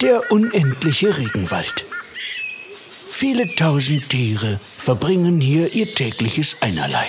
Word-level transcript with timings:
Der 0.00 0.32
unendliche 0.32 1.18
Regenwald. 1.18 1.84
Viele 3.10 3.46
tausend 3.54 4.08
Tiere 4.08 4.58
verbringen 4.78 5.42
hier 5.42 5.74
ihr 5.74 5.94
tägliches 5.94 6.56
Einerlei. 6.62 7.06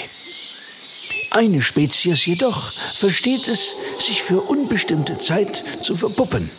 Eine 1.29 1.61
Spezies 1.61 2.25
jedoch 2.25 2.69
versteht 2.95 3.47
es, 3.47 3.75
sich 3.97 4.21
für 4.21 4.41
unbestimmte 4.41 5.17
Zeit 5.19 5.63
zu 5.81 5.95
verpuppen 5.95 6.49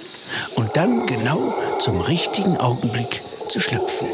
und 0.57 0.75
dann 0.75 1.07
genau 1.07 1.53
zum 1.79 2.01
richtigen 2.01 2.57
Augenblick 2.57 3.21
zu 3.51 3.61
schlüpfen. 3.61 4.09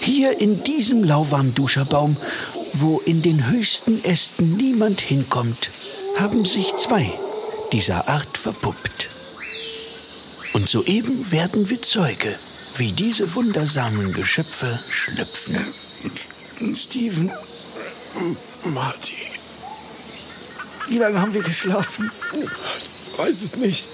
Hier 0.00 0.40
in 0.40 0.64
diesem 0.64 1.04
Lauwarmduscherbaum, 1.04 2.16
wo 2.72 3.00
in 3.00 3.20
den 3.20 3.50
höchsten 3.50 4.02
Ästen 4.04 4.56
niemand 4.56 5.02
hinkommt, 5.02 5.68
haben 6.18 6.46
sich 6.46 6.74
zwei 6.76 7.12
dieser 7.72 8.08
Art 8.08 8.38
verpuppt. 8.38 8.83
Und 10.64 10.70
soeben 10.70 11.30
werden 11.30 11.68
wir 11.68 11.82
Zeuge, 11.82 12.34
wie 12.78 12.92
diese 12.92 13.34
wundersamen 13.34 14.14
Geschöpfe 14.14 14.78
schlüpfen. 14.88 15.54
Steven, 16.74 17.30
Marty, 18.72 19.26
Wie 20.88 20.96
lange 20.96 21.20
haben 21.20 21.34
wir 21.34 21.42
geschlafen? 21.42 22.10
ich 23.12 23.18
weiß 23.18 23.42
es 23.42 23.56
nicht. 23.56 23.88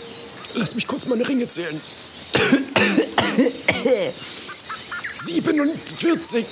Lass 0.54 0.76
mich 0.76 0.86
kurz 0.86 1.06
meine 1.06 1.26
Ringe 1.26 1.48
zählen. 1.48 1.80
47. 5.14 6.46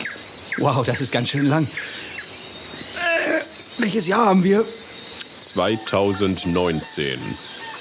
Wow, 0.56 0.84
das 0.84 1.00
ist 1.00 1.12
ganz 1.12 1.28
schön 1.28 1.46
lang. 1.46 1.68
Äh, 2.96 3.40
welches 3.80 4.08
Jahr 4.08 4.26
haben 4.26 4.42
wir? 4.42 4.64
2019. 5.42 7.20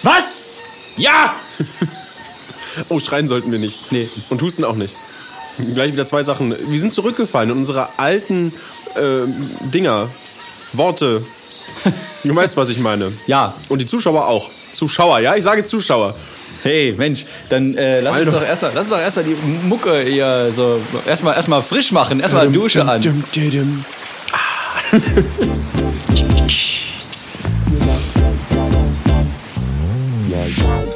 Was? 0.04 0.50
Ja! 0.98 1.36
oh, 2.90 3.00
schreien 3.00 3.28
sollten 3.28 3.52
wir 3.52 3.60
nicht. 3.60 3.92
Nee. 3.92 4.10
Und 4.30 4.42
husten 4.42 4.64
auch 4.64 4.76
nicht. 4.76 4.94
Gleich 5.74 5.94
wieder 5.94 6.06
zwei 6.06 6.24
Sachen. 6.24 6.56
Wir 6.70 6.80
sind 6.80 6.94
zurückgefallen 6.94 7.50
in 7.52 7.58
unsere 7.58 7.90
alten 7.98 8.54
ähm, 9.00 9.50
Dinger. 9.74 10.10
Worte. 10.74 11.24
Du 12.24 12.36
weißt, 12.36 12.58
was 12.58 12.70
ich 12.70 12.80
meine. 12.80 13.12
Ja. 13.28 13.54
Und 13.70 13.82
die 13.82 13.86
Zuschauer 13.86 14.28
auch. 14.28 14.50
Zuschauer, 14.74 15.20
ja? 15.20 15.36
Ich 15.36 15.44
sage 15.44 15.64
Zuschauer. 15.64 16.14
Hey, 16.64 16.94
Mensch, 16.98 17.26
dann 17.50 17.76
äh, 17.78 18.02
lass, 18.02 18.18
uns 18.18 18.32
doch 18.32 18.44
erst, 18.44 18.62
mal- 18.64 18.72
lass 18.74 18.86
uns 18.88 18.90
doch 18.96 19.00
erstmal 19.00 19.26
die 19.26 19.36
Mucke 19.68 20.02
hier 20.02 20.50
so 20.52 20.82
erstmal 21.06 21.36
erstmal 21.36 21.62
frisch 21.62 21.92
machen, 21.92 22.20
erstmal 22.20 22.52
Dusche 22.52 22.84
an. 22.86 23.00
Dum, 23.02 23.24
dum, 23.34 23.52
dum. 23.52 23.86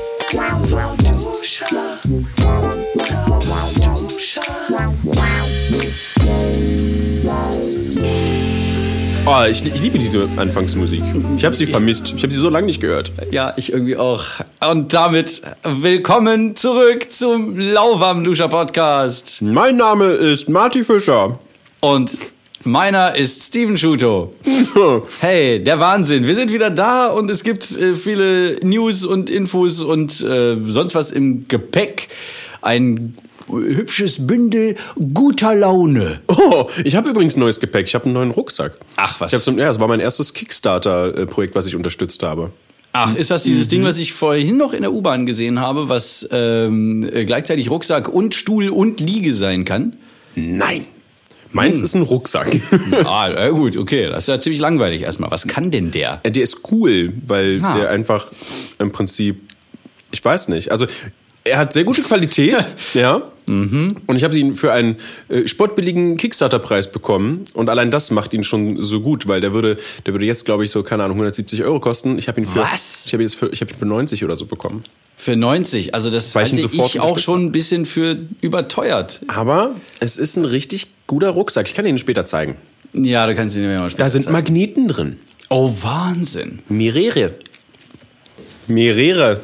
Oh, 0.33 0.37
ich, 9.49 9.65
ich 9.65 9.81
liebe 9.81 9.99
diese 9.99 10.29
Anfangsmusik. 10.38 11.03
Ich 11.35 11.43
habe 11.43 11.53
sie 11.53 11.65
vermisst. 11.65 12.13
Ich 12.15 12.23
habe 12.23 12.31
sie 12.31 12.39
so 12.39 12.49
lange 12.49 12.67
nicht 12.67 12.79
gehört. 12.79 13.11
Ja, 13.31 13.53
ich 13.57 13.73
irgendwie 13.73 13.97
auch. 13.97 14.23
Und 14.61 14.93
damit 14.93 15.41
willkommen 15.63 16.55
zurück 16.55 17.11
zum 17.11 17.57
Lauwarmduscher 17.57 18.47
Podcast. 18.47 19.41
Mein 19.41 19.75
Name 19.75 20.05
ist 20.05 20.47
Marty 20.47 20.85
Fischer. 20.85 21.39
Und 21.81 22.17
meiner 22.63 23.15
ist 23.15 23.43
Steven 23.43 23.77
Schuto. 23.77 24.33
Hey, 25.19 25.61
der 25.63 25.79
Wahnsinn. 25.79 26.25
Wir 26.25 26.35
sind 26.35 26.51
wieder 26.53 26.69
da 26.69 27.07
und 27.07 27.29
es 27.29 27.43
gibt 27.43 27.71
äh, 27.77 27.95
viele 27.95 28.59
News 28.63 29.05
und 29.05 29.29
Infos 29.29 29.81
und 29.81 30.21
äh, 30.21 30.57
sonst 30.67 30.95
was 30.95 31.11
im 31.11 31.47
Gepäck. 31.47 32.09
Ein 32.61 33.15
Hübsches 33.47 34.25
Bündel 34.25 34.75
guter 35.13 35.55
Laune. 35.55 36.21
Oh, 36.27 36.67
ich 36.85 36.95
habe 36.95 37.09
übrigens 37.09 37.35
neues 37.35 37.59
Gepäck. 37.59 37.88
Ich 37.88 37.95
habe 37.95 38.05
einen 38.05 38.13
neuen 38.13 38.31
Rucksack. 38.31 38.77
Ach, 38.95 39.19
was? 39.19 39.29
Ich 39.29 39.35
hab 39.35 39.44
zum, 39.44 39.57
ja, 39.59 39.66
das 39.66 39.79
war 39.79 39.88
mein 39.88 40.00
erstes 40.00 40.33
Kickstarter-Projekt, 40.33 41.55
was 41.55 41.66
ich 41.66 41.75
unterstützt 41.75 42.23
habe. 42.23 42.51
Ach, 42.94 43.16
ist 43.16 43.31
das 43.31 43.44
dieses 43.44 43.67
Ding, 43.67 43.83
was 43.83 43.97
ich 43.97 44.13
vorhin 44.13 44.57
noch 44.57 44.73
in 44.73 44.81
der 44.81 44.94
U-Bahn 44.94 45.25
gesehen 45.25 45.59
habe, 45.59 45.89
was 45.89 46.27
ähm, 46.31 47.09
äh, 47.11 47.25
gleichzeitig 47.25 47.69
Rucksack 47.69 48.09
und 48.09 48.35
Stuhl 48.35 48.69
und 48.69 49.00
Liege 49.00 49.33
sein 49.33 49.66
kann? 49.66 49.97
Nein. 50.35 50.85
Meins 51.53 51.81
ist 51.81 51.95
ein 51.95 52.01
Rucksack. 52.03 52.47
ah, 53.06 53.29
äh, 53.29 53.50
gut, 53.51 53.75
okay. 53.78 54.07
Das 54.07 54.19
ist 54.19 54.28
ja 54.28 54.39
ziemlich 54.39 54.62
langweilig 54.62 55.01
erstmal. 55.01 55.31
Was 55.31 55.47
kann 55.47 55.72
denn 55.72 55.91
der? 55.91 56.17
der 56.17 56.41
ist 56.44 56.72
cool, 56.72 57.13
weil 57.25 57.59
Ah. 57.63 57.75
der 57.78 57.89
einfach 57.89 58.28
im 58.79 58.91
Prinzip, 58.91 59.41
ich 60.12 60.23
weiß 60.23 60.47
nicht, 60.47 60.72
also 60.72 60.88
er 61.44 61.57
hat 61.57 61.74
sehr 61.74 61.84
gute 61.84 62.02
Qualität, 62.02 62.56
ja. 62.94 63.22
Mhm. 63.47 63.97
Und 64.07 64.16
ich 64.16 64.24
habe 64.24 64.38
ihn 64.38 64.56
für 64.56 64.72
einen 64.72 64.96
äh, 65.28 65.47
sportbilligen 65.47 66.16
Kickstarter-Preis 66.16 66.91
bekommen. 66.91 67.46
Und 67.53 67.69
allein 67.69 67.91
das 67.91 68.12
macht 68.12 68.34
ihn 68.34 68.44
schon 68.44 68.81
so 68.81 69.02
gut, 69.02 69.28
weil 69.28 69.41
der 69.41 69.53
würde, 69.53 69.78
der 70.06 70.13
würde 70.13 70.25
jetzt, 70.25 70.46
glaube 70.46 70.63
ich, 70.63 70.72
so, 70.72 70.84
keine 70.84 71.03
Ahnung, 71.03 71.18
170 71.18 71.63
Euro 71.63 71.80
kosten. 71.80 72.18
Ich 72.18 72.28
habe 72.28 72.40
ihn 72.40 72.47
für, 72.47 72.59
Was? 72.59 73.06
ich 73.07 73.13
habe 73.13 73.24
jetzt 73.24 73.35
für, 73.35 73.50
ich 73.50 73.59
habe 73.62 73.72
ihn 73.72 73.78
für 73.78 73.85
90 73.85 74.24
oder 74.24 74.38
so 74.38 74.46
bekommen. 74.46 74.84
Für 75.18 75.35
90. 75.35 75.94
Also 75.94 76.09
das 76.09 76.34
Weil 76.34 76.46
ich 76.46 76.53
halte 76.53 76.62
sofort 76.62 76.96
ich 76.96 77.00
auch 77.01 77.19
schon 77.19 77.46
ein 77.46 77.51
bisschen 77.51 77.85
für 77.85 78.18
überteuert. 78.41 79.22
Aber 79.28 79.75
es 80.00 80.18
ist 80.18 80.38
ein 80.38 80.46
richtig 80.46 80.88
guter 81.07 81.30
Rucksack. 81.31 81.68
Ich 81.68 81.74
kann 81.74 81.85
ihn 81.85 81.97
später 81.97 82.25
zeigen. 82.25 82.56
Ja, 82.94 83.25
du 83.28 83.35
kannst 83.35 83.56
ihn 83.57 83.63
mir 83.63 83.80
mal 83.80 83.90
später 83.90 84.06
Da 84.06 84.09
sind 84.09 84.22
zeigen. 84.24 84.34
Magneten 84.34 84.88
drin. 84.88 85.19
Oh, 85.50 85.74
Wahnsinn. 85.81 86.59
Mehrere. 86.69 87.34
Mehrere. 88.68 89.41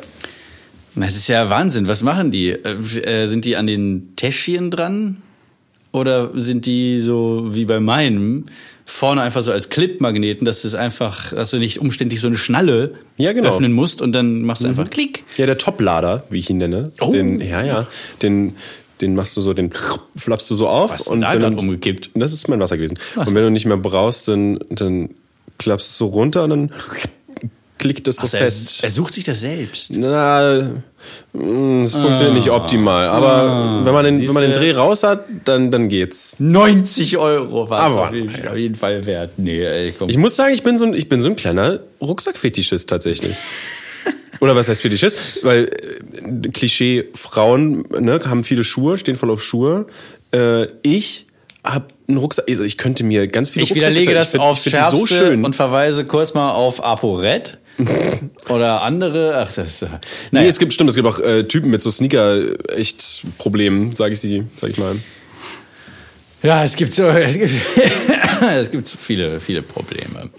Das 1.00 1.16
ist 1.16 1.28
ja 1.28 1.50
Wahnsinn. 1.50 1.88
Was 1.88 2.02
machen 2.04 2.32
die? 2.32 2.50
Äh, 2.50 2.76
äh, 3.04 3.26
sind 3.28 3.46
die 3.46 3.56
an 3.56 3.68
den 3.68 4.14
Täschchen 4.16 4.72
dran? 4.72 5.18
Oder 5.92 6.32
sind 6.38 6.66
die 6.66 7.00
so 7.00 7.48
wie 7.52 7.66
bei 7.66 7.80
meinem 7.80 8.46
vorne 8.86 9.22
einfach 9.22 9.42
so 9.42 9.52
als 9.52 9.70
Clipmagneten, 9.70 10.46
dass 10.46 10.62
du 10.62 10.68
es 10.68 10.76
einfach, 10.76 11.34
dass 11.34 11.52
du 11.52 11.58
nicht 11.60 11.80
umständlich 11.80 12.20
so 12.22 12.28
eine 12.28 12.38
Schnalle 12.38 12.94
Ja, 13.18 13.34
genau. 13.34 13.50
öffnen 13.50 13.74
musst 13.74 14.02
und 14.02 14.12
dann 14.14 14.44
machst 14.44 14.64
du 14.64 14.68
einfach 14.68 14.90
Klick. 14.90 15.24
Ja, 15.38 15.46
der 15.46 15.58
Toplader, 15.58 16.24
wie 16.30 16.40
ich 16.40 16.50
ihn 16.50 16.58
nenne. 16.58 16.92
Oh. 17.02 17.12
Den, 17.12 17.42
ja, 17.42 17.64
ja. 17.64 17.88
Den, 18.22 18.56
den 19.02 19.16
machst 19.16 19.36
du 19.38 19.42
so, 19.42 19.54
den 19.54 19.72
flappst 20.16 20.50
du 20.52 20.56
so 20.56 20.68
auf. 20.68 20.92
Was 20.92 21.08
und 21.08 21.22
da 21.22 21.34
wenn 21.42 21.54
du- 21.54 21.60
umgekippt? 21.60 22.12
Das 22.16 22.32
ist 22.34 22.48
mein 22.48 22.60
Wasser 22.60 22.78
gewesen. 22.78 22.98
Und 23.16 23.28
wenn 23.34 23.44
du 23.44 23.50
nicht 23.52 23.66
mehr 23.66 23.78
brauchst, 23.78 24.28
dann, 24.28 24.60
dann 24.70 25.10
klappst 25.58 25.88
du 25.88 25.92
es 25.92 25.98
so 25.98 26.06
runter 26.08 26.44
und 26.46 26.50
dann 26.52 26.72
klickt 27.78 28.08
das 28.08 28.18
so 28.18 28.24
er, 28.38 28.44
fest. 28.46 28.84
er 28.84 28.90
sucht 28.90 29.14
sich 29.14 29.24
das 29.24 29.42
selbst. 29.42 29.92
Na, 29.98 30.70
es 31.34 31.94
funktioniert 31.94 32.34
nicht 32.34 32.50
optimal. 32.50 33.08
Aber 33.08 33.86
wenn 33.86 33.94
man 33.94 34.06
den, 34.06 34.20
wenn 34.28 34.34
man 34.34 34.44
den 34.44 34.52
Ah. 34.54 34.56
Dreh 34.56 34.72
raus 34.74 35.04
hat, 35.04 35.26
dann, 35.46 35.72
dann 35.72 35.90
geht's. 35.90 36.40
90 36.40 37.18
Euro 37.18 37.70
war 37.70 37.88
es 37.88 37.96
auf, 37.96 38.14
jeden- 38.14 38.48
auf 38.48 38.58
jeden 38.58 38.76
Fall 38.76 39.06
wert. 39.06 39.32
Nee, 39.38 39.64
ey, 39.64 39.94
komm. 39.98 40.10
Ich 40.10 40.18
muss 40.18 40.36
sagen, 40.36 40.54
ich 40.54 40.64
bin 40.64 40.78
so 40.78 40.86
ein, 40.86 40.94
ich 40.94 41.10
bin 41.10 41.20
so 41.20 41.30
ein 41.30 41.36
kleiner 41.36 41.80
Rucksackfetischist 42.02 42.90
tatsächlich. 42.90 43.36
Oder 44.40 44.56
was 44.56 44.70
heißt 44.70 44.82
Fetischist? 44.84 45.44
Weil 45.44 45.66
äh, 45.66 46.48
Klischee 46.50 47.06
Frauen 47.16 47.86
ne, 48.00 48.20
haben 48.26 48.44
viele 48.44 48.64
Schuhe, 48.64 48.98
stehen 48.98 49.16
voll 49.16 49.32
auf 49.32 49.44
Schuhe. 49.44 49.88
Äh, 50.32 50.68
ich 50.84 51.26
habe 51.64 51.86
einen 52.08 52.18
Rucksack. 52.18 52.46
Also 52.48 52.64
ich 52.64 52.78
könnte 52.78 53.04
mir 53.04 53.28
ganz 53.28 53.50
viele 53.50 53.64
Ich 53.64 53.72
Rucksäcke 53.72 53.92
widerlege 53.96 54.14
das 54.14 54.28
ich 54.28 54.32
find, 54.40 54.44
aufs 54.44 54.66
ich 54.68 54.74
Schärfste 54.74 54.98
so 54.98 55.08
schön. 55.08 55.44
und 55.44 55.56
verweise 55.56 56.06
kurz 56.06 56.34
mal 56.36 56.52
auf 56.52 56.84
ApoRed 56.84 57.58
oder 58.50 58.82
andere. 58.82 59.38
Ach, 59.38 59.52
das, 59.54 59.82
äh, 59.82 59.88
Nee, 59.88 60.00
naja. 60.32 60.48
es 60.48 60.60
gibt 60.60 60.74
stimmt, 60.74 60.90
es 60.90 60.96
gibt 60.96 61.08
auch 61.08 61.20
äh, 61.20 61.44
Typen 61.44 61.70
mit 61.70 61.82
so 61.82 61.90
Sneaker 61.90 62.40
echt 62.70 63.24
Problemen, 63.38 63.94
sage 63.94 64.14
ich 64.14 64.20
sie, 64.20 64.44
sag 64.56 64.70
ich 64.72 64.78
mal. 64.78 64.96
Ja, 66.44 66.64
es 66.64 66.76
gibt 66.76 66.94
so, 66.94 67.08
es 67.08 67.38
gibt, 67.38 67.52
es 68.58 68.72
gibt 68.72 68.88
so 68.88 68.98
viele, 69.00 69.40
viele 69.40 69.62
Probleme. 69.62 70.30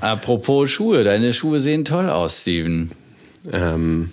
Apropos 0.00 0.70
Schuhe, 0.70 1.04
deine 1.04 1.32
Schuhe 1.32 1.60
sehen 1.60 1.84
toll 1.84 2.08
aus, 2.10 2.40
Steven. 2.40 2.90
Ähm, 3.52 4.12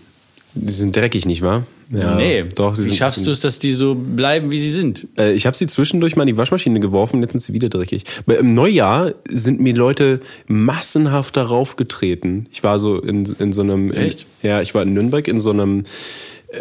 die 0.53 0.73
sind 0.73 0.95
dreckig, 0.95 1.25
nicht 1.25 1.41
wahr? 1.41 1.65
Ja, 1.93 2.15
nee, 2.15 2.43
doch. 2.43 2.75
Sie 2.75 2.83
wie 2.83 2.87
sind, 2.87 2.97
schaffst 2.97 3.27
du 3.27 3.31
es, 3.31 3.41
dass 3.41 3.59
die 3.59 3.73
so 3.73 3.95
bleiben, 3.95 4.49
wie 4.49 4.59
sie 4.59 4.69
sind? 4.69 5.07
Äh, 5.17 5.33
ich 5.33 5.45
habe 5.45 5.57
sie 5.57 5.67
zwischendurch 5.67 6.15
mal 6.15 6.23
in 6.23 6.27
die 6.27 6.37
Waschmaschine 6.37 6.79
geworfen, 6.79 7.21
jetzt 7.21 7.31
sind 7.31 7.41
sie 7.41 7.53
wieder 7.53 7.67
dreckig. 7.67 8.03
Bei- 8.25 8.35
Im 8.35 8.49
Neujahr 8.49 9.13
sind 9.27 9.59
mir 9.59 9.75
Leute 9.75 10.21
massenhaft 10.47 11.35
darauf 11.35 11.75
getreten. 11.75 12.47
Ich 12.51 12.63
war 12.63 12.79
so 12.79 12.99
in, 12.99 13.25
in 13.39 13.51
so 13.51 13.61
einem... 13.61 13.91
Echt? 13.91 14.25
In, 14.41 14.49
ja, 14.49 14.61
ich 14.61 14.73
war 14.73 14.83
in 14.83 14.93
Nürnberg 14.93 15.27
in 15.27 15.39
so 15.41 15.49
einem 15.49 15.83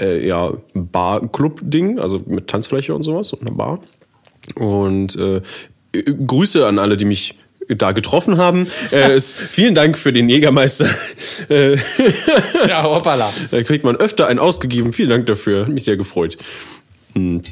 äh, 0.00 0.26
ja, 0.26 0.52
Bar-Club-Ding, 0.74 1.98
also 2.00 2.22
mit 2.26 2.48
Tanzfläche 2.48 2.94
und 2.94 3.02
sowas, 3.04 3.32
und 3.32 3.42
einer 3.42 3.52
Bar. 3.52 3.80
Und 4.56 5.16
äh, 5.16 5.40
Grüße 6.26 6.66
an 6.66 6.78
alle, 6.78 6.96
die 6.96 7.04
mich 7.04 7.34
da 7.76 7.92
getroffen 7.92 8.36
haben. 8.38 8.66
Äh, 8.92 9.12
es, 9.12 9.34
vielen 9.34 9.74
Dank 9.74 9.96
für 9.98 10.12
den 10.12 10.28
Jägermeister. 10.28 10.88
Äh, 11.48 11.76
Ja, 12.68 12.82
hoppala. 12.84 13.30
da 13.50 13.62
kriegt 13.62 13.84
man 13.84 13.96
öfter 13.96 14.26
einen 14.26 14.38
ausgegeben. 14.38 14.92
Vielen 14.92 15.10
Dank 15.10 15.26
dafür. 15.26 15.62
Hat 15.62 15.68
mich 15.68 15.84
sehr 15.84 15.96
gefreut. 15.96 16.36
Hm. 17.14 17.42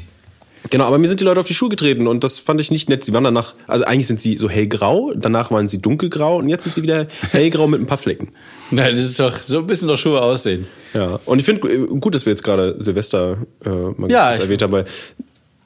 Genau, 0.69 0.85
aber 0.85 0.97
mir 0.99 1.07
sind 1.07 1.19
die 1.19 1.23
Leute 1.25 1.39
auf 1.39 1.47
die 1.47 1.53
Schuhe 1.55 1.69
getreten 1.69 2.05
und 2.05 2.23
das 2.23 2.39
fand 2.39 2.61
ich 2.61 2.69
nicht 2.69 2.89
nett. 2.89 3.03
Sie 3.03 3.13
waren 3.13 3.23
danach, 3.23 3.55
also 3.65 3.85
eigentlich 3.85 4.07
sind 4.07 4.21
sie 4.21 4.37
so 4.37 4.49
hellgrau, 4.49 5.13
danach 5.15 5.49
waren 5.51 5.67
sie 5.67 5.81
dunkelgrau 5.81 6.37
und 6.37 6.49
jetzt 6.49 6.63
sind 6.63 6.75
sie 6.75 6.83
wieder 6.83 7.07
hellgrau 7.31 7.65
mit 7.65 7.79
ein 7.79 7.85
paar 7.87 7.97
Flecken. 7.97 8.33
Nein, 8.69 8.95
das 8.95 9.05
ist 9.05 9.19
doch, 9.19 9.35
so 9.41 9.59
ein 9.59 9.67
bisschen 9.67 9.87
doch 9.87 9.97
Schuhe 9.97 10.21
aussehen. 10.21 10.67
Ja, 10.93 11.19
und 11.25 11.39
ich 11.39 11.45
finde 11.45 11.87
gut, 11.87 12.13
dass 12.13 12.25
wir 12.25 12.31
jetzt 12.31 12.43
gerade 12.43 12.75
Silvester 12.77 13.37
äh, 13.65 13.69
mal 13.69 14.11
Ja, 14.11 14.31
erwähnt 14.31 14.61
haben, 14.61 14.73
weil 14.73 14.85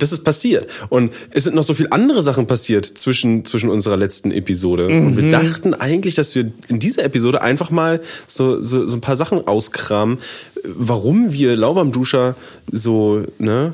das 0.04 0.12
ist 0.12 0.24
passiert. 0.24 0.68
Und 0.90 1.12
es 1.32 1.46
sind 1.46 1.56
noch 1.56 1.64
so 1.64 1.74
viele 1.74 1.92
andere 1.92 2.22
Sachen 2.22 2.46
passiert 2.46 2.86
zwischen, 2.86 3.46
zwischen 3.46 3.70
unserer 3.70 3.98
letzten 3.98 4.32
Episode. 4.32 4.88
Und 4.88 5.12
Mhm. 5.12 5.18
wir 5.18 5.30
dachten 5.30 5.74
eigentlich, 5.74 6.14
dass 6.16 6.36
wir 6.36 6.52
in 6.68 6.80
dieser 6.80 7.04
Episode 7.04 7.42
einfach 7.42 7.72
mal 7.72 8.02
so, 8.28 8.62
so, 8.62 8.86
so 8.86 8.98
ein 8.98 9.02
paar 9.02 9.16
Sachen 9.16 9.48
auskramen, 9.48 10.18
warum 10.64 11.32
wir 11.34 11.56
Lauwarmduscher 11.56 12.36
so 12.72 13.24
ne, 13.40 13.74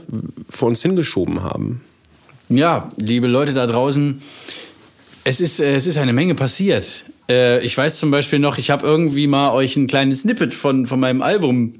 vor 0.49 0.67
uns 0.69 0.81
hingeschoben 0.81 1.43
haben. 1.43 1.81
Ja, 2.49 2.89
liebe 2.97 3.27
Leute 3.27 3.53
da 3.53 3.67
draußen, 3.67 4.21
es 5.23 5.41
ist, 5.41 5.59
äh, 5.59 5.75
es 5.75 5.85
ist 5.87 5.97
eine 5.97 6.13
Menge 6.13 6.35
passiert. 6.35 7.05
Äh, 7.29 7.63
ich 7.63 7.77
weiß 7.77 7.99
zum 7.99 8.09
Beispiel 8.11 8.39
noch, 8.39 8.57
ich 8.57 8.69
habe 8.71 8.85
irgendwie 8.87 9.27
mal 9.27 9.51
euch 9.53 9.75
ein 9.77 9.87
kleines 9.87 10.21
Snippet 10.21 10.53
von, 10.53 10.85
von 10.85 10.99
meinem 10.99 11.21
Album 11.21 11.73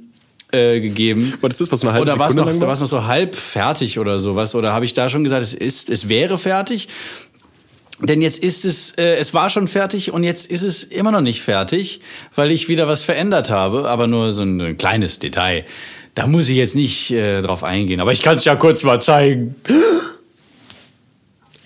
äh, 0.52 0.80
gegeben. 0.80 1.34
Was 1.42 1.54
ist 1.54 1.62
das, 1.62 1.72
was 1.72 1.84
eine 1.84 1.94
halbe 1.94 2.04
Oder 2.04 2.20
war 2.20 2.28
es 2.28 2.34
Sekunde 2.34 2.52
noch, 2.52 2.54
lang 2.54 2.62
war? 2.62 2.70
war's 2.70 2.80
noch 2.80 2.88
so 2.88 3.06
halb 3.06 3.36
fertig 3.36 4.00
oder 4.00 4.20
sowas? 4.20 4.56
Oder 4.56 4.74
habe 4.74 4.86
ich 4.86 4.94
da 4.94 5.10
schon 5.10 5.24
gesagt, 5.24 5.44
es 5.44 5.54
ist, 5.54 5.90
es 5.90 6.10
wäre 6.10 6.38
fertig? 6.38 6.88
Denn 8.02 8.22
jetzt 8.22 8.42
ist 8.42 8.66
es, 8.66 8.92
äh, 8.92 9.16
es 9.16 9.34
war 9.34 9.50
schon 9.50 9.68
fertig 9.68 10.12
und 10.12 10.24
jetzt 10.24 10.50
ist 10.50 10.64
es 10.64 10.84
immer 10.84 11.12
noch 11.12 11.22
nicht 11.22 11.42
fertig, 11.42 12.00
weil 12.34 12.50
ich 12.50 12.70
wieder 12.70 12.88
was 12.88 13.04
verändert 13.04 13.50
habe, 13.52 13.90
aber 13.90 14.08
nur 14.08 14.32
so 14.32 14.44
ein 14.44 14.78
kleines 14.78 15.20
Detail. 15.20 15.66
Da 16.16 16.26
muss 16.26 16.50
ich 16.50 16.58
jetzt 16.58 16.76
nicht 16.76 17.12
äh, 17.12 17.42
drauf 17.42 17.64
eingehen, 17.64 18.00
aber 18.00 18.14
ich 18.14 18.22
kann 18.22 18.38
es 18.38 18.46
ja 18.46 18.56
kurz 18.56 18.84
mal 18.84 19.02
zeigen. 19.02 19.56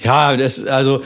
Ja, 0.04 0.36
das, 0.36 0.66
also 0.66 1.02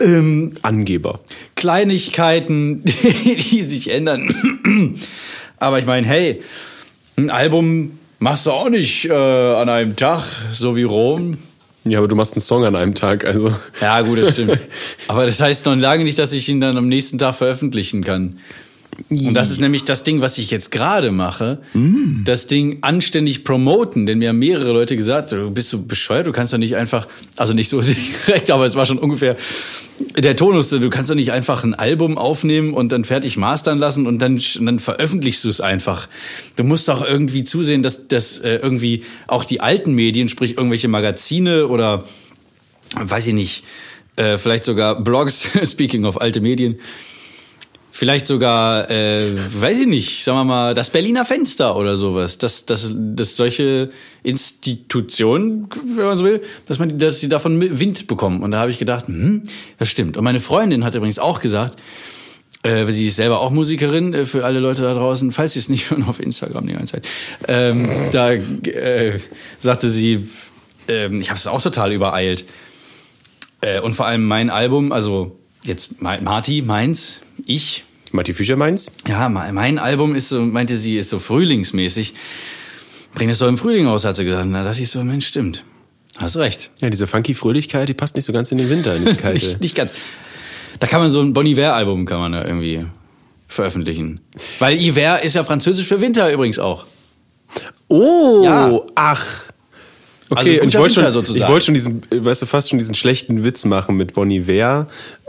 ähm, 0.00 0.52
Angeber. 0.62 1.20
Kleinigkeiten, 1.54 2.82
die 2.84 3.62
sich 3.62 3.90
ändern. 3.90 4.32
Aber 5.60 5.78
ich 5.78 5.86
meine, 5.86 6.06
hey, 6.06 6.42
ein 7.16 7.30
Album 7.30 7.98
machst 8.18 8.46
du 8.46 8.52
auch 8.52 8.68
nicht 8.68 9.06
äh, 9.06 9.12
an 9.12 9.68
einem 9.68 9.96
Tag, 9.96 10.22
so 10.52 10.76
wie 10.76 10.84
Rom. 10.84 11.38
Ja, 11.84 11.98
aber 11.98 12.08
du 12.08 12.16
machst 12.16 12.34
einen 12.34 12.42
Song 12.42 12.64
an 12.64 12.76
einem 12.76 12.94
Tag, 12.94 13.24
also. 13.24 13.52
Ja, 13.80 14.02
gut, 14.02 14.18
das 14.18 14.32
stimmt. 14.32 14.58
Aber 15.08 15.24
das 15.24 15.40
heißt 15.40 15.64
noch 15.64 15.76
lange 15.76 16.04
nicht, 16.04 16.18
dass 16.18 16.32
ich 16.32 16.48
ihn 16.48 16.60
dann 16.60 16.76
am 16.76 16.88
nächsten 16.88 17.18
Tag 17.18 17.34
veröffentlichen 17.34 18.04
kann. 18.04 18.40
Und 19.10 19.34
das 19.34 19.50
ist 19.50 19.60
nämlich 19.60 19.84
das 19.84 20.02
Ding, 20.02 20.20
was 20.20 20.38
ich 20.38 20.50
jetzt 20.50 20.70
gerade 20.70 21.12
mache. 21.12 21.58
Das 22.24 22.46
Ding 22.46 22.78
anständig 22.82 23.44
promoten. 23.44 24.06
Denn 24.06 24.18
mir 24.18 24.30
haben 24.30 24.38
mehrere 24.38 24.72
Leute 24.72 24.96
gesagt, 24.96 25.32
du 25.32 25.50
bist 25.50 25.70
so 25.70 25.78
bescheuert, 25.80 26.26
du 26.26 26.32
kannst 26.32 26.52
doch 26.52 26.58
nicht 26.58 26.76
einfach, 26.76 27.06
also 27.36 27.54
nicht 27.54 27.68
so 27.68 27.80
direkt, 28.26 28.50
aber 28.50 28.64
es 28.64 28.74
war 28.74 28.86
schon 28.86 28.98
ungefähr 28.98 29.36
der 30.16 30.36
Tonus, 30.36 30.70
du 30.70 30.90
kannst 30.90 31.10
doch 31.10 31.14
nicht 31.14 31.32
einfach 31.32 31.64
ein 31.64 31.74
Album 31.74 32.18
aufnehmen 32.18 32.74
und 32.74 32.92
dann 32.92 33.04
fertig 33.04 33.36
mastern 33.36 33.78
lassen 33.78 34.06
und 34.06 34.20
dann, 34.20 34.34
und 34.34 34.66
dann 34.66 34.78
veröffentlichst 34.78 35.44
du 35.44 35.48
es 35.48 35.60
einfach. 35.60 36.08
Du 36.56 36.64
musst 36.64 36.88
doch 36.88 37.06
irgendwie 37.06 37.44
zusehen, 37.44 37.82
dass, 37.82 38.08
dass 38.08 38.38
äh, 38.38 38.56
irgendwie 38.56 39.04
auch 39.26 39.44
die 39.44 39.60
alten 39.60 39.94
Medien, 39.94 40.28
sprich 40.28 40.56
irgendwelche 40.56 40.88
Magazine 40.88 41.68
oder 41.68 42.04
weiß 42.96 43.26
ich 43.28 43.34
nicht, 43.34 43.64
äh, 44.16 44.38
vielleicht 44.38 44.64
sogar 44.64 45.00
Blogs, 45.02 45.48
speaking 45.64 46.04
of 46.04 46.20
alte 46.20 46.40
Medien, 46.40 46.78
vielleicht 47.98 48.26
sogar, 48.26 48.88
äh, 48.90 49.34
weiß 49.60 49.80
ich 49.80 49.86
nicht, 49.88 50.22
sagen 50.22 50.38
wir 50.38 50.44
mal, 50.44 50.72
das 50.74 50.90
Berliner 50.90 51.24
Fenster 51.24 51.74
oder 51.74 51.96
sowas, 51.96 52.38
dass, 52.38 52.64
dass, 52.64 52.92
dass 52.94 53.36
solche 53.36 53.90
Institutionen, 54.22 55.68
wenn 55.96 56.04
man 56.06 56.16
so 56.16 56.24
will, 56.24 56.40
dass 56.66 56.78
man, 56.78 56.96
dass 56.96 57.18
sie 57.18 57.28
davon 57.28 57.60
Wind 57.80 58.06
bekommen. 58.06 58.44
Und 58.44 58.52
da 58.52 58.60
habe 58.60 58.70
ich 58.70 58.78
gedacht, 58.78 59.08
hm, 59.08 59.42
das 59.78 59.88
stimmt. 59.88 60.16
Und 60.16 60.22
meine 60.22 60.38
Freundin 60.38 60.84
hat 60.84 60.94
übrigens 60.94 61.18
auch 61.18 61.40
gesagt, 61.40 61.82
äh, 62.62 62.84
weil 62.84 62.92
sie 62.92 63.08
ist 63.08 63.16
selber 63.16 63.40
auch 63.40 63.50
Musikerin, 63.50 64.14
äh, 64.14 64.26
für 64.26 64.44
alle 64.44 64.60
Leute 64.60 64.82
da 64.82 64.94
draußen, 64.94 65.32
falls 65.32 65.54
sie 65.54 65.58
es 65.58 65.68
nicht 65.68 65.90
hören 65.90 66.04
auf 66.04 66.20
Instagram 66.20 66.68
die 66.68 66.74
ganze 66.74 66.94
Zeit. 66.94 67.08
Ähm, 67.48 67.88
da 68.12 68.32
äh, 68.32 69.18
sagte 69.58 69.90
sie, 69.90 70.28
ähm, 70.86 71.20
ich 71.20 71.30
habe 71.30 71.38
es 71.38 71.48
auch 71.48 71.62
total 71.62 71.92
übereilt. 71.92 72.44
Äh, 73.60 73.80
und 73.80 73.94
vor 73.94 74.06
allem 74.06 74.24
mein 74.24 74.50
Album, 74.50 74.92
also 74.92 75.36
jetzt 75.64 76.00
Ma- 76.00 76.20
Marty, 76.20 76.62
meins, 76.62 77.22
ich, 77.44 77.82
Matti 78.12 78.32
Fischer 78.32 78.56
meins? 78.56 78.90
ja, 79.06 79.28
me- 79.28 79.52
mein 79.52 79.78
Album 79.78 80.14
ist 80.14 80.28
so, 80.28 80.40
meinte 80.40 80.76
sie, 80.76 80.96
ist 80.98 81.10
so 81.10 81.18
frühlingsmäßig. 81.18 82.14
Bring 83.14 83.30
es 83.30 83.38
doch 83.38 83.48
im 83.48 83.58
Frühling 83.58 83.86
raus, 83.86 84.04
hat 84.04 84.16
sie 84.16 84.24
gesagt. 84.24 84.46
Da 84.52 84.62
dachte 84.62 84.82
ich 84.82 84.90
so, 84.90 85.02
Mensch, 85.02 85.26
stimmt. 85.26 85.64
Hast 86.16 86.36
recht. 86.36 86.70
Ja, 86.80 86.90
diese 86.90 87.06
funky 87.06 87.34
Fröhlichkeit, 87.34 87.88
die 87.88 87.94
passt 87.94 88.14
nicht 88.16 88.24
so 88.24 88.32
ganz 88.32 88.50
in 88.52 88.58
den 88.58 88.68
Winter, 88.70 88.96
in 88.96 89.04
die 89.04 89.14
kalte. 89.16 89.34
Nicht, 89.46 89.60
nicht 89.60 89.74
ganz. 89.74 89.94
Da 90.80 90.86
kann 90.86 91.00
man 91.00 91.10
so 91.10 91.20
ein 91.20 91.32
Bon 91.32 91.44
Iver-Album 91.46 92.06
kann 92.06 92.20
man 92.20 92.32
da 92.32 92.44
irgendwie 92.44 92.84
veröffentlichen. 93.48 94.20
Weil 94.58 94.78
Iver 94.80 95.22
ist 95.22 95.34
ja 95.34 95.42
französisch 95.44 95.86
für 95.86 96.00
Winter 96.00 96.30
übrigens 96.32 96.58
auch. 96.58 96.86
Oh, 97.88 98.42
Ja. 98.44 98.80
ach. 98.94 99.24
Also 100.30 100.42
Okay, 100.42 100.60
und 100.60 100.68
ich 100.68 100.78
wollte 100.78 100.94
schon, 100.94 101.06
ich 101.36 101.48
wollte 101.48 101.64
schon 101.64 101.74
diesen, 101.74 102.02
äh, 102.12 102.22
weißt 102.22 102.42
du, 102.42 102.46
fast 102.46 102.68
schon 102.68 102.78
diesen 102.78 102.94
schlechten 102.94 103.44
Witz 103.44 103.64
machen 103.64 103.96
mit 103.96 104.12
Bonnie 104.12 104.46
Ware, 104.46 104.86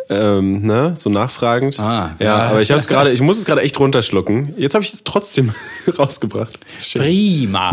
ähm, 0.09 0.61
ne, 0.63 0.95
so 0.97 1.09
nachfragend. 1.09 1.79
Ah, 1.79 2.15
ja, 2.19 2.25
ja. 2.25 2.37
aber 2.49 2.61
ich 2.61 2.71
habe 2.71 2.79
es 2.79 2.87
gerade, 2.87 3.11
ich 3.11 3.21
muss 3.21 3.37
es 3.37 3.45
gerade 3.45 3.61
echt 3.61 3.79
runterschlucken. 3.79 4.53
Jetzt 4.57 4.73
habe 4.73 4.83
ich 4.83 4.91
es 4.91 5.03
trotzdem 5.03 5.51
rausgebracht. 5.97 6.57
Schön. 6.79 7.01
Prima. 7.01 7.71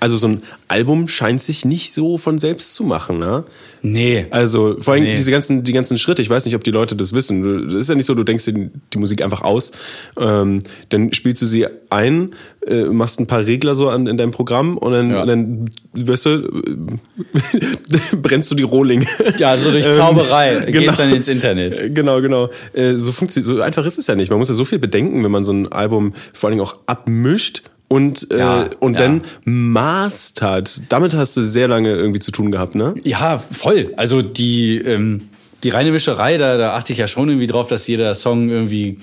Also 0.00 0.16
so 0.16 0.28
ein 0.28 0.42
Album 0.68 1.08
scheint 1.08 1.40
sich 1.40 1.64
nicht 1.64 1.92
so 1.92 2.18
von 2.18 2.38
selbst 2.38 2.74
zu 2.74 2.84
machen, 2.84 3.18
ne? 3.18 3.44
Nee. 3.82 4.26
Also 4.30 4.76
vor 4.80 4.94
allem 4.94 5.04
Nee. 5.04 5.16
diese 5.16 5.30
ganzen, 5.30 5.62
die 5.64 5.72
ganzen 5.72 5.98
Schritte, 5.98 6.20
ich 6.22 6.30
weiß 6.30 6.44
nicht, 6.44 6.54
ob 6.54 6.64
die 6.64 6.70
Leute 6.70 6.96
das 6.96 7.12
wissen. 7.12 7.68
Das 7.68 7.74
ist 7.80 7.88
ja 7.88 7.94
nicht 7.94 8.06
so, 8.06 8.14
du 8.14 8.24
denkst 8.24 8.44
dir 8.44 8.70
die 8.92 8.98
Musik 8.98 9.22
einfach 9.22 9.42
aus, 9.42 9.72
ähm, 10.18 10.60
dann 10.88 11.12
spielst 11.12 11.42
du 11.42 11.46
sie 11.46 11.66
ein, 11.90 12.34
äh, 12.66 12.84
machst 12.84 13.20
ein 13.20 13.26
paar 13.26 13.46
Regler 13.46 13.74
so 13.74 13.88
an, 13.88 14.06
in 14.06 14.16
deinem 14.16 14.30
Programm 14.32 14.76
und 14.78 14.92
dann, 14.92 15.10
Ja. 15.10 15.22
und 15.22 15.28
dann 15.28 15.70
weißt 15.94 16.26
du, 16.26 16.30
äh, 16.30 18.16
brennst 18.22 18.50
du 18.50 18.54
die 18.54 18.62
Rohling. 18.64 19.06
Ja, 19.38 19.56
so 19.56 19.70
durch 19.70 19.86
Ähm, 19.88 19.92
Zauberei 19.92 20.64
genau. 20.66 20.80
geht's 20.86 20.96
dann 20.98 21.12
ins 21.14 21.28
Internet. 21.28 21.78
Äh, 21.78 21.90
Genau, 21.98 22.20
genau. 22.20 22.50
Äh, 22.74 22.94
so 22.98 23.12
funktioniert, 23.12 23.46
so 23.46 23.60
einfach 23.62 23.84
ist 23.86 23.98
es 23.98 24.06
ja 24.06 24.14
nicht. 24.14 24.30
Man 24.30 24.38
muss 24.38 24.48
ja 24.48 24.54
so 24.54 24.64
viel 24.64 24.78
bedenken, 24.78 25.24
wenn 25.24 25.30
man 25.30 25.44
so 25.44 25.52
ein 25.52 25.72
Album 25.72 26.12
vor 26.32 26.48
allen 26.48 26.58
Dingen 26.58 26.66
auch 26.68 26.78
abmischt 26.86 27.62
und, 27.88 28.30
äh, 28.30 28.38
Ja, 28.38 28.70
und 28.80 28.94
ja. 28.94 29.00
dann 29.00 29.22
mastert. 29.44 30.82
Damit 30.88 31.14
hast 31.14 31.36
du 31.36 31.42
sehr 31.42 31.68
lange 31.68 31.90
irgendwie 31.90 32.20
zu 32.20 32.30
tun 32.30 32.52
gehabt, 32.52 32.74
ne? 32.74 32.94
Ja, 33.02 33.38
voll. 33.38 33.92
Also 33.96 34.22
die, 34.22 34.76
ähm, 34.78 35.28
die 35.62 35.70
reine 35.70 35.90
Mischerei, 35.90 36.36
da, 36.36 36.56
da 36.56 36.74
achte 36.74 36.92
ich 36.92 36.98
ja 36.98 37.08
schon 37.08 37.28
irgendwie 37.28 37.46
drauf, 37.46 37.68
dass 37.68 37.86
jeder 37.86 38.14
Song 38.14 38.50
irgendwie 38.50 38.98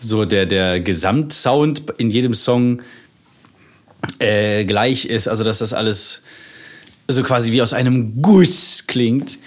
so 0.00 0.24
der, 0.24 0.46
der 0.46 0.80
Gesamtsound 0.80 1.84
in 1.98 2.10
jedem 2.10 2.34
Song 2.34 2.82
äh, 4.18 4.64
gleich 4.64 5.06
ist. 5.06 5.28
Also 5.28 5.44
dass 5.44 5.58
das 5.58 5.72
alles 5.72 6.22
so 7.08 7.22
quasi 7.22 7.52
wie 7.52 7.62
aus 7.62 7.72
einem 7.72 8.22
Guss 8.22 8.84
klingt. 8.86 9.38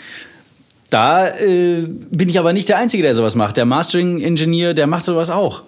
Da 0.90 1.28
äh, 1.28 1.88
bin 1.88 2.30
ich 2.30 2.38
aber 2.38 2.54
nicht 2.54 2.70
der 2.70 2.78
Einzige, 2.78 3.04
der 3.04 3.16
sowas 3.16 3.36
macht. 3.36 3.58
Der 3.58 3.66
Mastering-Engineer, 3.66 4.74
der 4.74 4.86
macht 4.86 5.06
sowas 5.06 5.30
auch. 5.30 5.64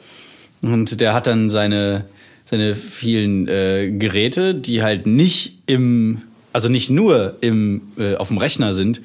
Und 0.62 1.02
der 1.02 1.14
hat 1.14 1.28
dann 1.28 1.50
seine, 1.50 2.06
seine 2.46 2.76
vielen 2.76 3.48
äh, 3.48 3.92
Geräte, 3.92 4.56
die 4.56 4.84
halt 4.84 5.08
nicht 5.08 5.58
im, 5.66 6.22
also 6.54 6.70
nicht 6.70 6.90
nur 6.90 7.38
im, 7.42 7.82
äh, 7.98 8.16
auf 8.16 8.30
dem 8.30 8.38
Rechner 8.38 8.72
sind, 8.72 9.02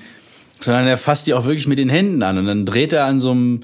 sondern 0.61 0.87
er 0.87 0.99
fasst 0.99 1.27
die 1.27 1.35
auch 1.35 1.47
wirklich 1.47 1.67
mit 1.67 1.79
den 1.79 1.89
Händen 1.89 2.23
an. 2.23 2.39
Und 2.39 2.47
dann 2.47 2.67
dreht 2.67 2.93
er 2.93 3.07
an 3.07 3.19
so 3.19 3.31
einem 3.31 3.61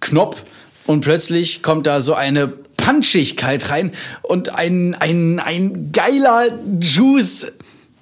Knopf 0.00 0.42
und 0.86 1.00
plötzlich 1.00 1.62
kommt 1.62 1.86
da 1.86 2.00
so 2.00 2.14
eine 2.14 2.48
Punchigkeit 2.76 3.70
rein 3.70 3.92
und 4.22 4.54
ein, 4.54 4.94
ein, 4.94 5.40
ein 5.40 5.92
geiler 5.92 6.48
Juice. 6.80 7.52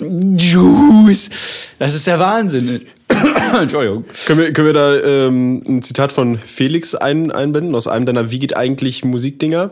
Juice. 0.00 1.30
Das 1.78 1.94
ist 1.94 2.06
der 2.06 2.18
Wahnsinn. 2.18 2.82
Entschuldigung. 3.60 4.04
Können 4.26 4.40
wir, 4.40 4.52
können 4.52 4.66
wir 4.66 4.74
da 4.74 4.96
ähm, 4.96 5.62
ein 5.66 5.82
Zitat 5.82 6.12
von 6.12 6.36
Felix 6.38 6.94
ein, 6.94 7.30
einbinden, 7.30 7.74
aus 7.74 7.86
einem 7.86 8.06
deiner 8.06 8.30
Wie 8.30 8.38
geht 8.38 8.56
eigentlich 8.56 9.04
Musikdinger? 9.04 9.70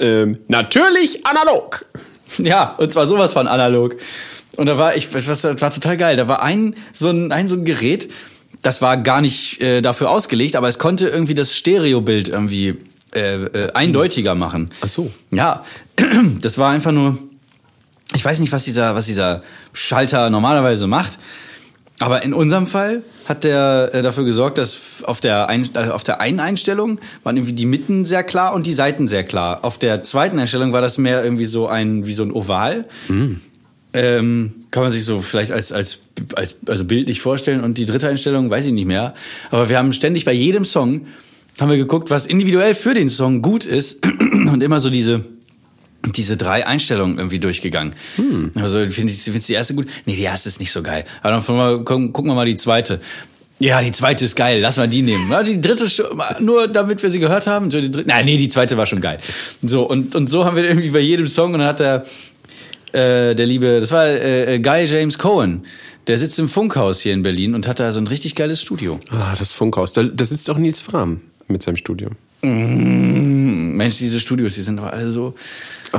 Ähm, 0.00 0.38
natürlich 0.48 1.24
analog. 1.26 1.84
Ja, 2.38 2.74
und 2.76 2.92
zwar 2.92 3.06
sowas 3.06 3.32
von 3.32 3.46
analog. 3.46 3.96
Und 4.56 4.66
da 4.66 4.78
war 4.78 4.96
ich, 4.96 5.12
was, 5.14 5.26
das 5.26 5.60
war 5.60 5.72
total 5.72 5.96
geil. 5.96 6.16
Da 6.16 6.28
war 6.28 6.42
ein 6.42 6.74
so 6.92 7.10
ein, 7.10 7.32
ein 7.32 7.48
so 7.48 7.56
ein 7.56 7.64
Gerät, 7.64 8.10
das 8.62 8.82
war 8.82 8.96
gar 8.96 9.20
nicht 9.20 9.60
äh, 9.60 9.80
dafür 9.80 10.10
ausgelegt, 10.10 10.56
aber 10.56 10.68
es 10.68 10.78
konnte 10.78 11.08
irgendwie 11.08 11.34
das 11.34 11.56
Stereobild 11.56 12.28
irgendwie 12.28 12.78
äh, 13.14 13.44
äh, 13.44 13.72
eindeutiger 13.72 14.34
machen. 14.34 14.70
Ach 14.82 14.88
so. 14.88 15.10
Ja, 15.30 15.64
das 16.40 16.58
war 16.58 16.70
einfach 16.70 16.92
nur. 16.92 17.18
Ich 18.14 18.24
weiß 18.24 18.40
nicht, 18.40 18.52
was 18.52 18.64
dieser, 18.64 18.94
was 18.96 19.06
dieser 19.06 19.42
Schalter 19.72 20.30
normalerweise 20.30 20.88
macht. 20.88 21.18
Aber 22.00 22.22
in 22.22 22.32
unserem 22.32 22.66
Fall 22.66 23.02
hat 23.26 23.44
der 23.44 23.90
äh, 23.92 24.02
dafür 24.02 24.24
gesorgt, 24.24 24.56
dass 24.56 24.78
auf 25.04 25.20
der, 25.20 25.48
ein, 25.48 25.68
äh, 25.74 25.90
auf 25.90 26.02
der 26.02 26.20
einen 26.20 26.40
Einstellung 26.40 26.98
waren 27.22 27.36
irgendwie 27.36 27.52
die 27.52 27.66
Mitten 27.66 28.06
sehr 28.06 28.24
klar 28.24 28.54
und 28.54 28.66
die 28.66 28.72
Seiten 28.72 29.06
sehr 29.06 29.22
klar. 29.22 29.60
Auf 29.62 29.78
der 29.78 30.02
zweiten 30.02 30.38
Einstellung 30.38 30.72
war 30.72 30.80
das 30.80 30.96
mehr 30.96 31.22
irgendwie 31.22 31.44
so 31.44 31.68
ein, 31.68 32.06
wie 32.06 32.14
so 32.14 32.22
ein 32.22 32.32
Oval. 32.32 32.86
Ähm, 33.92 34.52
kann 34.70 34.82
man 34.82 34.92
sich 34.92 35.04
so 35.04 35.20
vielleicht 35.20 35.52
als, 35.52 35.72
als, 35.72 35.98
als 36.34 36.56
also 36.66 36.84
bildlich 36.84 37.20
vorstellen. 37.20 37.62
Und 37.62 37.76
die 37.76 37.86
dritte 37.86 38.08
Einstellung 38.08 38.48
weiß 38.48 38.66
ich 38.66 38.72
nicht 38.72 38.86
mehr. 38.86 39.14
Aber 39.50 39.68
wir 39.68 39.76
haben 39.76 39.92
ständig 39.92 40.24
bei 40.24 40.32
jedem 40.32 40.64
Song 40.64 41.06
haben 41.60 41.68
wir 41.68 41.76
geguckt, 41.76 42.10
was 42.10 42.24
individuell 42.24 42.74
für 42.74 42.94
den 42.94 43.08
Song 43.08 43.42
gut 43.42 43.66
ist 43.66 44.06
und 44.32 44.62
immer 44.62 44.80
so 44.80 44.88
diese 44.88 45.24
diese 46.06 46.36
drei 46.36 46.66
Einstellungen 46.66 47.18
irgendwie 47.18 47.38
durchgegangen. 47.38 47.94
Hm. 48.16 48.52
Also 48.56 48.78
finde 48.88 49.12
ich 49.12 49.20
findest 49.20 49.48
die 49.48 49.54
erste 49.54 49.74
gut. 49.74 49.86
Nee, 50.06 50.16
die 50.16 50.22
erste 50.22 50.48
ist 50.48 50.60
nicht 50.60 50.72
so 50.72 50.82
geil. 50.82 51.04
Aber 51.22 51.30
dann 51.32 51.56
mal, 51.56 51.84
gucken, 51.84 52.12
gucken 52.12 52.30
wir 52.30 52.34
mal 52.34 52.46
die 52.46 52.56
zweite. 52.56 53.00
Ja, 53.58 53.82
die 53.82 53.92
zweite 53.92 54.24
ist 54.24 54.36
geil. 54.36 54.60
Lass 54.60 54.78
mal 54.78 54.88
die 54.88 55.02
nehmen. 55.02 55.30
Ja, 55.30 55.42
die 55.42 55.60
dritte 55.60 55.86
nur 56.40 56.66
damit 56.66 57.02
wir 57.02 57.10
sie 57.10 57.20
gehört 57.20 57.46
haben. 57.46 57.70
So 57.70 57.80
die 57.80 57.90
dritte, 57.90 58.08
nein, 58.08 58.24
nee, 58.24 58.38
die 58.38 58.48
zweite 58.48 58.78
war 58.78 58.86
schon 58.86 59.02
geil. 59.02 59.18
So 59.62 59.82
und 59.82 60.14
und 60.14 60.30
so 60.30 60.46
haben 60.46 60.56
wir 60.56 60.64
irgendwie 60.64 60.90
bei 60.90 61.00
jedem 61.00 61.28
Song 61.28 61.52
und 61.52 61.60
dann 61.60 61.68
hat 61.68 61.80
der 61.80 62.04
äh, 62.92 63.34
der 63.34 63.46
liebe, 63.46 63.78
das 63.80 63.92
war 63.92 64.06
äh, 64.06 64.58
Guy 64.58 64.86
James 64.86 65.18
Cohen. 65.18 65.64
Der 66.06 66.18
sitzt 66.18 66.38
im 66.38 66.48
Funkhaus 66.48 67.00
hier 67.00 67.12
in 67.12 67.22
Berlin 67.22 67.54
und 67.54 67.68
hat 67.68 67.78
da 67.78 67.92
so 67.92 68.00
ein 68.00 68.06
richtig 68.06 68.34
geiles 68.34 68.62
Studio. 68.62 68.98
Ah, 69.10 69.34
das 69.38 69.52
Funkhaus. 69.52 69.92
Da, 69.92 70.02
da 70.02 70.24
sitzt 70.24 70.48
auch 70.50 70.58
Nils 70.58 70.80
Fram 70.80 71.20
mit 71.46 71.62
seinem 71.62 71.76
Studio. 71.76 72.08
Mmh, 72.42 73.76
Mensch, 73.76 73.98
diese 73.98 74.18
Studios, 74.18 74.54
die 74.54 74.62
sind 74.62 74.78
aber 74.78 74.92
alle 74.92 75.10
so. 75.10 75.34
Oh. 75.92 75.98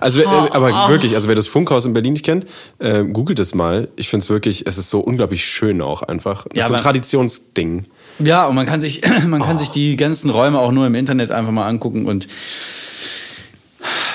Also, 0.00 0.20
äh, 0.20 0.26
aber 0.26 0.88
wirklich, 0.88 1.14
also 1.14 1.28
wer 1.28 1.34
das 1.34 1.48
Funkhaus 1.48 1.86
in 1.86 1.92
Berlin 1.92 2.12
nicht 2.12 2.24
kennt, 2.24 2.46
äh, 2.78 3.04
googelt 3.04 3.38
es 3.38 3.54
mal. 3.54 3.88
Ich 3.96 4.08
finde 4.08 4.24
es 4.24 4.30
wirklich, 4.30 4.66
es 4.66 4.78
ist 4.78 4.90
so 4.90 5.00
unglaublich 5.00 5.44
schön 5.44 5.80
auch 5.80 6.02
einfach. 6.02 6.44
Das 6.44 6.56
Ja, 6.56 6.62
ist 6.64 6.68
so 6.68 6.74
ein 6.74 6.80
Traditionsding. 6.80 7.84
Ja, 8.18 8.46
und 8.46 8.54
man 8.54 8.66
kann 8.66 8.80
sich, 8.80 9.02
man 9.26 9.42
kann 9.42 9.58
sich 9.58 9.70
die 9.70 9.96
ganzen 9.96 10.30
Räume 10.30 10.58
auch 10.58 10.72
nur 10.72 10.86
im 10.86 10.94
Internet 10.94 11.30
einfach 11.30 11.52
mal 11.52 11.66
angucken 11.66 12.06
und 12.06 12.28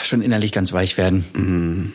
schon 0.04 0.22
innerlich 0.22 0.52
ganz 0.52 0.74
weich 0.74 0.98
werden. 0.98 1.94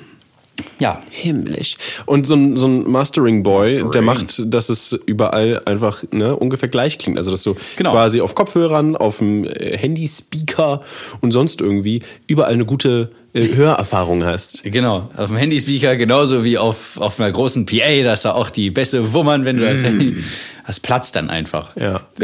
Ja, 0.78 1.00
Himmlisch. 1.10 1.76
Und 2.06 2.26
so 2.26 2.34
ein, 2.34 2.56
so 2.56 2.66
ein 2.66 2.90
Mastering 2.90 3.42
Boy, 3.42 3.64
Mastering. 3.72 3.90
der 3.92 4.02
macht, 4.02 4.42
dass 4.54 4.68
es 4.68 4.98
überall 5.06 5.60
einfach 5.66 6.02
ne, 6.12 6.34
ungefähr 6.36 6.68
gleich 6.68 6.98
klingt. 6.98 7.16
Also 7.18 7.30
dass 7.30 7.42
du 7.42 7.54
Genau. 7.76 7.92
quasi 7.92 8.20
auf 8.20 8.34
Kopfhörern, 8.34 8.96
auf 8.96 9.18
dem 9.18 9.44
äh, 9.44 9.76
Handyspeaker 9.76 10.82
und 11.20 11.32
sonst 11.32 11.60
irgendwie 11.60 12.02
überall 12.26 12.52
eine 12.54 12.64
gute 12.64 13.10
äh, 13.34 13.54
Hörerfahrung 13.54 14.24
hast. 14.24 14.62
Genau, 14.64 15.10
auf 15.16 15.26
dem 15.26 15.36
Handyspeaker 15.36 15.96
genauso 15.96 16.44
wie 16.44 16.56
auf, 16.58 16.98
auf 17.00 17.20
einer 17.20 17.30
großen 17.32 17.66
PA, 17.66 18.02
dass 18.02 18.22
da 18.22 18.32
auch 18.32 18.50
die 18.50 18.70
Bässe 18.70 19.12
wummern, 19.12 19.44
wenn 19.44 19.56
du 19.58 19.64
das 19.66 19.82
Handy. 19.82 20.16
Das 20.66 20.80
platzt 20.80 21.14
dann 21.14 21.30
einfach. 21.30 21.76
Ja. 21.76 22.00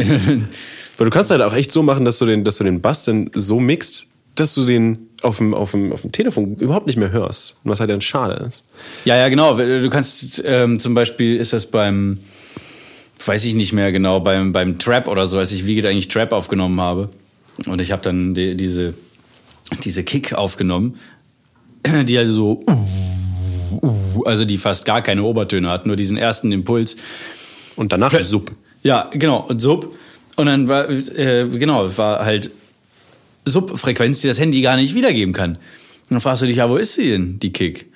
Aber 0.96 1.04
du 1.04 1.10
kannst 1.10 1.30
halt 1.30 1.42
auch 1.42 1.54
echt 1.54 1.70
so 1.70 1.82
machen, 1.84 2.04
dass 2.04 2.18
du 2.18 2.26
den, 2.26 2.42
dass 2.42 2.56
du 2.56 2.64
den 2.64 2.80
Bass 2.80 3.04
dann 3.04 3.30
so 3.34 3.60
mixt, 3.60 4.08
dass 4.34 4.54
du 4.54 4.64
den 4.64 5.08
auf 5.22 5.38
dem, 5.38 5.54
auf 5.54 5.70
dem, 5.70 5.92
auf 5.92 6.02
dem 6.02 6.12
Telefon 6.12 6.56
überhaupt 6.56 6.86
nicht 6.86 6.96
mehr 6.96 7.12
hörst. 7.12 7.56
Und 7.62 7.70
was 7.70 7.80
halt 7.80 7.90
dann 7.90 8.00
schade 8.00 8.44
ist. 8.46 8.64
Ja, 9.04 9.16
ja, 9.16 9.28
genau. 9.28 9.56
Du 9.56 9.88
kannst 9.88 10.42
ähm, 10.44 10.78
zum 10.80 10.94
Beispiel 10.94 11.36
ist 11.36 11.52
das 11.52 11.66
beim, 11.66 12.18
weiß 13.24 13.44
ich 13.44 13.54
nicht 13.54 13.72
mehr 13.72 13.92
genau, 13.92 14.20
beim, 14.20 14.52
beim 14.52 14.78
Trap 14.78 15.08
oder 15.08 15.26
so, 15.26 15.38
als 15.38 15.52
ich 15.52 15.66
Wie 15.66 15.74
geht 15.74 15.86
eigentlich 15.86 16.08
Trap 16.08 16.32
aufgenommen 16.32 16.80
habe. 16.80 17.08
Und 17.66 17.80
ich 17.80 17.92
habe 17.92 18.02
dann 18.02 18.34
die, 18.34 18.56
diese, 18.56 18.94
diese 19.84 20.02
Kick 20.02 20.32
aufgenommen, 20.32 20.98
die 22.04 22.16
halt 22.16 22.28
so, 22.28 22.60
uh, 22.68 23.86
uh, 23.86 24.24
also 24.24 24.44
die 24.44 24.58
fast 24.58 24.84
gar 24.84 25.02
keine 25.02 25.22
Obertöne 25.22 25.70
hat, 25.70 25.86
nur 25.86 25.96
diesen 25.96 26.16
ersten 26.16 26.50
Impuls. 26.50 26.96
Und 27.76 27.92
danach 27.92 28.18
Sub. 28.20 28.50
Ja, 28.82 29.08
genau, 29.12 29.46
und 29.48 29.60
Sub. 29.60 29.94
Und 30.36 30.46
dann 30.46 30.66
war, 30.66 30.88
äh, 30.88 31.46
genau, 31.48 31.96
war 31.96 32.24
halt 32.24 32.50
Subfrequenz, 33.44 34.20
die 34.20 34.28
das 34.28 34.38
Handy 34.38 34.60
gar 34.62 34.76
nicht 34.76 34.94
wiedergeben 34.94 35.34
kann. 35.34 35.56
Und 35.56 36.10
dann 36.10 36.20
fragst 36.20 36.42
du 36.42 36.46
dich, 36.46 36.56
ja, 36.56 36.68
wo 36.68 36.76
ist 36.76 36.94
sie 36.94 37.10
denn, 37.10 37.38
die 37.38 37.52
Kick? 37.52 37.90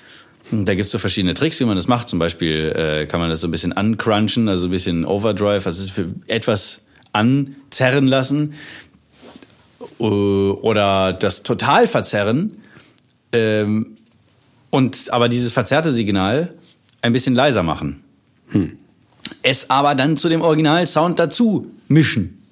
Und 0.52 0.66
da 0.66 0.74
gibt's 0.74 0.92
so 0.92 0.98
verschiedene 0.98 1.34
Tricks, 1.34 1.58
wie 1.60 1.64
man 1.64 1.76
das 1.76 1.88
macht. 1.88 2.08
Zum 2.08 2.18
Beispiel 2.18 2.72
äh, 2.76 3.06
kann 3.06 3.20
man 3.20 3.30
das 3.30 3.40
so 3.40 3.48
ein 3.48 3.50
bisschen 3.50 3.72
uncrunchen, 3.72 4.48
also 4.48 4.68
ein 4.68 4.70
bisschen 4.70 5.04
Overdrive, 5.04 5.66
also 5.66 5.82
es 5.82 5.92
etwas 6.28 6.80
anzerren 7.12 8.06
lassen. 8.06 8.54
Äh, 9.98 10.04
Oder 10.04 11.12
das 11.12 11.42
total 11.42 11.86
verzerren. 11.88 12.52
Ähm, 13.32 13.96
und 14.70 15.12
aber 15.12 15.28
dieses 15.28 15.52
verzerrte 15.52 15.92
Signal 15.92 16.54
ein 17.02 17.12
bisschen 17.12 17.34
leiser 17.34 17.62
machen. 17.62 18.02
Es 19.42 19.70
aber 19.70 19.94
dann 19.94 20.16
zu 20.16 20.28
dem 20.28 20.42
Original-Sound 20.42 21.18
dazu 21.18 21.70
mischen. 21.88 22.42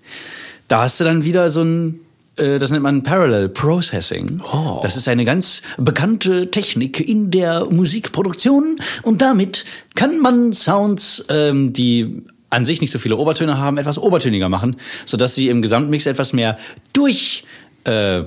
Da 0.68 0.82
hast 0.82 1.00
du 1.00 1.04
dann 1.04 1.24
wieder 1.24 1.48
so 1.50 1.62
ein, 1.62 2.00
das 2.58 2.70
nennt 2.70 2.82
man 2.82 3.02
Parallel 3.02 3.48
Processing. 3.48 4.40
Das 4.82 4.96
ist 4.96 5.08
eine 5.08 5.24
ganz 5.24 5.62
bekannte 5.76 6.50
Technik 6.50 7.00
in 7.00 7.30
der 7.30 7.66
Musikproduktion 7.66 8.78
und 9.02 9.22
damit 9.22 9.64
kann 9.94 10.20
man 10.20 10.52
Sounds, 10.52 11.24
ähm, 11.28 11.72
die 11.72 12.22
an 12.50 12.64
sich 12.64 12.80
nicht 12.80 12.90
so 12.90 12.98
viele 12.98 13.16
Obertöne 13.16 13.58
haben, 13.58 13.78
etwas 13.78 13.98
obertöniger 13.98 14.48
machen, 14.48 14.76
sodass 15.04 15.34
sie 15.34 15.48
im 15.48 15.62
Gesamtmix 15.62 16.06
etwas 16.06 16.32
mehr 16.32 16.58
durch 16.92 17.44
äh. 17.84 18.22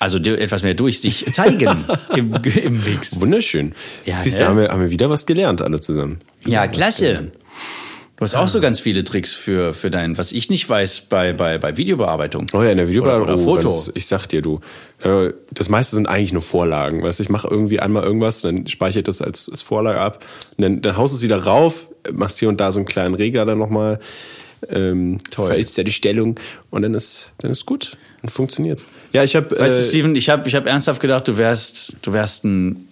Also 0.00 0.18
etwas 0.18 0.62
mehr 0.62 0.74
durch 0.74 1.00
sich 1.00 1.24
zeigen 1.32 1.78
im, 2.14 2.34
im 2.44 2.84
Mix. 2.84 3.18
Wunderschön. 3.20 3.74
Ja, 4.04 4.20
Siehst 4.22 4.38
du, 4.38 4.44
ne? 4.44 4.50
haben 4.50 4.58
wir, 4.58 4.68
haben 4.68 4.82
wir 4.82 4.90
wieder 4.90 5.08
was 5.08 5.24
gelernt, 5.24 5.62
alle 5.62 5.80
zusammen. 5.80 6.18
Ja, 6.44 6.66
klasse. 6.66 7.32
Du 8.16 8.22
hast 8.22 8.36
auch 8.36 8.46
so 8.46 8.60
ganz 8.60 8.78
viele 8.78 9.02
Tricks 9.02 9.34
für, 9.34 9.74
für 9.74 9.90
dein, 9.90 10.16
was 10.16 10.30
ich 10.30 10.48
nicht 10.48 10.68
weiß 10.68 11.02
bei, 11.08 11.32
bei, 11.32 11.58
bei 11.58 11.76
Videobearbeitung. 11.76 12.46
Oh 12.52 12.62
ja, 12.62 12.70
in 12.70 12.76
der 12.78 12.88
Videobearbeitung. 12.88 13.24
Oder- 13.34 13.34
oder 13.34 13.42
oh, 13.42 13.56
Foto. 13.56 13.68
ganz- 13.68 13.90
ich 13.94 14.06
sag 14.06 14.26
dir, 14.28 14.40
du, 14.40 14.60
das 15.50 15.68
meiste 15.68 15.96
sind 15.96 16.06
eigentlich 16.06 16.32
nur 16.32 16.42
Vorlagen. 16.42 17.02
Weißt 17.02 17.18
du, 17.18 17.24
ich 17.24 17.28
mache 17.28 17.48
irgendwie 17.50 17.80
einmal 17.80 18.04
irgendwas, 18.04 18.40
dann 18.42 18.68
speichere 18.68 19.00
ich 19.00 19.04
das 19.04 19.20
als, 19.20 19.48
als 19.50 19.62
Vorlage 19.62 19.98
ab, 20.00 20.24
dann, 20.58 20.80
dann 20.80 20.96
haust 20.96 21.12
du 21.12 21.16
es 21.16 21.22
wieder 21.22 21.42
rauf, 21.42 21.88
machst 22.12 22.38
hier 22.38 22.48
und 22.48 22.60
da 22.60 22.70
so 22.70 22.78
einen 22.78 22.86
kleinen 22.86 23.14
Regler 23.16 23.44
dann 23.46 23.58
nochmal, 23.58 23.98
ähm, 24.70 25.18
verhältst 25.30 25.76
ja 25.76 25.82
die 25.82 25.90
Stellung 25.92 26.38
und 26.70 26.82
dann 26.82 26.94
ist, 26.94 27.32
dann 27.38 27.50
ist 27.50 27.66
gut 27.66 27.96
und 28.22 28.30
funktioniert. 28.30 28.84
Ja, 29.12 29.24
ich 29.24 29.34
habe. 29.36 29.50
Weißt 29.58 29.76
du, 29.76 29.82
Äh, 29.82 29.88
Steven, 29.88 30.14
ich 30.16 30.30
habe 30.30 30.48
ich 30.48 30.54
hab 30.54 30.66
ernsthaft 30.66 31.02
gedacht, 31.02 31.26
du 31.28 31.36
wärst, 31.36 31.96
du 32.02 32.12
wärst 32.12 32.44
ein, 32.44 32.86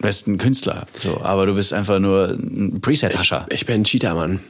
wärst 0.00 0.26
ein 0.26 0.38
Künstler. 0.38 0.86
So, 0.98 1.20
aber 1.20 1.46
du 1.46 1.54
bist 1.54 1.72
einfach 1.72 1.98
nur 1.98 2.28
ein 2.28 2.80
Preset-Hascher. 2.80 3.46
Ich 3.50 3.66
bin 3.66 3.82
ein 3.82 3.84
Cheater-Mann. 3.84 4.40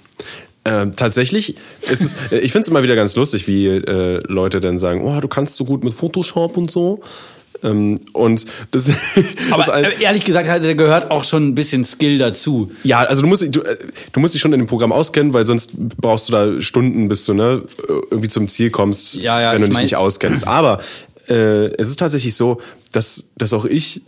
Ähm, 0.65 0.93
tatsächlich 0.95 1.57
ist 1.91 2.03
es, 2.03 2.15
ich 2.31 2.53
finde 2.53 2.61
es 2.61 2.69
immer 2.69 2.83
wieder 2.83 2.97
ganz 2.97 3.17
lustig, 3.17 3.47
wie 3.49 3.67
äh, 3.67 4.23
Leute 4.27 4.61
dann 4.61 4.79
sagen, 4.79 5.03
oh, 5.03 5.21
du 5.21 5.29
kannst 5.29 5.57
so 5.57 5.65
gut 5.65 5.85
mit 5.85 5.95
Photoshop 5.95 6.57
und 6.57 6.71
so. 6.71 7.01
Ähm, 7.63 8.01
und 8.13 8.47
das, 8.71 8.89
Aber 9.51 9.65
das 9.65 9.69
äh, 9.69 10.03
ehrlich 10.03 10.25
gesagt, 10.25 10.49
da 10.49 10.59
gehört 10.75 11.11
auch 11.11 11.25
schon 11.25 11.49
ein 11.49 11.55
bisschen 11.55 11.85
Skill 11.85 12.19
dazu. 12.19 12.71
ja, 12.85 13.01
also 13.01 13.23
du 13.23 13.29
musst, 13.29 13.43
du, 13.55 13.61
äh, 13.63 13.77
du 14.13 14.21
musst 14.21 14.35
dich 14.35 14.41
schon 14.41 14.53
in 14.53 14.61
dem 14.61 14.67
Programm 14.67 14.93
auskennen, 14.93 15.35
weil 15.35 15.45
sonst 15.45 15.73
brauchst 15.77 16.29
du 16.29 16.33
da 16.33 16.61
Stunden, 16.61 17.09
bis 17.09 17.25
du 17.27 17.35
ne, 17.35 17.63
irgendwie 18.11 18.29
zum 18.29 18.49
Ziel 18.49 18.71
kommst, 18.71 19.15
Ja, 19.15 19.41
ja, 19.41 19.53
wenn 19.53 19.63
du 19.63 19.69
ich 19.69 19.75
dich 19.75 19.83
nicht 19.83 19.97
auskennst. 19.97 20.47
Aber 20.47 20.81
äh, 21.29 21.67
es 21.77 21.89
ist 21.89 21.99
tatsächlich 21.99 22.35
so, 22.35 22.61
dass, 22.93 23.31
dass 23.37 23.53
auch 23.53 23.65
ich, 23.65 24.03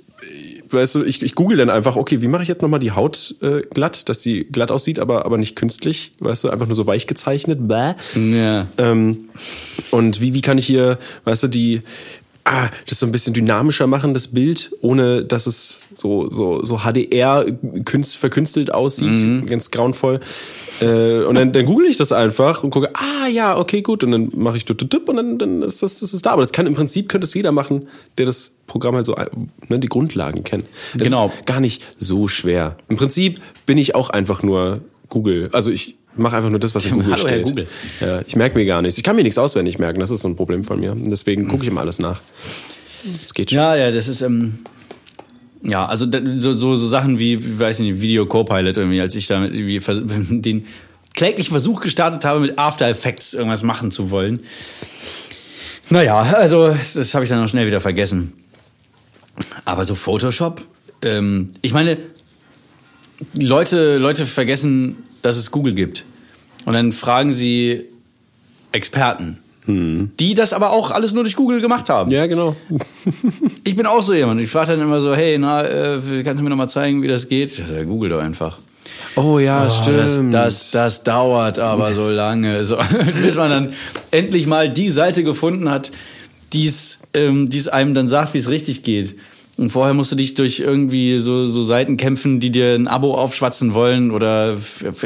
weißt 0.73 0.97
du, 0.97 1.05
ich, 1.05 1.23
ich 1.23 1.35
google 1.35 1.57
dann 1.57 1.71
einfach, 1.71 1.97
okay, 1.97 2.23
wie 2.23 2.29
mache 2.29 2.43
ich 2.43 2.49
jetzt 2.49 2.63
nochmal 2.63 2.81
die 2.81 2.93
Haut 2.93 3.35
äh, 3.41 3.63
glatt, 3.73 4.09
dass 4.09 4.21
die 4.21 4.45
glatt 4.45 4.71
aussieht, 4.71 4.99
aber, 4.99 5.25
aber 5.25 5.39
nicht 5.39 5.57
künstlich, 5.57 6.13
weißt 6.21 6.45
du, 6.45 6.51
einfach 6.51 6.67
nur 6.67 6.75
so 6.75 6.87
weich 6.87 7.07
gezeichnet. 7.07 7.69
Bäh. 7.69 7.95
Ja. 8.15 8.69
Ähm, 8.79 9.29
und 9.91 10.21
wie, 10.21 10.35
wie 10.35 10.41
kann 10.41 10.59
ich 10.59 10.67
hier, 10.67 10.99
weißt 11.25 11.45
du, 11.45 11.49
die, 11.49 11.83
ah, 12.45 12.69
das 12.89 12.99
so 12.99 13.07
ein 13.07 13.13
bisschen 13.13 13.35
dynamischer 13.35 13.87
machen, 13.87 14.15
das 14.15 14.29
Bild, 14.29 14.73
ohne 14.81 15.25
dass 15.25 15.47
es 15.47 15.79
so, 15.95 16.29
so, 16.31 16.65
so 16.65 16.79
HDR 16.79 17.47
künst, 17.85 18.17
verkünstelt 18.17 18.73
aussieht, 18.75 19.47
ganz 19.49 19.71
grauenvoll. 19.71 20.21
Äh, 20.81 21.23
und 21.25 21.37
dann, 21.37 21.53
dann 21.53 21.65
google 21.67 21.87
ich 21.87 21.97
das 21.97 22.13
einfach 22.13 22.65
und 22.65 22.71
gucke, 22.71 22.91
ah 22.95 23.29
ja, 23.29 23.57
okay, 23.59 23.83
gut. 23.83 24.03
Und 24.05 24.13
dann 24.13 24.33
mache 24.35 24.57
ich 24.57 24.65
tut, 24.65 24.83
und 24.83 25.17
dann, 25.17 25.39
dann 25.39 25.63
ist 25.63 25.83
das, 25.83 26.01
das 26.01 26.13
ist 26.15 26.27
da. 26.27 26.31
Aber 26.33 26.43
das 26.43 26.53
kann 26.53 26.67
im 26.67 26.75
Prinzip 26.75 27.09
könnte 27.09 27.27
es 27.27 27.35
jeder 27.35 27.53
machen, 27.53 27.89
der 28.19 28.27
das 28.27 28.55
Programm 28.67 28.97
halt 28.97 29.07
so 29.07 29.15
ne, 29.69 29.79
die 29.79 29.89
Grundlagen 29.89 30.45
kennt. 30.45 30.65
Das 30.95 31.09
Genau. 31.09 31.27
ist 31.29 31.47
gar 31.47 31.61
nicht 31.61 31.83
so 31.99 32.29
schwer. 32.29 32.77
Im 32.89 32.97
Prinzip 32.97 33.41
bin 33.67 33.79
ich 33.79 33.95
auch 33.95 34.11
einfach 34.11 34.43
nur 34.43 34.81
Google. 35.09 35.49
Also 35.53 35.71
ich 35.71 35.97
mache 36.17 36.37
einfach 36.37 36.51
nur 36.51 36.59
das, 36.61 36.75
was 36.75 36.85
in 36.87 36.93
Google 36.97 37.13
Hallo, 37.13 37.23
Herr 37.25 37.29
steht. 37.31 37.45
Google. 37.45 37.67
Ja, 38.01 38.21
ich 38.27 38.37
merke 38.37 38.59
mir 38.59 38.65
gar 38.67 38.83
nichts. 38.83 38.99
Ich 38.99 39.05
kann 39.05 39.17
mir 39.17 39.23
nichts 39.23 39.39
auswendig 39.39 39.79
merken. 39.79 40.01
Das 40.01 40.11
ist 40.11 40.21
so 40.21 40.29
ein 40.29 40.37
Problem 40.37 40.65
von 40.65 40.81
mir. 40.81 40.95
Deswegen 40.97 41.49
gucke 41.49 41.63
ich 41.65 41.71
immer 41.71 41.81
alles 41.81 41.99
nach. 41.99 42.21
Das 43.21 43.35
geht 43.35 43.51
schon. 43.51 43.57
Ja, 43.59 43.75
ja, 43.77 43.91
das 43.91 44.09
ist, 44.09 44.21
ähm, 44.23 44.59
ja, 45.63 45.87
also 45.87 46.07
so, 46.37 46.53
so, 46.53 46.75
so 46.77 46.87
Sachen 46.89 47.19
wie, 47.19 47.59
weiß 47.59 47.81
ich 47.81 47.91
nicht, 47.93 48.01
Video 48.03 48.27
Copilot 48.27 48.77
irgendwie, 48.77 49.01
als 49.01 49.15
ich 49.15 49.27
da 49.27 49.43
irgendwie 49.43 49.81
vers- 49.81 50.03
den 50.07 50.67
kläglichen 51.15 51.51
Versuch 51.51 51.81
gestartet 51.81 52.25
habe, 52.25 52.41
mit 52.41 52.59
After 52.59 52.89
Effects 52.89 53.35
irgendwas 53.35 53.63
machen 53.63 53.91
zu 53.91 54.11
wollen. 54.11 54.41
Naja, 55.91 56.21
also 56.21 56.69
das 56.69 57.15
habe 57.15 57.25
ich 57.25 57.29
dann 57.31 57.45
auch 57.45 57.49
schnell 57.49 57.67
wieder 57.67 57.81
vergessen. 57.81 58.33
Aber 59.65 59.85
so 59.85 59.95
Photoshop, 59.95 60.63
ähm, 61.03 61.51
ich 61.63 61.73
meine, 61.73 61.99
Leute, 63.35 63.99
Leute 63.99 64.27
vergessen, 64.27 64.99
dass 65.23 65.37
es 65.37 65.51
Google 65.51 65.75
gibt. 65.75 66.05
Und 66.65 66.75
dann 66.75 66.93
fragen 66.93 67.33
sie 67.33 67.85
Experten. 68.73 69.39
Die 69.65 70.35
das 70.35 70.53
aber 70.53 70.71
auch 70.71 70.91
alles 70.91 71.13
nur 71.13 71.23
durch 71.23 71.37
Google 71.37 71.61
gemacht 71.61 71.89
haben. 71.89 72.11
Ja, 72.11 72.27
genau. 72.27 72.57
Ich 73.65 73.77
bin 73.77 73.87
auch 73.87 74.03
so 74.03 74.13
jemand. 74.13 74.41
Ich 74.41 74.51
frage 74.51 74.73
dann 74.73 74.81
immer 74.81 75.01
so, 75.01 75.15
hey, 75.15 75.39
na, 75.39 75.63
äh, 75.63 76.23
kannst 76.25 76.41
du 76.41 76.45
mir 76.45 76.51
noch 76.51 76.57
mal 76.57 76.67
zeigen, 76.69 77.01
wie 77.03 77.07
das 77.07 77.29
geht? 77.29 77.57
Ja, 77.59 77.85
Google 77.85 78.11
doch 78.11 78.21
einfach. 78.21 78.59
Oh 79.15 79.39
ja, 79.39 79.65
Oh, 79.65 79.83
das, 79.87 80.21
das, 80.31 80.71
das 80.73 81.05
dauert 81.05 81.61
aber 81.61 81.95
so 81.95 82.11
lange. 82.11 82.65
So, 82.65 82.77
bis 83.23 83.37
man 83.37 83.51
dann 83.51 83.73
endlich 84.11 84.47
mal 84.47 84.69
die 84.69 84.91
Seite 84.91 85.23
gefunden 85.23 85.71
hat, 85.71 85.93
die 86.53 86.67
es 86.67 87.01
ähm, 87.15 87.49
die's 87.49 87.69
einem 87.69 87.95
dann 87.95 88.09
sagt, 88.09 88.35
wie 88.35 88.39
es 88.39 88.49
richtig 88.49 88.83
geht. 88.83 89.15
Und 89.59 89.71
vorher 89.71 89.93
musst 89.93 90.11
du 90.11 90.17
dich 90.17 90.33
durch 90.33 90.61
irgendwie 90.61 91.19
so, 91.19 91.45
so 91.45 91.63
Seiten 91.63 91.99
kämpfen, 91.99 92.41
die 92.41 92.51
dir 92.51 92.75
ein 92.75 92.89
Abo 92.89 93.15
aufschwatzen 93.15 93.75
wollen 93.75 94.11
oder 94.11 94.57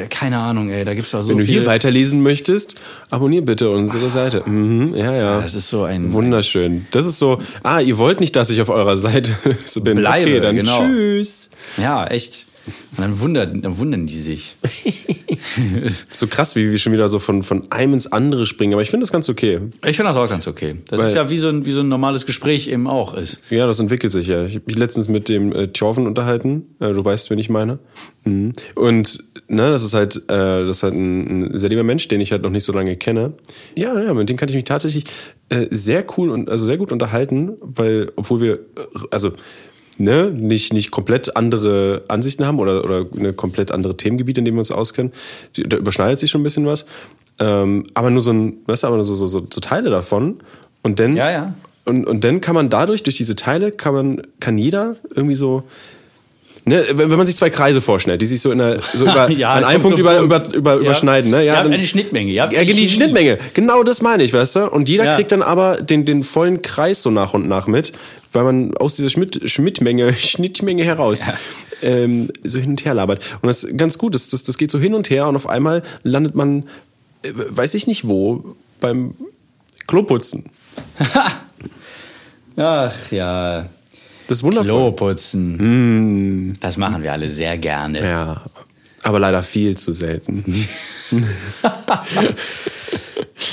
keine 0.08 0.38
Ahnung, 0.38 0.70
ey, 0.70 0.84
da 0.84 0.94
gibt's 0.94 1.10
doch 1.10 1.20
so 1.20 1.30
Wenn 1.30 1.38
du 1.38 1.44
viel. 1.44 1.54
hier 1.54 1.66
weiterlesen 1.66 2.22
möchtest, 2.22 2.76
abonnier 3.10 3.44
bitte 3.44 3.70
unsere 3.70 4.08
Seite. 4.08 4.42
Mhm, 4.46 4.94
ja, 4.94 5.12
ja. 5.12 5.40
Das 5.40 5.56
ist 5.56 5.68
so 5.68 5.82
ein 5.82 6.12
Wunderschön. 6.12 6.86
Das 6.92 7.06
ist 7.06 7.18
so, 7.18 7.38
ah, 7.64 7.80
ihr 7.80 7.98
wollt 7.98 8.20
nicht, 8.20 8.36
dass 8.36 8.48
ich 8.50 8.60
auf 8.60 8.68
eurer 8.68 8.96
Seite 8.96 9.34
so 9.66 9.80
bin. 9.80 9.96
Bleibe, 9.96 10.30
okay, 10.30 10.40
dann 10.40 10.54
genau. 10.54 10.78
tschüss. 10.78 11.50
Ja, 11.76 12.06
echt. 12.06 12.46
Und 12.66 12.98
dann 12.98 13.20
wundern, 13.20 13.62
dann 13.62 13.78
wundern 13.78 14.06
die 14.06 14.14
sich. 14.14 14.56
So 16.10 16.26
krass, 16.26 16.56
wie 16.56 16.70
wir 16.70 16.78
schon 16.78 16.92
wieder 16.92 17.08
so 17.08 17.18
von, 17.18 17.42
von 17.42 17.70
einem 17.70 17.94
ins 17.94 18.06
andere 18.06 18.46
springen. 18.46 18.72
Aber 18.74 18.82
ich 18.82 18.90
finde 18.90 19.04
das 19.04 19.12
ganz 19.12 19.28
okay. 19.28 19.60
Ich 19.86 19.96
finde 19.96 20.10
das 20.10 20.16
auch 20.16 20.28
ganz 20.28 20.46
okay. 20.46 20.76
Das 20.88 21.00
Weil- 21.00 21.08
ist 21.08 21.14
ja 21.14 21.30
wie 21.30 21.38
so, 21.38 21.48
ein, 21.48 21.64
wie 21.66 21.70
so 21.70 21.80
ein 21.80 21.88
normales 21.88 22.26
Gespräch 22.26 22.68
eben 22.68 22.86
auch 22.86 23.14
ist. 23.14 23.40
Ja, 23.50 23.66
das 23.66 23.80
entwickelt 23.80 24.12
sich 24.12 24.26
ja. 24.28 24.44
Ich 24.44 24.56
habe 24.56 24.64
mich 24.66 24.76
letztens 24.76 25.08
mit 25.08 25.28
dem 25.28 25.52
äh, 25.52 25.68
Thjorven 25.68 26.06
unterhalten. 26.06 26.74
Äh, 26.80 26.92
du 26.92 27.04
weißt, 27.04 27.30
wen 27.30 27.38
ich 27.38 27.48
meine. 27.48 27.78
Mhm. 28.24 28.52
Und 28.74 29.18
ne, 29.48 29.70
das 29.70 29.82
ist 29.82 29.94
halt, 29.94 30.16
äh, 30.28 30.64
das 30.66 30.78
ist 30.78 30.82
halt 30.82 30.94
ein, 30.94 31.52
ein 31.52 31.58
sehr 31.58 31.70
lieber 31.70 31.84
Mensch, 31.84 32.08
den 32.08 32.20
ich 32.20 32.32
halt 32.32 32.42
noch 32.42 32.50
nicht 32.50 32.64
so 32.64 32.72
lange 32.72 32.96
kenne. 32.96 33.34
Ja, 33.76 33.98
ja, 34.00 34.14
mit 34.14 34.28
dem 34.28 34.36
kann 34.36 34.48
ich 34.48 34.54
mich 34.54 34.64
tatsächlich 34.64 35.04
äh, 35.48 35.66
sehr 35.70 36.04
cool 36.16 36.30
und 36.30 36.50
also 36.50 36.66
sehr 36.66 36.76
gut 36.76 36.92
unterhalten, 36.92 37.52
weil 37.60 38.12
obwohl 38.16 38.40
wir, 38.40 38.54
äh, 38.54 38.58
also 39.10 39.32
ne, 39.98 40.30
nicht, 40.30 40.72
nicht 40.72 40.90
komplett 40.90 41.36
andere 41.36 42.02
Ansichten 42.08 42.46
haben 42.46 42.58
oder, 42.58 42.84
oder 42.84 43.06
eine 43.18 43.32
komplett 43.32 43.72
andere 43.72 43.96
Themengebiete, 43.96 44.40
in 44.40 44.44
denen 44.44 44.56
wir 44.56 44.60
uns 44.60 44.70
auskennen. 44.70 45.12
Da 45.56 45.76
überschneidet 45.76 46.18
sich 46.18 46.30
schon 46.30 46.40
ein 46.40 46.44
bisschen 46.44 46.66
was. 46.66 46.86
Ähm, 47.38 47.84
aber 47.94 48.10
nur 48.10 48.20
so 48.22 48.32
ein, 48.32 48.54
weißt 48.66 48.82
du, 48.82 48.86
aber 48.88 48.96
nur 48.96 49.04
so, 49.04 49.14
so, 49.14 49.26
so, 49.26 49.46
so 49.50 49.60
Teile 49.60 49.90
davon. 49.90 50.38
Und 50.82 50.98
dann, 51.00 51.16
Ja, 51.16 51.30
ja. 51.30 51.54
Und, 51.84 52.04
und 52.06 52.24
dann 52.24 52.40
kann 52.40 52.54
man 52.56 52.68
dadurch, 52.68 53.02
durch 53.04 53.16
diese 53.16 53.36
Teile, 53.36 53.70
kann 53.70 53.94
man, 53.94 54.22
kann 54.40 54.58
jeder 54.58 54.96
irgendwie 55.14 55.36
so, 55.36 55.62
ne, 56.64 56.84
wenn, 56.94 57.08
man 57.10 57.24
sich 57.26 57.36
zwei 57.36 57.48
Kreise 57.50 57.80
vorstellt, 57.80 58.20
die 58.22 58.26
sich 58.26 58.40
so 58.40 58.50
in 58.50 58.58
der, 58.58 58.80
so 58.80 59.04
über, 59.10 59.30
Ja, 59.30 59.54
an 59.54 59.62
einem 59.64 59.82
Punkt 59.82 59.96
so- 59.98 60.02
über, 60.02 60.18
über, 60.20 60.42
über, 60.52 60.74
Ja. 60.74 60.80
überschneiden, 60.80 61.30
ne? 61.30 61.44
Ihr 61.44 61.52
habt 61.56 61.66
dann- 61.66 61.72
eine 61.72 61.84
Schnittmenge, 61.84 62.32
ihr 62.32 62.42
habt 62.42 62.52
ja, 62.52 62.58
eine 62.60 62.66
die 62.66 62.74
Chemie. 62.74 62.88
Schnittmenge. 62.88 63.38
Genau 63.54 63.84
das 63.84 64.02
meine 64.02 64.24
ich, 64.24 64.32
weißt 64.32 64.56
du? 64.56 64.70
Und 64.70 64.88
jeder 64.88 65.04
Ja. 65.04 65.14
kriegt 65.14 65.30
dann 65.30 65.42
aber 65.42 65.76
den, 65.80 66.04
den 66.04 66.24
vollen 66.24 66.60
Kreis 66.62 67.02
so 67.04 67.10
nach 67.10 67.34
und 67.34 67.46
nach 67.46 67.68
mit, 67.68 67.92
weil 68.36 68.44
man 68.44 68.76
aus 68.76 68.96
dieser 68.96 69.08
Schmidt, 69.10 69.50
Schnittmenge, 69.50 70.12
Schnittmenge 70.14 70.84
heraus 70.84 71.24
ähm, 71.82 72.28
so 72.44 72.58
hin 72.58 72.70
und 72.70 72.84
her 72.84 72.94
labert. 72.94 73.22
Und 73.40 73.48
das 73.48 73.64
ist 73.64 73.78
ganz 73.78 73.98
gut, 73.98 74.14
das, 74.14 74.28
das, 74.28 74.44
das 74.44 74.58
geht 74.58 74.70
so 74.70 74.78
hin 74.78 74.94
und 74.94 75.10
her 75.10 75.26
und 75.26 75.36
auf 75.36 75.48
einmal 75.48 75.82
landet 76.02 76.34
man, 76.34 76.64
äh, 77.22 77.32
weiß 77.32 77.74
ich 77.74 77.86
nicht 77.86 78.06
wo, 78.06 78.56
beim 78.80 79.14
Kloputzen. 79.86 80.44
Ach 82.56 83.10
ja. 83.10 83.66
Das 84.26 84.38
ist 84.38 84.42
wundervoll. 84.42 84.70
Klo 84.70 84.92
putzen. 84.92 86.56
Das 86.60 86.76
machen 86.76 87.02
wir 87.02 87.12
alle 87.12 87.28
sehr 87.28 87.56
gerne. 87.58 88.02
Ja, 88.02 88.42
aber 89.02 89.20
leider 89.20 89.42
viel 89.42 89.78
zu 89.78 89.92
selten. 89.92 90.44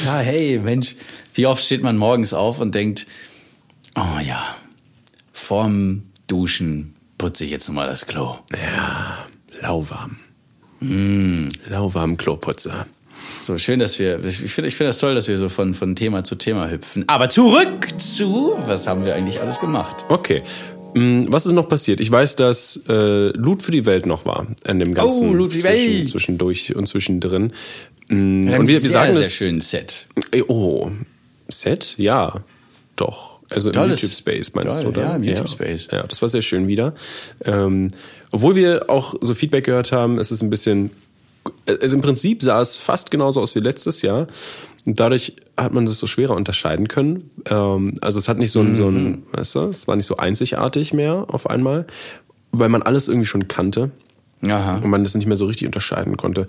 Ja, 0.05 0.17
hey, 0.17 0.59
Mensch, 0.59 0.95
wie 1.33 1.45
oft 1.45 1.63
steht 1.63 1.83
man 1.83 1.97
morgens 1.97 2.33
auf 2.33 2.59
und 2.59 2.73
denkt, 2.73 3.05
oh 3.95 4.19
ja, 4.25 4.55
vorm 5.53 6.01
Duschen 6.25 6.95
putze 7.19 7.45
ich 7.45 7.51
jetzt 7.51 7.67
nochmal 7.67 7.85
das 7.87 8.07
Klo. 8.07 8.37
Ja, 8.53 9.19
lauwarm. 9.61 10.17
Mm. 10.79 11.47
Lauwarm 11.69 12.17
Kloputzer. 12.17 12.87
So 13.39 13.59
schön, 13.59 13.77
dass 13.77 13.99
wir, 13.99 14.25
ich 14.25 14.51
finde 14.51 14.67
ich 14.69 14.75
finde 14.75 14.89
das 14.89 14.97
toll, 14.97 15.13
dass 15.13 15.27
wir 15.27 15.37
so 15.37 15.49
von, 15.49 15.75
von 15.75 15.95
Thema 15.95 16.23
zu 16.23 16.33
Thema 16.33 16.71
hüpfen. 16.71 17.03
Aber 17.07 17.29
zurück 17.29 17.87
zu, 17.97 18.55
was 18.65 18.87
haben 18.87 19.05
wir 19.05 19.13
eigentlich 19.13 19.41
alles 19.41 19.59
gemacht? 19.59 19.95
Okay. 20.09 20.41
Mm, 20.95 21.25
Was 21.29 21.45
ist 21.45 21.51
noch 21.53 21.67
passiert? 21.67 21.99
Ich 21.99 22.09
weiß, 22.11 22.35
dass 22.35 22.81
äh, 22.89 23.27
Loot 23.37 23.61
für 23.61 23.71
die 23.71 23.85
Welt 23.85 24.07
noch 24.07 24.25
war 24.25 24.47
an 24.65 24.79
dem 24.79 24.95
ganzen 24.95 25.29
Oh, 25.29 25.33
Loot 25.33 25.51
für 25.51 25.57
die 25.57 25.61
zwischen, 25.61 25.93
Welt. 25.99 26.09
zwischendurch 26.09 26.75
und 26.75 26.87
zwischendrin. 26.87 27.51
Mm, 28.07 28.47
und 28.49 28.67
wir, 28.67 28.67
wir 28.69 28.79
sehr, 28.79 28.89
sagen 28.89 29.13
sehr 29.13 29.21
das. 29.21 29.33
schönen 29.35 29.61
Set. 29.61 30.07
Äh, 30.31 30.41
Oh, 30.47 30.89
Set? 31.47 31.93
Ja, 31.99 32.41
doch. 32.95 33.32
Also 33.55 33.69
im 33.69 33.73
Tolles- 33.73 34.01
YouTube 34.01 34.15
Space 34.17 34.53
meinst 34.53 34.77
Toll, 34.81 34.93
du, 34.93 34.99
oder? 34.99 35.09
ja, 35.09 35.15
im 35.15 35.23
YouTube 35.23 35.49
Space. 35.49 35.87
Ja, 35.91 36.03
das 36.03 36.21
war 36.21 36.29
sehr 36.29 36.41
schön 36.41 36.67
wieder. 36.67 36.93
Ähm, 37.45 37.89
obwohl 38.31 38.55
wir 38.55 38.89
auch 38.89 39.15
so 39.21 39.33
Feedback 39.33 39.65
gehört 39.65 39.91
haben, 39.91 40.17
es 40.17 40.31
ist 40.31 40.41
ein 40.41 40.49
bisschen, 40.49 40.91
also 41.67 41.95
im 41.95 42.01
Prinzip 42.01 42.41
sah 42.41 42.61
es 42.61 42.75
fast 42.75 43.11
genauso 43.11 43.41
aus 43.41 43.55
wie 43.55 43.59
letztes 43.59 44.01
Jahr. 44.01 44.27
Und 44.85 44.99
dadurch 44.99 45.33
hat 45.55 45.73
man 45.73 45.85
es 45.85 45.97
so 45.97 46.07
schwerer 46.07 46.35
unterscheiden 46.35 46.87
können. 46.87 47.29
Ähm, 47.49 47.95
also 48.01 48.19
es 48.19 48.27
hat 48.27 48.37
nicht 48.37 48.51
so 48.51 48.59
ein, 48.59 48.75
so 48.75 48.89
Mhm. 48.91 48.97
ein, 48.97 49.23
weißt 49.31 49.55
du, 49.55 49.59
es 49.61 49.87
war 49.87 49.95
nicht 49.95 50.05
so 50.07 50.17
einzigartig 50.17 50.93
mehr 50.93 51.25
auf 51.29 51.49
einmal, 51.49 51.85
weil 52.51 52.69
man 52.69 52.81
alles 52.81 53.07
irgendwie 53.07 53.25
schon 53.27 53.47
kannte 53.47 53.91
Aha. 54.45 54.75
und 54.83 54.89
man 54.89 55.03
das 55.05 55.15
nicht 55.15 55.25
mehr 55.25 55.37
so 55.37 55.45
richtig 55.45 55.67
unterscheiden 55.67 56.17
konnte. 56.17 56.47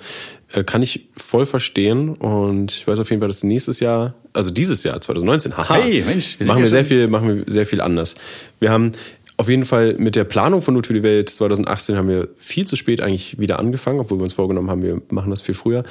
Äh, 0.54 0.62
kann 0.62 0.82
ich 0.82 1.08
voll 1.16 1.46
verstehen 1.46 2.10
und 2.10 2.70
ich 2.70 2.86
weiß 2.86 3.00
auf 3.00 3.10
jeden 3.10 3.20
Fall, 3.20 3.28
dass 3.28 3.42
nächstes 3.42 3.80
Jahr, 3.80 4.14
also 4.32 4.52
dieses 4.52 4.84
Jahr 4.84 5.00
2019, 5.00 5.56
haha, 5.56 5.74
Hey, 5.74 6.04
Mensch, 6.06 6.38
wir 6.38 6.46
machen 6.46 6.62
wir 6.62 6.70
sehr 6.70 6.84
viel, 6.84 7.08
machen 7.08 7.36
wir 7.36 7.44
sehr 7.48 7.66
viel 7.66 7.80
anders. 7.80 8.14
Wir 8.60 8.70
haben 8.70 8.92
auf 9.36 9.48
jeden 9.48 9.64
Fall 9.64 9.94
mit 9.98 10.14
der 10.14 10.22
Planung 10.22 10.62
von 10.62 10.74
Loot 10.74 10.86
für 10.86 10.92
die 10.92 11.02
Welt 11.02 11.28
2018 11.28 11.96
haben 11.96 12.08
wir 12.08 12.28
viel 12.36 12.66
zu 12.66 12.76
spät 12.76 13.02
eigentlich 13.02 13.36
wieder 13.36 13.58
angefangen, 13.58 13.98
obwohl 13.98 14.18
wir 14.18 14.22
uns 14.22 14.34
vorgenommen 14.34 14.70
haben, 14.70 14.82
wir 14.82 15.02
machen 15.10 15.32
das 15.32 15.40
viel 15.40 15.56
früher. 15.56 15.82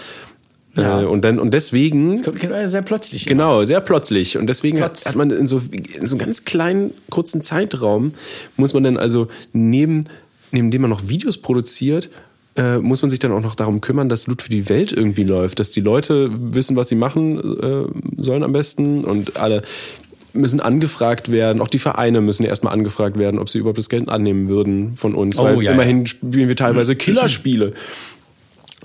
Ja. 0.78 1.02
Äh, 1.02 1.06
und 1.06 1.26
dann 1.26 1.39
und 1.39 1.54
deswegen 1.54 2.21
Kommt 2.21 2.39
sehr 2.39 2.82
plötzlich. 2.84 3.26
Genau, 3.26 3.65
sehr 3.65 3.82
plötzlich. 3.82 4.38
Und 4.38 4.47
deswegen 4.47 4.80
hat, 4.80 4.97
hat 5.06 5.15
man 5.15 5.30
in 5.30 5.45
so, 5.45 5.62
in 5.71 6.06
so 6.06 6.15
einem 6.15 6.26
ganz 6.26 6.45
kleinen, 6.45 6.93
kurzen 7.10 7.41
Zeitraum, 7.41 8.13
muss 8.56 8.73
man 8.73 8.84
dann 8.84 8.95
also 8.95 9.28
neben, 9.52 10.06
neben 10.52 10.71
dem 10.71 10.84
man 10.84 10.89
noch 10.89 11.10
Videos 11.10 11.38
produziert, 11.38 12.10
äh, 12.56 12.78
muss 12.78 13.02
man 13.02 13.10
sich 13.10 13.20
dann 13.20 13.32
auch 13.32 13.42
noch 13.42 13.56
darum 13.56 13.82
kümmern, 13.82 14.10
dass 14.10 14.28
Loot 14.28 14.42
für 14.44 14.50
die 14.50 14.70
Welt 14.70 14.92
irgendwie 14.92 15.24
läuft, 15.24 15.60
dass 15.60 15.72
die 15.72 15.82
Leute 15.82 16.30
wissen, 16.34 16.76
was 16.76 16.88
sie 16.89 16.96
machen 16.96 17.39
äh, 17.39 18.22
sollen 18.22 18.44
am 18.44 18.52
besten 18.54 19.04
und 19.04 19.38
alle 19.38 19.62
müssen 20.34 20.60
angefragt 20.60 21.32
werden, 21.32 21.62
auch 21.62 21.68
die 21.68 21.80
Vereine 21.80 22.20
müssen 22.22 22.44
erstmal 22.44 22.74
angefragt 22.74 23.18
werden, 23.18 23.39
ob 23.39 23.50
sie 23.50 23.60
überhaupt 23.60 23.78
das 23.78 23.89
Geld 23.89 24.10
annehmen 24.10 24.50
würden 24.50 24.98
von 24.98 25.13
uns, 25.13 25.38
Oh, 25.38 25.44
weil 25.44 25.62
ja, 25.62 25.72
immerhin 25.74 26.06
spielen 26.08 26.48
wir 26.48 26.56
teilweise 26.56 26.96
Killerspiele. 26.96 27.74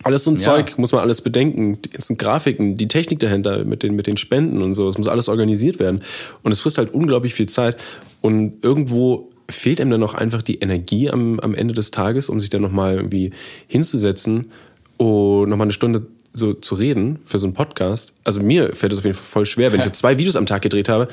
Alles 0.04 0.24
so 0.24 0.31
ein 0.31 0.37
Ja. 0.37 0.42
Zeug 0.42 0.78
muss 0.78 0.92
man 0.92 1.00
alles 1.00 1.22
bedenken. 1.22 1.81
Die 1.83 1.90
ganzen 1.90 2.18
Grafiken, 2.18 2.76
die 2.76 2.87
Technik 2.87 3.18
dahinter 3.18 3.64
mit 3.64 3.83
den, 3.83 3.96
mit 3.96 4.07
den 4.07 4.16
Spenden 4.16 4.62
und 4.62 4.74
so. 4.74 4.87
Das 4.87 4.96
muss 4.96 5.09
alles 5.09 5.28
organisiert 5.28 5.78
werden. 5.81 6.02
Und 6.42 6.52
es 6.52 6.61
frisst 6.61 6.78
halt 6.78 6.94
unglaublich 6.94 7.35
viel 7.35 7.48
Zeit. 7.48 7.81
Und 8.20 8.62
irgendwo 8.62 9.31
fehlt 9.50 9.80
einem 9.80 9.90
dann 9.90 10.02
auch 10.02 10.14
einfach 10.14 10.42
die 10.42 10.56
Energie 10.61 11.11
am, 11.11 11.40
am 11.40 11.54
Ende 11.54 11.74
des 11.74 11.90
Tages, 11.90 12.28
um 12.28 12.38
sich 12.40 12.50
dann 12.50 12.61
nochmal 12.62 12.96
irgendwie 12.96 13.30
hinzusetzen 13.66 14.52
und 14.98 15.48
nochmal 15.48 15.66
eine 15.66 15.72
Stunde 15.72 16.06
so 16.34 16.52
zu 16.54 16.74
reden 16.74 17.18
für 17.24 17.38
so 17.38 17.46
einen 17.46 17.54
Podcast. 17.54 18.12
Also 18.24 18.42
mir 18.42 18.74
fällt 18.76 18.92
es 18.92 18.98
auf 18.98 19.04
jeden 19.04 19.16
Fall 19.16 19.24
voll 19.24 19.46
schwer, 19.46 19.72
wenn 19.72 19.78
ich 19.80 19.87
so 19.87 19.90
zwei 19.92 20.18
Videos 20.18 20.37
am 20.37 20.46
Tag 20.46 20.62
gedreht 20.62 20.88
habe. 20.88 21.08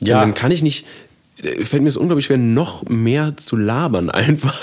Ja. 0.00 0.20
Dann 0.20 0.32
kann 0.34 0.50
ich 0.50 0.62
nicht, 0.62 0.86
äh, 1.42 1.64
fällt 1.64 1.82
mir 1.82 1.88
es 1.88 1.96
unglaublich 1.96 2.26
schwer, 2.26 2.38
noch 2.38 2.84
mehr 2.88 3.36
zu 3.36 3.56
labern 3.56 4.08
einfach. 4.10 4.62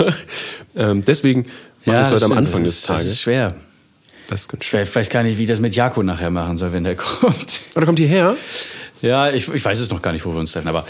Ähm, 0.76 1.02
deswegen 1.06 1.42
machen 1.86 1.98
wir 1.98 2.02
es 2.02 2.10
das 2.10 2.24
heute 2.24 2.26
am. 2.34 2.38
Anfang 2.40 2.64
das 2.64 2.74
des 2.74 2.80
ist, 2.82 2.90
Das 2.90 3.02
ist 3.02 3.06
Tages. 3.08 3.22
schwer. 3.22 3.56
Das 4.28 4.42
ist 4.42 4.48
ganz 4.50 4.64
Ich 4.64 4.70
schwer. 4.70 4.88
we- 4.88 4.96
weiß 4.96 5.10
gar 5.10 5.22
nicht, 5.24 5.38
wie 5.38 5.44
ich 5.44 5.48
das 5.50 5.60
mit 5.60 5.76
Jako 5.76 6.02
nachher 6.02 6.32
machen 6.32 6.58
soll, 6.58 6.74
wenn 6.74 6.84
der 6.84 6.96
kommt. 6.96 7.62
Oder 7.76 7.86
kommt 7.86 8.00
hierher? 8.00 8.36
Ja, 9.04 9.30
ich, 9.30 9.48
ich 9.48 9.64
weiß 9.64 9.78
es 9.80 9.92
noch 9.92 10.02
gar 10.02 10.12
nicht, 10.14 10.26
wo 10.26 10.32
wir 10.34 10.40
uns 10.40 10.52
treffen, 10.54 10.68
aber 10.68 10.86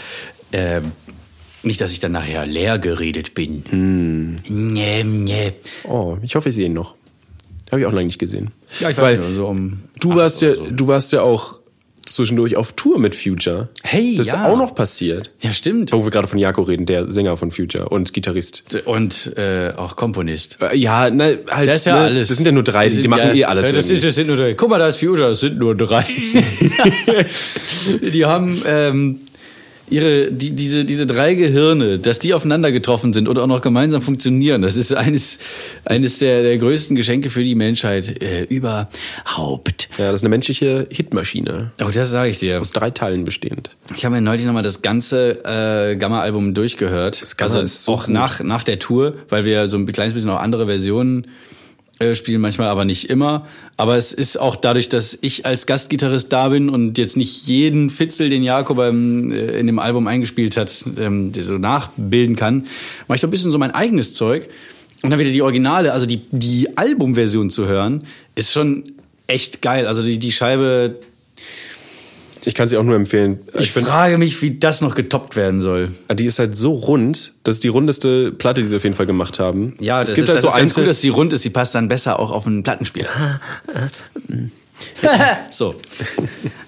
ähm, 0.52 0.92
nicht, 1.66 1.80
dass 1.80 1.92
ich 1.92 2.00
dann 2.00 2.12
nachher 2.12 2.46
leer 2.46 2.78
geredet 2.78 3.34
bin. 3.34 3.64
Hm. 3.68 4.36
Nee, 4.48 5.04
nee. 5.04 5.52
Oh, 5.84 6.16
ich 6.22 6.34
hoffe, 6.34 6.48
ich 6.48 6.54
sehe 6.54 6.66
ihn 6.66 6.72
noch. 6.72 6.94
Habe 7.70 7.80
ich 7.80 7.86
auch 7.86 7.92
lange 7.92 8.06
nicht 8.06 8.18
gesehen. 8.18 8.50
Ja, 8.80 8.90
ich 8.90 8.96
weiß 8.96 9.04
Weil 9.04 9.18
nicht, 9.18 9.34
so 9.34 9.46
um 9.46 9.80
du 9.98 10.14
warst 10.14 10.40
ja, 10.42 10.54
so. 10.54 10.66
du 10.70 10.86
warst 10.86 11.12
ja 11.12 11.22
auch 11.22 11.60
zwischendurch 12.04 12.56
auf 12.56 12.72
Tour 12.72 12.98
mit 12.98 13.14
Future. 13.14 13.68
Hey, 13.82 14.14
das 14.16 14.28
ist 14.28 14.32
ja. 14.34 14.48
auch 14.48 14.56
noch 14.56 14.74
passiert. 14.74 15.32
Ja, 15.40 15.52
stimmt. 15.52 15.92
Wo 15.92 16.04
wir 16.04 16.10
gerade 16.10 16.28
von 16.28 16.38
Jako 16.38 16.62
reden, 16.62 16.86
der 16.86 17.10
Sänger 17.12 17.36
von 17.36 17.50
Future 17.50 17.88
und 17.88 18.12
Gitarrist. 18.12 18.82
Und 18.84 19.36
äh, 19.36 19.72
auch 19.76 19.96
Komponist. 19.96 20.58
Äh, 20.60 20.76
Ja, 20.76 21.10
na, 21.10 21.32
halt, 21.50 21.68
Das 21.68 21.80
ist 21.80 21.86
ja 21.86 21.96
ne, 21.96 22.00
alles. 22.02 22.28
Das 22.28 22.36
sind 22.36 22.46
ja 22.46 22.52
nur 22.52 22.62
drei, 22.62 22.88
die, 22.88 23.02
die 23.02 23.08
machen 23.08 23.28
ja, 23.28 23.34
eh 23.34 23.44
alles. 23.44 23.72
Das, 23.72 23.88
sind, 23.88 24.02
das 24.02 24.14
sind 24.14 24.28
nur 24.28 24.36
drei. 24.36 24.54
Guck 24.54 24.70
mal, 24.70 24.78
da 24.78 24.88
ist 24.88 24.96
Future, 24.96 25.30
das 25.30 25.40
sind 25.40 25.58
nur 25.58 25.74
drei. 25.74 26.04
die 28.12 28.24
haben, 28.24 28.62
ähm, 28.66 29.20
ihre, 29.88 30.30
die, 30.32 30.50
diese, 30.50 30.84
diese 30.84 31.06
drei 31.06 31.34
Gehirne, 31.34 31.98
dass 31.98 32.18
die 32.18 32.34
aufeinander 32.34 32.72
getroffen 32.72 33.12
sind 33.12 33.28
und 33.28 33.38
auch 33.38 33.46
noch 33.46 33.60
gemeinsam 33.60 34.02
funktionieren, 34.02 34.62
das 34.62 34.76
ist 34.76 34.94
eines, 34.94 35.38
eines 35.84 36.18
der, 36.18 36.42
der 36.42 36.58
größten 36.58 36.96
Geschenke 36.96 37.30
für 37.30 37.44
die 37.44 37.54
Menschheit 37.54 38.22
äh, 38.22 38.44
überhaupt. 38.44 39.88
Ja, 39.98 40.10
das 40.10 40.20
ist 40.20 40.22
eine 40.22 40.30
menschliche 40.30 40.86
Hitmaschine. 40.90 41.72
Oh, 41.82 41.90
das 41.92 42.10
sage 42.10 42.30
ich 42.30 42.38
dir. 42.38 42.60
Aus 42.60 42.72
drei 42.72 42.90
Teilen 42.90 43.24
bestehend. 43.24 43.70
Ich 43.96 44.04
habe 44.04 44.14
mir 44.14 44.20
neulich 44.20 44.44
nochmal 44.44 44.62
das 44.62 44.82
ganze 44.82 45.44
äh, 45.44 45.96
Gamma-Album 45.96 46.54
durchgehört. 46.54 47.22
Gamma 47.36 47.52
also 47.52 47.60
ist 47.60 47.84
so 47.84 47.92
auch 47.92 48.06
gut. 48.06 48.14
nach, 48.14 48.40
nach 48.40 48.62
der 48.62 48.78
Tour, 48.78 49.14
weil 49.28 49.44
wir 49.44 49.66
so 49.66 49.76
ein 49.76 49.86
kleines 49.86 50.14
bisschen 50.14 50.30
auch 50.30 50.40
andere 50.40 50.66
Versionen 50.66 51.26
äh, 51.98 52.14
spielen, 52.14 52.40
manchmal 52.40 52.68
aber 52.68 52.84
nicht 52.84 53.08
immer. 53.08 53.46
Aber 53.76 53.96
es 53.96 54.12
ist 54.12 54.38
auch 54.38 54.56
dadurch, 54.56 54.88
dass 54.88 55.16
ich 55.20 55.46
als 55.46 55.66
Gastgitarrist 55.66 56.32
da 56.32 56.50
bin 56.50 56.68
und 56.68 56.98
jetzt 56.98 57.16
nicht 57.16 57.46
jeden 57.46 57.88
Fitzel, 57.88 58.28
den 58.28 58.42
Jakob 58.42 58.76
beim, 58.76 59.32
äh, 59.32 59.58
in 59.58 59.66
dem 59.66 59.78
Album 59.78 60.06
eingespielt 60.06 60.56
hat, 60.56 60.84
ähm, 60.98 61.32
so 61.32 61.56
nachbilden 61.58 62.36
kann, 62.36 62.66
mache 63.08 63.16
ich 63.16 63.20
doch 63.22 63.28
ein 63.28 63.30
bisschen 63.30 63.50
so 63.50 63.58
mein 63.58 63.70
eigenes 63.70 64.12
Zeug. 64.12 64.48
Und 65.02 65.10
dann 65.10 65.18
wieder 65.18 65.30
die 65.30 65.42
Originale, 65.42 65.92
also 65.92 66.06
die, 66.06 66.20
die 66.30 66.76
Albumversion 66.76 67.48
zu 67.48 67.66
hören, 67.66 68.02
ist 68.34 68.52
schon 68.52 68.84
echt 69.26 69.62
geil. 69.62 69.86
Also 69.86 70.02
die, 70.02 70.18
die 70.18 70.32
Scheibe, 70.32 70.96
Ich 72.46 72.54
kann 72.54 72.68
sie 72.68 72.76
auch 72.76 72.84
nur 72.84 72.94
empfehlen. 72.94 73.40
ich, 73.58 73.72
finde, 73.72 73.90
frage 73.90 74.18
mich, 74.18 74.40
wie 74.40 74.56
das 74.56 74.80
noch 74.80 74.94
getoppt 74.94 75.34
werden 75.34 75.60
soll. 75.60 75.90
die 76.12 76.26
ist 76.26 76.38
halt 76.38 76.54
so 76.54 76.72
rund. 76.72 77.34
Das 77.42 77.56
ist 77.56 77.64
die 77.64 77.68
rundeste 77.68 78.30
Platte, 78.30 78.60
die 78.60 78.66
sie 78.66 78.76
auf 78.76 78.84
jeden 78.84 78.94
Fall 78.94 79.06
gemacht 79.06 79.40
haben. 79.40 79.74
Ja, 79.80 80.00
es 80.00 80.10
das 80.10 80.16
gibt 80.16 80.28
ist, 80.28 80.34
halt 80.34 80.36
das 80.36 80.42
so 80.44 80.48
ist 80.48 80.60
ganz 80.60 80.74
gut, 80.74 80.86
dass 80.86 81.00
sie 81.00 81.08
rund 81.08 81.32
ist. 81.32 81.42
Sie 81.42 81.50
passt 81.50 81.74
dann 81.74 81.88
besser 81.88 82.20
auch 82.20 82.30
auf 82.30 82.46
einen 82.46 82.62
Plattenspieler. 82.62 83.08
so. 85.50 85.74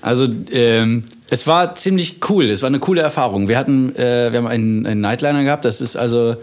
Also, 0.00 0.26
ähm, 0.50 1.04
es 1.30 1.46
war 1.46 1.74
ziemlich 1.74 2.16
cool. 2.28 2.50
Es 2.50 2.62
war 2.62 2.68
eine 2.68 2.80
coole 2.80 3.02
Erfahrung. 3.02 3.48
Wir 3.48 3.58
hatten, 3.58 3.94
äh, 3.94 4.32
wir 4.32 4.38
haben 4.38 4.46
einen, 4.46 4.86
einen 4.86 5.00
Nightliner 5.00 5.44
gehabt. 5.44 5.64
Das 5.64 5.80
ist 5.80 5.96
also 5.96 6.36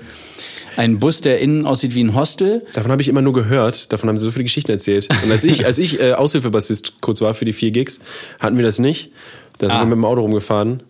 ein 0.78 1.00
Bus, 1.00 1.22
der 1.22 1.40
innen 1.40 1.66
aussieht 1.66 1.96
wie 1.96 2.04
ein 2.04 2.16
Hostel. 2.16 2.66
Davon 2.74 2.92
habe 2.92 3.02
ich 3.02 3.08
immer 3.08 3.22
nur 3.22 3.34
gehört. 3.34 3.92
Davon 3.94 4.10
haben 4.10 4.18
sie 4.18 4.26
so 4.26 4.32
viele 4.32 4.44
Geschichten 4.44 4.72
erzählt. 4.72 5.08
Und 5.24 5.32
als 5.32 5.44
ich, 5.44 5.66
als 5.66 5.78
ich 5.78 6.00
äh, 6.00 6.14
Aushilfebassist 6.14 7.02
kurz 7.02 7.22
war 7.22 7.34
für 7.34 7.46
die 7.46 7.54
vier 7.54 7.72
Gigs, 7.72 8.00
hatten 8.40 8.58
wir 8.58 8.64
das 8.64 8.80
nicht. 8.80 9.12
Da 9.58 9.70
sind 9.70 9.78
Ah. 9.78 9.82
wir 9.82 9.86
mit 9.88 9.96
dem 9.98 10.06
Auto 10.06 10.22
rumgefahren. 10.22 10.84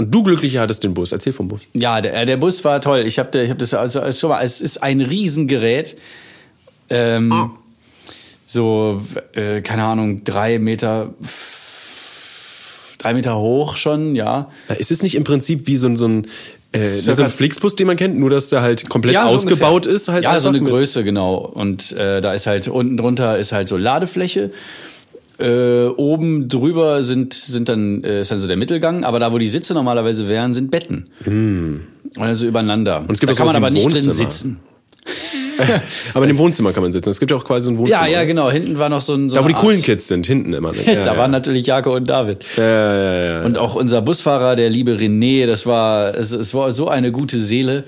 Und 0.00 0.14
du 0.14 0.22
glücklicher 0.22 0.60
hattest 0.60 0.84
den 0.84 0.94
Bus. 0.94 1.12
Erzähl 1.12 1.32
vom 1.32 1.48
Bus. 1.48 1.60
Ja, 1.74 2.00
der, 2.00 2.24
der 2.26 2.36
Bus 2.36 2.64
war 2.64 2.80
toll. 2.80 3.00
Ich 3.06 3.18
habe 3.18 3.42
ich 3.42 3.50
hab 3.50 3.58
das 3.58 3.74
also 3.74 4.00
als- 4.00 4.20
schon 4.20 4.30
mal, 4.30 4.42
es 4.44 4.60
ist 4.60 4.82
ein 4.82 5.00
Riesengerät. 5.00 5.96
Ähm, 6.90 7.50
So, 8.46 9.02
äh, 9.34 9.60
keine 9.60 9.84
Ahnung, 9.84 10.24
drei 10.24 10.58
Meter, 10.58 11.12
drei 12.98 13.12
Meter 13.14 13.38
hoch 13.38 13.76
schon, 13.76 14.14
ja. 14.16 14.50
Da 14.68 14.74
ist 14.74 14.90
es 14.90 15.02
nicht 15.02 15.14
im 15.16 15.24
Prinzip 15.24 15.66
wie 15.66 15.76
so 15.76 15.86
ein, 15.86 15.96
so 15.96 16.08
ein, 16.08 16.26
äh, 16.72 16.84
Circa 16.84 17.14
so 17.14 17.22
ein 17.24 17.30
Flixbus, 17.30 17.76
den 17.76 17.86
man 17.86 17.96
kennt, 17.96 18.18
nur 18.18 18.30
dass 18.30 18.50
der 18.50 18.62
halt 18.62 18.88
komplett 18.88 19.14
so 19.14 19.20
ausgebaut 19.20 19.86
ungefähr. 19.86 19.94
ist. 19.94 20.08
Halt 20.08 20.24
ja, 20.24 20.38
so 20.38 20.48
eine 20.50 20.60
mit- 20.60 20.68
Größe, 20.68 21.04
genau. 21.04 21.36
Und 21.36 21.92
äh, 21.92 22.20
da 22.20 22.32
ist 22.34 22.46
halt 22.46 22.68
unten 22.68 22.96
drunter 22.96 23.38
ist 23.38 23.52
halt 23.52 23.68
so 23.68 23.76
Ladefläche. 23.76 24.50
Äh, 25.40 25.86
oben 25.86 26.48
drüber 26.48 27.04
sind, 27.04 27.32
sind 27.32 27.68
dann, 27.68 28.02
äh, 28.02 28.22
ist 28.22 28.30
dann 28.32 28.40
so 28.40 28.48
der 28.48 28.56
Mittelgang, 28.56 29.04
aber 29.04 29.20
da, 29.20 29.32
wo 29.32 29.38
die 29.38 29.46
Sitze 29.46 29.72
normalerweise 29.72 30.28
wären, 30.28 30.52
sind 30.52 30.72
Betten. 30.72 31.06
Und 31.24 31.86
also 32.18 32.44
übereinander. 32.44 33.00
Und 33.00 33.12
es 33.12 33.20
gibt 33.20 33.30
da 33.30 33.36
kann 33.36 33.46
man 33.46 33.54
aber 33.54 33.70
nicht 33.70 33.90
drin 33.90 34.10
sitzen. 34.10 34.58
Aber 36.14 36.24
in 36.24 36.28
dem 36.28 36.38
Wohnzimmer 36.38 36.72
kann 36.72 36.82
man 36.82 36.92
sitzen. 36.92 37.10
Es 37.10 37.20
gibt 37.20 37.30
ja 37.30 37.36
auch 37.36 37.44
quasi 37.44 37.66
so 37.66 37.72
ein 37.72 37.78
Wohnzimmer. 37.78 38.06
Ja, 38.06 38.20
ja, 38.20 38.24
genau. 38.24 38.50
Hinten 38.50 38.78
war 38.78 38.88
noch 38.88 39.00
so 39.00 39.14
ein. 39.14 39.30
So 39.30 39.36
Da, 39.36 39.44
wo 39.44 39.48
die 39.48 39.54
coolen 39.54 39.82
Kids 39.82 40.08
sind, 40.08 40.26
hinten 40.26 40.52
immer. 40.52 40.72
Ne? 40.72 40.78
Ja, 40.88 41.04
da 41.04 41.12
ja. 41.12 41.18
waren 41.18 41.30
natürlich 41.30 41.66
Jakob 41.66 41.94
und 41.94 42.08
David. 42.08 42.44
Ja, 42.56 42.64
ja, 42.64 43.24
ja. 43.24 43.42
Und 43.42 43.58
auch 43.58 43.74
unser 43.74 44.00
Busfahrer, 44.00 44.56
der 44.56 44.70
liebe 44.70 44.92
René, 44.92 45.46
das 45.46 45.66
war, 45.66 46.14
es, 46.14 46.32
es 46.32 46.54
war 46.54 46.70
so 46.72 46.88
eine 46.88 47.12
gute 47.12 47.38
Seele. 47.38 47.84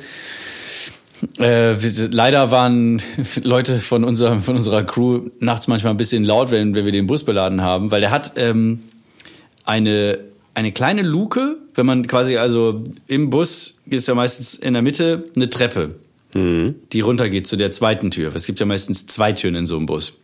Äh, 1.38 1.74
leider 2.10 2.50
waren 2.50 3.02
Leute 3.42 3.78
von, 3.78 4.04
unserer 4.04 4.38
von 4.40 4.56
unserer 4.56 4.84
Crew 4.84 5.28
nachts 5.38 5.68
manchmal 5.68 5.94
ein 5.94 5.96
bisschen 5.96 6.24
laut, 6.24 6.50
wenn, 6.50 6.74
wenn 6.74 6.84
wir 6.84 6.92
den 6.92 7.06
Bus 7.06 7.24
beladen 7.24 7.62
haben, 7.62 7.90
weil 7.90 8.00
der 8.00 8.10
hat 8.10 8.32
ähm, 8.36 8.80
eine, 9.64 10.18
eine 10.54 10.72
kleine 10.72 11.02
Luke, 11.02 11.56
wenn 11.74 11.86
man 11.86 12.06
quasi 12.06 12.36
also 12.36 12.82
im 13.06 13.30
Bus 13.30 13.74
ist 13.86 14.08
ja 14.08 14.14
meistens 14.14 14.54
in 14.54 14.72
der 14.72 14.82
Mitte 14.82 15.24
eine 15.36 15.50
Treppe, 15.50 15.94
die 16.34 17.00
runtergeht 17.00 17.46
zu 17.46 17.56
der 17.56 17.70
zweiten 17.70 18.10
Tür. 18.10 18.34
Es 18.34 18.46
gibt 18.46 18.60
ja 18.60 18.66
meistens 18.66 19.06
zwei 19.06 19.32
Türen 19.32 19.54
in 19.56 19.66
so 19.66 19.76
einem 19.76 19.86
Bus. 19.86 20.14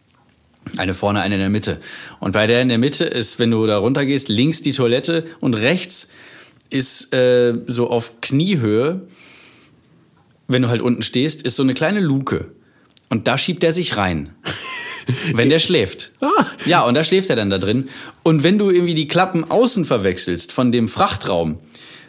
Eine 0.76 0.94
vorne, 0.94 1.20
eine 1.20 1.36
in 1.36 1.40
der 1.40 1.50
Mitte. 1.50 1.78
Und 2.20 2.32
bei 2.32 2.46
der 2.46 2.62
in 2.62 2.68
der 2.68 2.78
Mitte 2.78 3.04
ist, 3.04 3.38
wenn 3.38 3.50
du 3.50 3.66
da 3.66 3.78
runtergehst, 3.78 4.28
links 4.28 4.62
die 4.62 4.72
Toilette 4.72 5.24
und 5.40 5.54
rechts 5.54 6.08
ist 6.70 7.14
äh, 7.14 7.54
so 7.66 7.88
auf 7.88 8.20
Kniehöhe, 8.20 9.02
wenn 10.48 10.62
du 10.62 10.68
halt 10.68 10.82
unten 10.82 11.02
stehst, 11.02 11.42
ist 11.42 11.56
so 11.56 11.62
eine 11.62 11.74
kleine 11.74 12.00
Luke. 12.00 12.52
Und 13.08 13.28
da 13.28 13.38
schiebt 13.38 13.62
er 13.62 13.72
sich 13.72 13.96
rein. 13.96 14.30
wenn 15.34 15.50
der 15.50 15.58
schläft. 15.58 16.12
Ja, 16.66 16.84
und 16.84 16.94
da 16.94 17.04
schläft 17.04 17.30
er 17.30 17.36
dann 17.36 17.50
da 17.50 17.58
drin. 17.58 17.88
Und 18.22 18.42
wenn 18.42 18.58
du 18.58 18.70
irgendwie 18.70 18.94
die 18.94 19.06
Klappen 19.06 19.48
außen 19.48 19.84
verwechselst 19.84 20.52
von 20.52 20.72
dem 20.72 20.88
Frachtraum, 20.88 21.58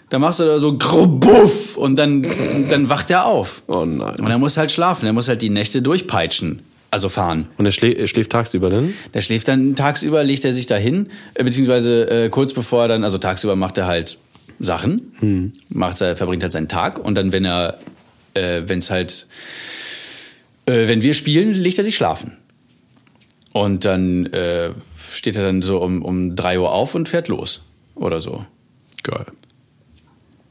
dann 0.09 0.21
machst 0.21 0.39
du 0.39 0.45
da 0.45 0.59
so 0.59 0.77
grubuff 0.77 1.77
und 1.77 1.95
dann, 1.97 2.25
dann 2.69 2.89
wacht 2.89 3.11
er 3.11 3.25
auf. 3.25 3.63
Oh 3.67 3.83
nein. 3.85 4.19
Und 4.19 4.27
er 4.29 4.37
muss 4.37 4.57
halt 4.57 4.71
schlafen, 4.71 5.05
er 5.05 5.13
muss 5.13 5.27
halt 5.27 5.41
die 5.41 5.49
Nächte 5.49 5.81
durchpeitschen. 5.81 6.61
Also 6.89 7.09
fahren. 7.09 7.49
Und 7.57 7.65
er 7.65 7.73
schlä 7.73 7.91
er 7.91 8.07
schläft 8.07 8.31
tagsüber 8.31 8.69
dann? 8.69 8.93
Der 9.13 9.19
schläft 9.19 9.49
dann 9.49 9.75
tagsüber, 9.75 10.23
legt 10.23 10.45
er 10.45 10.53
sich 10.53 10.67
dahin, 10.67 11.09
äh, 11.33 11.43
beziehungsweise 11.43 12.09
äh, 12.09 12.29
kurz 12.29 12.53
bevor 12.53 12.83
er 12.83 12.87
dann, 12.87 13.03
also 13.03 13.17
tagsüber 13.17 13.57
macht 13.57 13.77
er 13.77 13.87
halt 13.87 14.17
Sachen, 14.59 15.53
macht 15.69 16.01
er, 16.01 16.15
verbringt 16.15 16.43
halt 16.43 16.51
seinen 16.51 16.69
Tag 16.69 16.97
und 16.97 17.15
dann, 17.15 17.31
wenn 17.31 17.45
er, 17.45 17.77
äh, 18.33 18.63
wenn 18.65 18.79
es 18.79 18.89
halt, 18.89 19.27
äh, 20.65 20.87
wenn 20.87 21.01
wir 21.01 21.13
spielen, 21.13 21.53
legt 21.53 21.77
er 21.77 21.83
sich 21.83 21.95
schlafen. 21.95 22.31
Und 23.51 23.85
dann 23.85 24.27
äh, 24.27 24.71
steht 25.11 25.35
er 25.35 25.43
dann 25.43 25.61
so 25.61 25.79
um, 25.79 26.03
um 26.03 26.35
drei 26.35 26.59
Uhr 26.59 26.71
auf 26.71 26.95
und 26.95 27.09
fährt 27.09 27.27
los 27.27 27.63
oder 27.95 28.19
so. 28.19 28.45
Geil. 29.03 29.25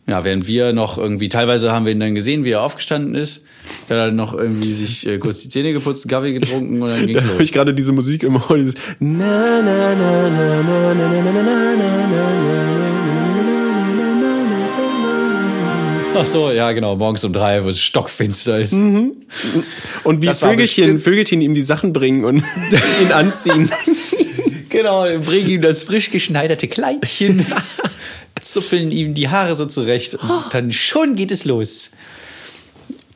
Ja, 0.09 0.23
während 0.23 0.47
wir 0.47 0.73
noch 0.73 0.99
irgendwie, 0.99 1.29
teilweise 1.29 1.73
haben 1.73 1.85
wir 1.85 1.91
ihn 1.93 1.99
dann 1.99 2.15
gesehen, 2.15 2.45
wie 2.45 2.51
er 2.53 2.63
aufgestanden 2.63 3.17
ist, 3.17 3.43
dann 3.89 3.99
hat 3.99 4.07
er 4.07 4.13
noch 4.13 4.35
irgendwie 4.35 4.73
sich 4.73 5.05
äh, 5.05 5.19
kurz 5.19 5.41
die 5.43 5.49
Zähne 5.49 5.73
geputzt, 5.73 6.09
Kaffee 6.09 6.33
getrunken 6.33 6.81
und 6.81 6.89
dann 6.89 7.07
ging's 7.07 7.19
Da 7.19 7.25
habe 7.25 7.33
los. 7.39 7.43
ich 7.43 7.53
gerade 7.53 7.75
diese 7.75 7.91
Musik 7.91 8.23
im 8.23 8.37
Ohr, 8.37 8.57
dieses 8.57 8.75
na 9.01 9.61
na 9.63 9.95
na 9.97 10.31
na 10.31 10.63
na 10.63 10.95
na 10.95 11.09
na 11.09 11.23
na 11.23 11.33
na 11.33 11.43
na 11.43 12.07
na 12.07 12.97
Ach 16.19 16.25
so, 16.25 16.51
ja 16.51 16.73
genau, 16.73 16.97
morgens 16.97 17.25
um 17.25 17.33
drei, 17.33 17.63
wo 17.63 17.69
es 17.69 17.81
stockfinster 17.81 18.59
ist. 18.59 18.73
und 18.73 19.27
wie 20.23 20.27
Das 20.27 20.39
Vögelchen, 20.39 20.99
Vögelchen 20.99 21.43
ihm 21.43 21.55
die 21.55 21.63
Sachen 21.63 21.93
bringen 21.93 22.25
und 22.25 22.43
ihn 23.03 23.13
anziehen. 23.13 23.71
Genau, 24.71 25.05
bringen 25.21 25.49
ihm 25.49 25.61
das 25.63 25.83
frisch 25.83 26.11
geschneiderte 26.11 26.69
Kleidchen, 26.69 27.45
zupfeln 28.41 28.91
ihm 28.91 29.15
die 29.15 29.29
Haare 29.29 29.57
so 29.57 29.67
zurecht 29.67 30.15
und 30.15 30.45
dann 30.53 30.73
schon 30.73 31.17
geht 31.17 31.31
es 31.31 31.45
los. 31.45 31.91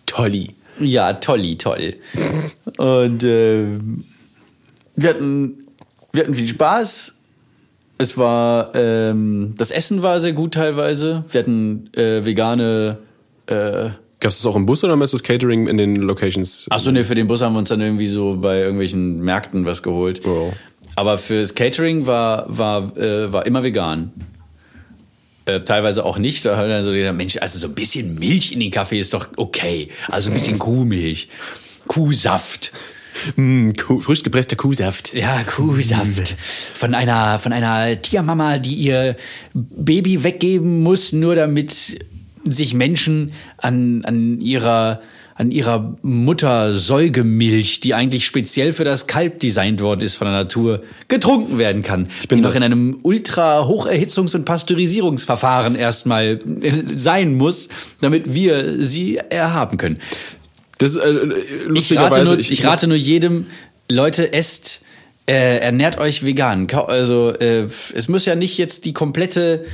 Tolli. 0.06 0.54
Ja, 0.80 1.12
tolli, 1.14 1.56
toll. 1.56 1.94
Und 2.78 3.22
äh, 3.22 3.66
wir, 4.96 5.10
hatten, 5.10 5.66
wir 6.12 6.22
hatten 6.22 6.34
viel 6.34 6.48
Spaß. 6.48 7.16
Es 7.98 8.16
war, 8.16 8.74
ähm, 8.74 9.54
das 9.58 9.70
Essen 9.70 10.02
war 10.02 10.20
sehr 10.20 10.32
gut 10.32 10.54
teilweise. 10.54 11.22
Wir 11.30 11.40
hatten 11.40 11.90
äh, 11.94 12.24
vegane. 12.24 12.98
Äh, 13.46 13.90
Gab 14.20 14.32
es 14.32 14.38
das 14.38 14.46
auch 14.46 14.56
im 14.56 14.66
Bus 14.66 14.82
oder 14.84 15.00
ist 15.02 15.12
das 15.12 15.22
Catering 15.22 15.66
in 15.66 15.76
den 15.76 15.96
Locations? 15.96 16.66
Achso, 16.70 16.90
ne, 16.92 17.04
für 17.04 17.14
den 17.14 17.26
Bus 17.26 17.42
haben 17.42 17.54
wir 17.54 17.58
uns 17.58 17.68
dann 17.68 17.80
irgendwie 17.80 18.06
so 18.06 18.36
bei 18.36 18.60
irgendwelchen 18.60 19.20
Märkten 19.20 19.66
was 19.66 19.82
geholt. 19.82 20.26
Oh. 20.26 20.52
Aber 20.96 21.18
fürs 21.18 21.54
Catering 21.54 22.06
war, 22.06 22.46
war, 22.48 22.96
äh, 22.96 23.32
war 23.32 23.46
immer 23.46 23.62
vegan. 23.62 24.12
Äh, 25.50 25.64
teilweise 25.64 26.04
auch 26.04 26.18
nicht. 26.18 26.44
Da 26.44 26.56
hat 26.56 26.68
er 26.68 26.82
so 26.82 26.92
gedacht, 26.92 27.16
Mensch, 27.16 27.36
also 27.38 27.58
so 27.58 27.66
ein 27.68 27.74
bisschen 27.74 28.14
Milch 28.14 28.52
in 28.52 28.60
den 28.60 28.70
Kaffee 28.70 28.98
ist 28.98 29.14
doch 29.14 29.28
okay. 29.36 29.88
Also 30.08 30.30
ein 30.30 30.34
bisschen 30.34 30.58
Kuhmilch. 30.58 31.28
Kuhsaft. 31.86 32.72
Mm, 33.36 33.72
Kuh, 33.72 34.00
frisch 34.00 34.22
gepresster 34.22 34.56
Kuhsaft. 34.56 35.12
Ja, 35.14 35.42
Kuhsaft. 35.44 36.36
Von 36.74 36.94
einer, 36.94 37.38
von 37.38 37.52
einer 37.52 38.00
Tiermama, 38.00 38.58
die 38.58 38.74
ihr 38.74 39.16
Baby 39.52 40.22
weggeben 40.22 40.82
muss, 40.82 41.12
nur 41.12 41.34
damit 41.34 41.98
sich 42.44 42.74
Menschen 42.74 43.32
an, 43.58 44.04
an 44.04 44.40
ihrer 44.40 45.00
an 45.40 45.50
ihrer 45.50 45.96
Mutter-Säugemilch, 46.02 47.80
die 47.80 47.94
eigentlich 47.94 48.26
speziell 48.26 48.74
für 48.74 48.84
das 48.84 49.06
Kalb 49.06 49.40
designt 49.40 49.80
worden 49.80 50.02
ist 50.02 50.16
von 50.16 50.26
der 50.26 50.34
Natur, 50.34 50.82
getrunken 51.08 51.56
werden 51.56 51.82
kann. 51.82 52.08
bin 52.28 52.38
die 52.38 52.42
noch 52.42 52.54
in 52.54 52.62
einem 52.62 52.98
Ultra-Hocherhitzungs- 53.02 54.36
und 54.36 54.44
Pasteurisierungsverfahren 54.44 55.76
erstmal 55.76 56.42
äh, 56.60 56.72
sein 56.94 57.36
muss, 57.36 57.70
damit 58.02 58.34
wir 58.34 58.84
sie 58.84 59.16
erhaben 59.16 59.78
können. 59.78 59.98
Das 60.76 60.96
äh, 60.96 61.08
Ich 61.08 61.16
rate, 61.16 61.66
lustigerweise. 61.68 62.30
nur, 62.32 62.38
ich, 62.38 62.64
rate 62.66 62.86
nur 62.86 62.98
jedem, 62.98 63.46
Leute, 63.90 64.34
esst, 64.34 64.82
äh, 65.26 65.60
ernährt 65.60 65.98
euch 65.98 66.22
vegan. 66.22 66.66
Also 66.70 67.32
äh, 67.32 67.66
es 67.94 68.08
muss 68.08 68.26
ja 68.26 68.34
nicht 68.34 68.58
jetzt 68.58 68.84
die 68.84 68.92
komplette 68.92 69.64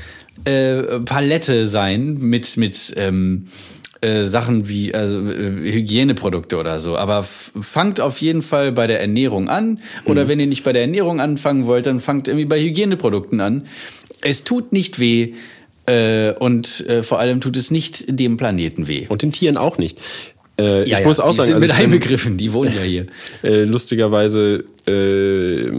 äh, 0.44 1.00
Palette 1.00 1.66
sein 1.66 2.18
mit, 2.18 2.57
mit 2.57 2.94
ähm, 2.96 3.48
äh, 4.01 4.25
Sachen 4.25 4.69
wie 4.69 4.95
also 4.95 5.21
äh, 5.21 5.73
Hygieneprodukte 5.73 6.59
oder 6.59 6.79
so. 6.81 6.97
Aber 6.97 7.23
fangt 7.23 8.01
auf 8.01 8.19
jeden 8.21 8.43
Fall 8.43 8.73
bei 8.73 8.87
der 8.87 9.01
Ernährung 9.01 9.49
an. 9.49 9.81
Oder 10.05 10.29
wenn 10.29 10.39
ihr 10.39 10.47
nicht 10.47 10.65
bei 10.65 10.73
der 10.73 10.83
Ernährung 10.83 11.21
anfangen 11.21 11.67
wollt, 11.67 11.87
dann 11.87 12.01
fangt 12.01 12.29
irgendwie 12.29 12.45
bei 12.47 12.61
Hygieneprodukten 12.61 13.41
an. 13.41 13.67
Es 14.23 14.45
tut 14.45 14.73
nicht 14.73 14.99
weh. 14.99 15.35
Äh, 15.87 16.33
und 16.33 16.85
äh, 16.89 17.03
vor 17.03 17.21
allem 17.21 17.41
tut 17.41 17.57
es 17.57 17.71
nicht 17.71 18.05
dem 18.09 18.37
Planeten 18.37 18.89
weh. 18.89 19.07
Und 19.09 19.23
den 19.23 19.33
Tieren 19.33 19.57
auch 19.57 19.79
nicht. 19.79 19.99
Äh, 20.59 20.83
ich 20.83 20.89
Ja, 20.89 21.01
muss 21.03 21.19
ja, 21.19 21.25
auch 21.25 21.31
die 21.31 21.37
sagen, 21.37 21.47
sind 21.47 21.55
also 21.55 21.67
mit 21.67 21.75
einbegriffen, 21.75 22.37
die 22.37 22.53
wohnen 22.53 22.75
ja 22.75 22.83
hier. 22.83 23.07
äh, 23.43 23.63
lustigerweise, 23.63 24.65
äh, 24.87 25.70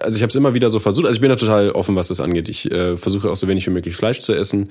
also 0.00 0.16
ich 0.16 0.22
habe 0.22 0.28
es 0.30 0.34
immer 0.34 0.54
wieder 0.54 0.70
so 0.70 0.78
versucht. 0.78 1.06
Also 1.06 1.16
ich 1.16 1.20
bin 1.20 1.30
da 1.30 1.36
total 1.36 1.70
offen, 1.72 1.96
was 1.96 2.08
das 2.08 2.20
angeht. 2.20 2.48
Ich 2.48 2.70
äh, 2.70 2.96
versuche 2.96 3.30
auch 3.30 3.36
so 3.36 3.48
wenig 3.48 3.66
wie 3.66 3.70
möglich 3.70 3.96
Fleisch 3.96 4.20
zu 4.20 4.34
essen. 4.34 4.70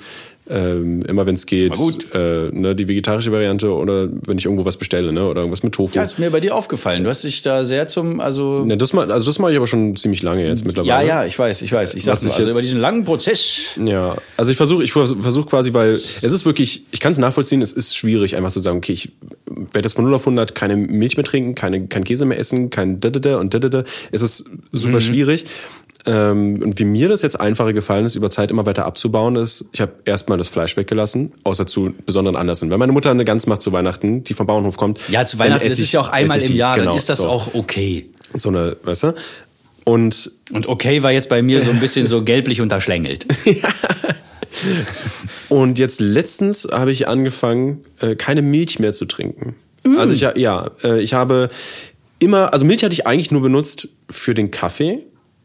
Ähm, 0.50 1.02
immer 1.04 1.26
wenn 1.26 1.36
es 1.36 1.46
geht. 1.46 1.74
Äh, 2.14 2.50
ne, 2.52 2.74
die 2.76 2.88
vegetarische 2.88 3.32
Variante 3.32 3.70
oder 3.72 4.08
wenn 4.26 4.38
ich 4.38 4.46
irgendwo 4.46 4.64
was 4.66 4.78
bestelle, 4.78 5.12
ne, 5.12 5.26
oder 5.28 5.42
irgendwas 5.42 5.64
mit 5.64 5.74
Tofu. 5.74 5.96
Ja, 5.96 6.04
ist 6.04 6.20
mir 6.20 6.30
bei 6.32 6.40
dir 6.40 6.56
aufgefallen. 6.56 7.04
Du 7.04 7.10
hast 7.10 7.24
dich 7.24 7.42
da 7.42 7.64
sehr 7.66 7.88
zum, 7.88 8.20
also 8.22 8.64
Ne, 8.66 8.78
das 8.78 8.94
mal, 8.94 9.12
also 9.12 9.26
das 9.26 9.40
mache 9.40 9.52
ich 9.52 9.58
aber 9.58 9.68
schon 9.68 9.96
ziemlich 9.98 10.22
lange 10.24 10.46
jetzt 10.48 10.62
ja, 10.62 10.68
mittlerweile. 10.68 11.08
ja, 11.08 11.26
ich 11.26 11.38
weiß, 11.38 11.62
ich 11.64 11.72
weiß. 11.72 11.96
Ich 11.96 12.04
sag's 12.06 12.24
nur, 12.24 12.32
also 12.34 12.44
jetzt- 12.46 12.54
über 12.54 12.62
diesen 12.62 12.80
langen 12.80 13.04
Prozess. 13.04 13.60
Ja, 13.84 14.16
also 14.38 14.52
ich 14.52 14.58
versuche, 14.58 14.84
ich 14.84 14.92
versuche 14.94 15.48
quasi, 15.50 15.74
weil 15.74 15.94
es 15.94 16.24
ist 16.32 16.46
wirklich, 16.46 16.84
ich 16.92 17.00
kann 17.02 17.12
es 17.12 17.18
nachvollziehen, 17.18 17.62
es 17.62 17.74
ist 17.74 17.96
schwierig, 17.98 18.36
einfach 18.38 18.52
zu 18.52 18.60
sagen, 18.62 18.78
okay, 18.78 18.94
ich 18.94 19.12
werde 19.74 19.86
jetzt 19.88 19.94
von 19.96 20.06
0 20.06 20.14
auf 20.14 20.22
100 20.22 20.56
keine 20.56 20.78
Milch 20.78 21.18
mehr 21.18 21.26
trinken, 21.26 21.56
keine, 21.56 21.88
kein 21.88 22.04
Käse 22.06 22.26
mehr 22.26 22.40
essen, 22.40 22.70
kein 22.70 23.00
Didede 23.02 23.38
und 23.38 23.54
Didede. 23.54 23.77
Es 24.12 24.22
ist 24.22 24.50
super 24.72 25.02
schwierig. 25.02 25.46
Ähm, 26.06 26.62
und 26.64 26.80
wie 26.80 26.86
mir 26.86 27.10
das 27.10 27.22
jetzt 27.22 27.38
einfacher 27.40 27.74
gefallen 27.74 28.06
ist, 28.06 28.16
über 28.16 28.30
Zeit 28.30 28.50
immer 28.50 28.66
weiter 28.66 28.86
abzubauen, 28.86 29.36
ist, 29.36 29.66
ich 29.74 29.82
habe 29.82 29.92
erstmal 30.06 30.38
das 30.38 30.48
Fleisch 30.48 30.78
weggelassen, 30.78 31.34
außer 31.44 31.68
zu 31.68 31.94
besonderen 32.06 32.38
Anlässen. 32.38 32.72
Wenn 32.72 32.80
meine 32.80 32.94
Mutter 32.94 33.12
eine 33.12 33.26
Gans 33.26 33.46
macht 33.46 33.62
zu 33.62 33.74
Weihnachten, 33.74 34.24
die 34.24 34.34
vom 34.34 34.48
Bauernhof 34.48 34.78
kommt. 34.78 35.02
Ja, 35.10 35.26
zu 35.26 35.38
Weihnachten, 35.38 35.66
ich- 35.66 35.74
ist 35.80 35.92
ja 35.92 36.00
auch 36.00 36.08
einmal 36.10 36.42
im. 36.42 36.56
Jahr, 36.56 36.76
Genau, 36.76 36.92
dann 36.92 36.98
ist 36.98 37.10
das 37.10 37.20
so. 37.20 37.28
auch 37.28 37.54
okay. 37.56 38.10
So 38.36 38.50
eine, 38.50 38.78
weißt 38.84 39.04
du? 39.04 39.14
Und 39.84 40.32
Und 40.52 40.68
okay 40.68 41.04
war 41.04 41.12
jetzt 41.12 41.28
bei 41.30 41.42
mir 41.42 41.62
so 41.62 41.70
ein 41.72 41.80
bisschen 41.80 42.08
so 42.08 42.24
gelblich 42.24 42.62
unterschlängelt. 42.62 43.26
Und 45.50 45.80
jetzt 45.80 46.00
letztens 46.00 46.68
habe 46.72 46.92
ich 46.92 47.08
angefangen, 47.08 47.82
äh, 48.00 48.16
keine 48.16 48.42
Milch 48.42 48.80
mehr 48.80 48.94
zu 48.94 49.06
trinken. 49.06 49.56
Mm. 49.86 49.98
Also 49.98 50.14
ich 50.14 50.22
ja, 50.22 50.36
ja, 50.38 50.72
äh, 50.84 51.02
ich 51.02 51.14
habe 51.14 51.50
immer, 52.20 52.54
also 52.54 52.66
Milch 52.66 52.84
hatte 52.84 52.94
ich 52.94 53.06
eigentlich 53.08 53.32
nur 53.32 53.42
benutzt 53.42 53.90
für 54.10 54.34
den 54.34 54.52
Kaffee. 54.52 55.04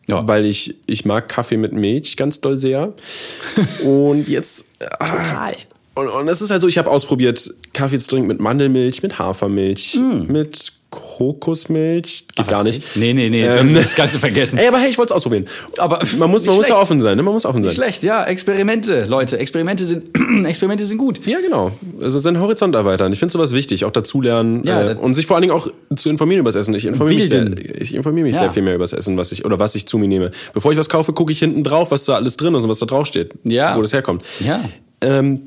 Ja. 0.09 0.27
Weil 0.27 0.47
ich, 0.47 0.75
ich 0.87 1.05
mag 1.05 1.29
Kaffee 1.29 1.57
mit 1.57 1.73
Milch 1.73 2.17
ganz 2.17 2.41
doll 2.41 2.57
sehr. 2.57 2.93
Und 3.85 4.29
jetzt. 4.29 4.65
Total. 4.81 5.55
Und, 5.95 6.09
und 6.09 6.29
es 6.29 6.41
ist 6.43 6.51
halt 6.51 6.61
so, 6.63 6.69
ich 6.69 6.79
habe 6.79 6.91
ausprobiert, 6.91 7.55
Kaffee 7.73 7.99
zu 7.99 8.11
trinken 8.11 8.27
mit 8.27 8.41
Mandelmilch, 8.41 9.03
mit 9.03 9.19
Hafermilch, 9.19 9.99
mit 10.27 10.73
Kokosmilch. 10.93 12.27
Geht 12.37 12.49
gar 12.49 12.63
nicht. 12.63 12.97
Nee, 12.97 13.15
nee, 13.15 13.31
nee, 13.31 13.45
Ähm, 13.45 13.75
das 13.75 13.95
du 13.95 14.19
vergessen. 14.19 14.59
Ey, 14.59 14.69
aber 14.69 14.79
hey, 14.79 14.91
ich 14.91 14.99
wollte 14.99 15.13
es 15.13 15.17
ausprobieren. 15.17 15.47
Aber 15.79 16.01
man 16.19 16.31
muss, 16.31 16.45
man 16.47 16.55
muss 16.55 16.69
ja 16.69 16.79
offen 16.79 17.01
sein, 17.01 17.17
ne? 17.17 17.23
Man 17.23 17.33
muss 17.33 17.47
offen 17.47 17.63
sein. 17.63 17.69
Nicht 17.71 17.77
schlecht, 17.77 18.03
ja, 18.03 18.25
Experimente, 18.25 19.07
Leute. 19.07 19.39
Experimente 19.39 19.85
sind, 19.85 20.11
Experimente 20.47 20.85
sind 20.85 20.99
gut. 20.99 21.25
Ja, 21.27 21.39
genau. 21.41 21.73
Also 22.01 22.19
seinen 22.19 22.39
Horizont 22.41 22.75
erweitern. 22.75 23.13
Ich 23.13 23.19
finde 23.19 23.33
sowas 23.33 23.53
wichtig, 23.53 23.85
auch 23.87 23.91
dazulernen 23.91 24.63
Ja, 24.65 24.91
äh, 24.91 24.95
und 24.95 25.15
sich 25.15 25.27
vor 25.27 25.37
allen 25.37 25.43
Dingen 25.43 25.55
auch 25.55 25.69
zu 25.97 26.11
informieren 26.11 26.41
über 26.41 26.49
das 26.51 26.57
Essen. 26.57 26.75
Ich 26.75 26.85
informiere 26.85 27.19
mich, 27.21 27.29
sehr, 27.29 27.47
ich 27.81 27.95
informiere 27.95 28.27
mich 28.27 28.35
Ja. 28.35 28.41
sehr 28.43 28.51
viel 28.51 28.63
mehr 28.63 28.75
über 28.75 28.85
das 28.85 28.93
Essen, 28.93 29.17
was 29.17 29.33
ich 29.33 29.45
oder 29.47 29.59
was 29.59 29.75
ich 29.75 29.87
zu 29.87 29.97
mir 29.97 30.09
nehme. 30.09 30.31
Bevor 30.53 30.73
ich 30.73 30.79
was 30.79 30.89
kaufe, 30.91 31.15
gucke 31.15 31.33
ich 31.33 31.39
hinten 31.39 31.65
drauf, 31.65 31.91
was 31.91 32.05
da 32.05 32.17
alles 32.17 32.37
drin 32.37 32.55
ist 32.55 32.65
und 32.65 32.71
was 32.71 32.79
da 32.81 32.87
drauf 32.87 33.07
steht, 33.07 33.33
Ja. 33.45 33.75
wo 33.77 33.81
das 33.83 33.93
herkommt. 33.95 34.23
Ja. 34.45 34.61
Ähm, 35.01 35.41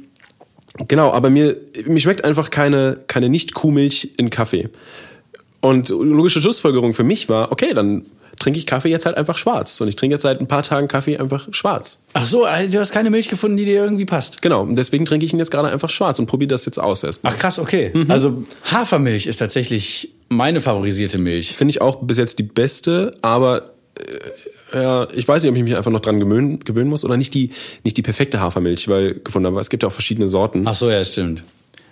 genau, 0.87 1.11
aber 1.11 1.29
mir 1.29 1.57
mir 1.85 1.99
schmeckt 1.99 2.23
einfach 2.25 2.49
keine 2.49 2.97
keine 3.07 3.29
nicht 3.29 3.53
Kuhmilch 3.53 4.13
in 4.17 4.29
Kaffee. 4.29 4.69
Und 5.65 5.89
logische 5.89 6.41
Schlussfolgerung 6.41 6.93
für 6.93 7.03
mich 7.03 7.27
war, 7.27 7.51
okay, 7.51 7.73
dann 7.73 8.05
trinke 8.37 8.59
ich 8.59 8.67
Kaffee 8.67 8.89
jetzt 8.89 9.07
halt 9.07 9.17
einfach 9.17 9.39
schwarz 9.39 9.81
und 9.81 9.87
ich 9.87 9.95
trinke 9.95 10.13
jetzt 10.13 10.21
seit 10.21 10.39
ein 10.39 10.47
paar 10.47 10.61
Tagen 10.61 10.87
Kaffee 10.87 11.17
einfach 11.17 11.47
schwarz. 11.51 12.03
Ach 12.13 12.25
so, 12.25 12.43
also 12.43 12.71
du 12.71 12.79
hast 12.79 12.91
keine 12.91 13.09
Milch 13.09 13.29
gefunden, 13.29 13.57
die 13.57 13.65
dir 13.65 13.83
irgendwie 13.83 14.05
passt. 14.05 14.43
Genau, 14.43 14.61
und 14.61 14.75
deswegen 14.75 15.05
trinke 15.05 15.25
ich 15.25 15.33
ihn 15.33 15.39
jetzt 15.39 15.49
gerade 15.49 15.69
einfach 15.69 15.89
schwarz 15.89 16.19
und 16.19 16.27
probiere 16.27 16.49
das 16.49 16.67
jetzt 16.67 16.77
aus 16.77 17.03
erstmal. 17.03 17.33
Ach 17.33 17.39
krass, 17.39 17.57
okay. 17.57 17.89
Mhm. 17.93 18.11
Also 18.11 18.43
Hafermilch 18.65 19.25
ist 19.25 19.37
tatsächlich 19.37 20.11
meine 20.29 20.61
favorisierte 20.61 21.17
Milch. 21.17 21.55
finde 21.55 21.71
ich 21.71 21.81
auch 21.81 21.95
bis 22.03 22.17
jetzt 22.17 22.37
die 22.37 22.43
beste, 22.43 23.09
aber 23.23 23.71
äh, 24.71 24.83
ja, 24.83 25.07
ich 25.15 25.27
weiß 25.27 25.41
nicht, 25.41 25.49
ob 25.49 25.57
ich 25.57 25.63
mich 25.63 25.75
einfach 25.75 25.91
noch 25.91 26.01
dran 26.01 26.19
gewöhnen, 26.19 26.59
gewöhnen 26.59 26.91
muss 26.91 27.03
oder 27.03 27.17
nicht 27.17 27.33
die, 27.33 27.49
nicht 27.83 27.97
die 27.97 28.03
perfekte 28.03 28.39
Hafermilch, 28.39 28.87
weil 28.87 29.15
gefunden 29.15 29.47
habe, 29.47 29.59
es 29.59 29.71
gibt 29.71 29.81
ja 29.81 29.89
auch 29.89 29.93
verschiedene 29.93 30.29
Sorten. 30.29 30.67
Ach 30.67 30.75
so, 30.75 30.91
ja, 30.91 31.03
stimmt. 31.03 31.41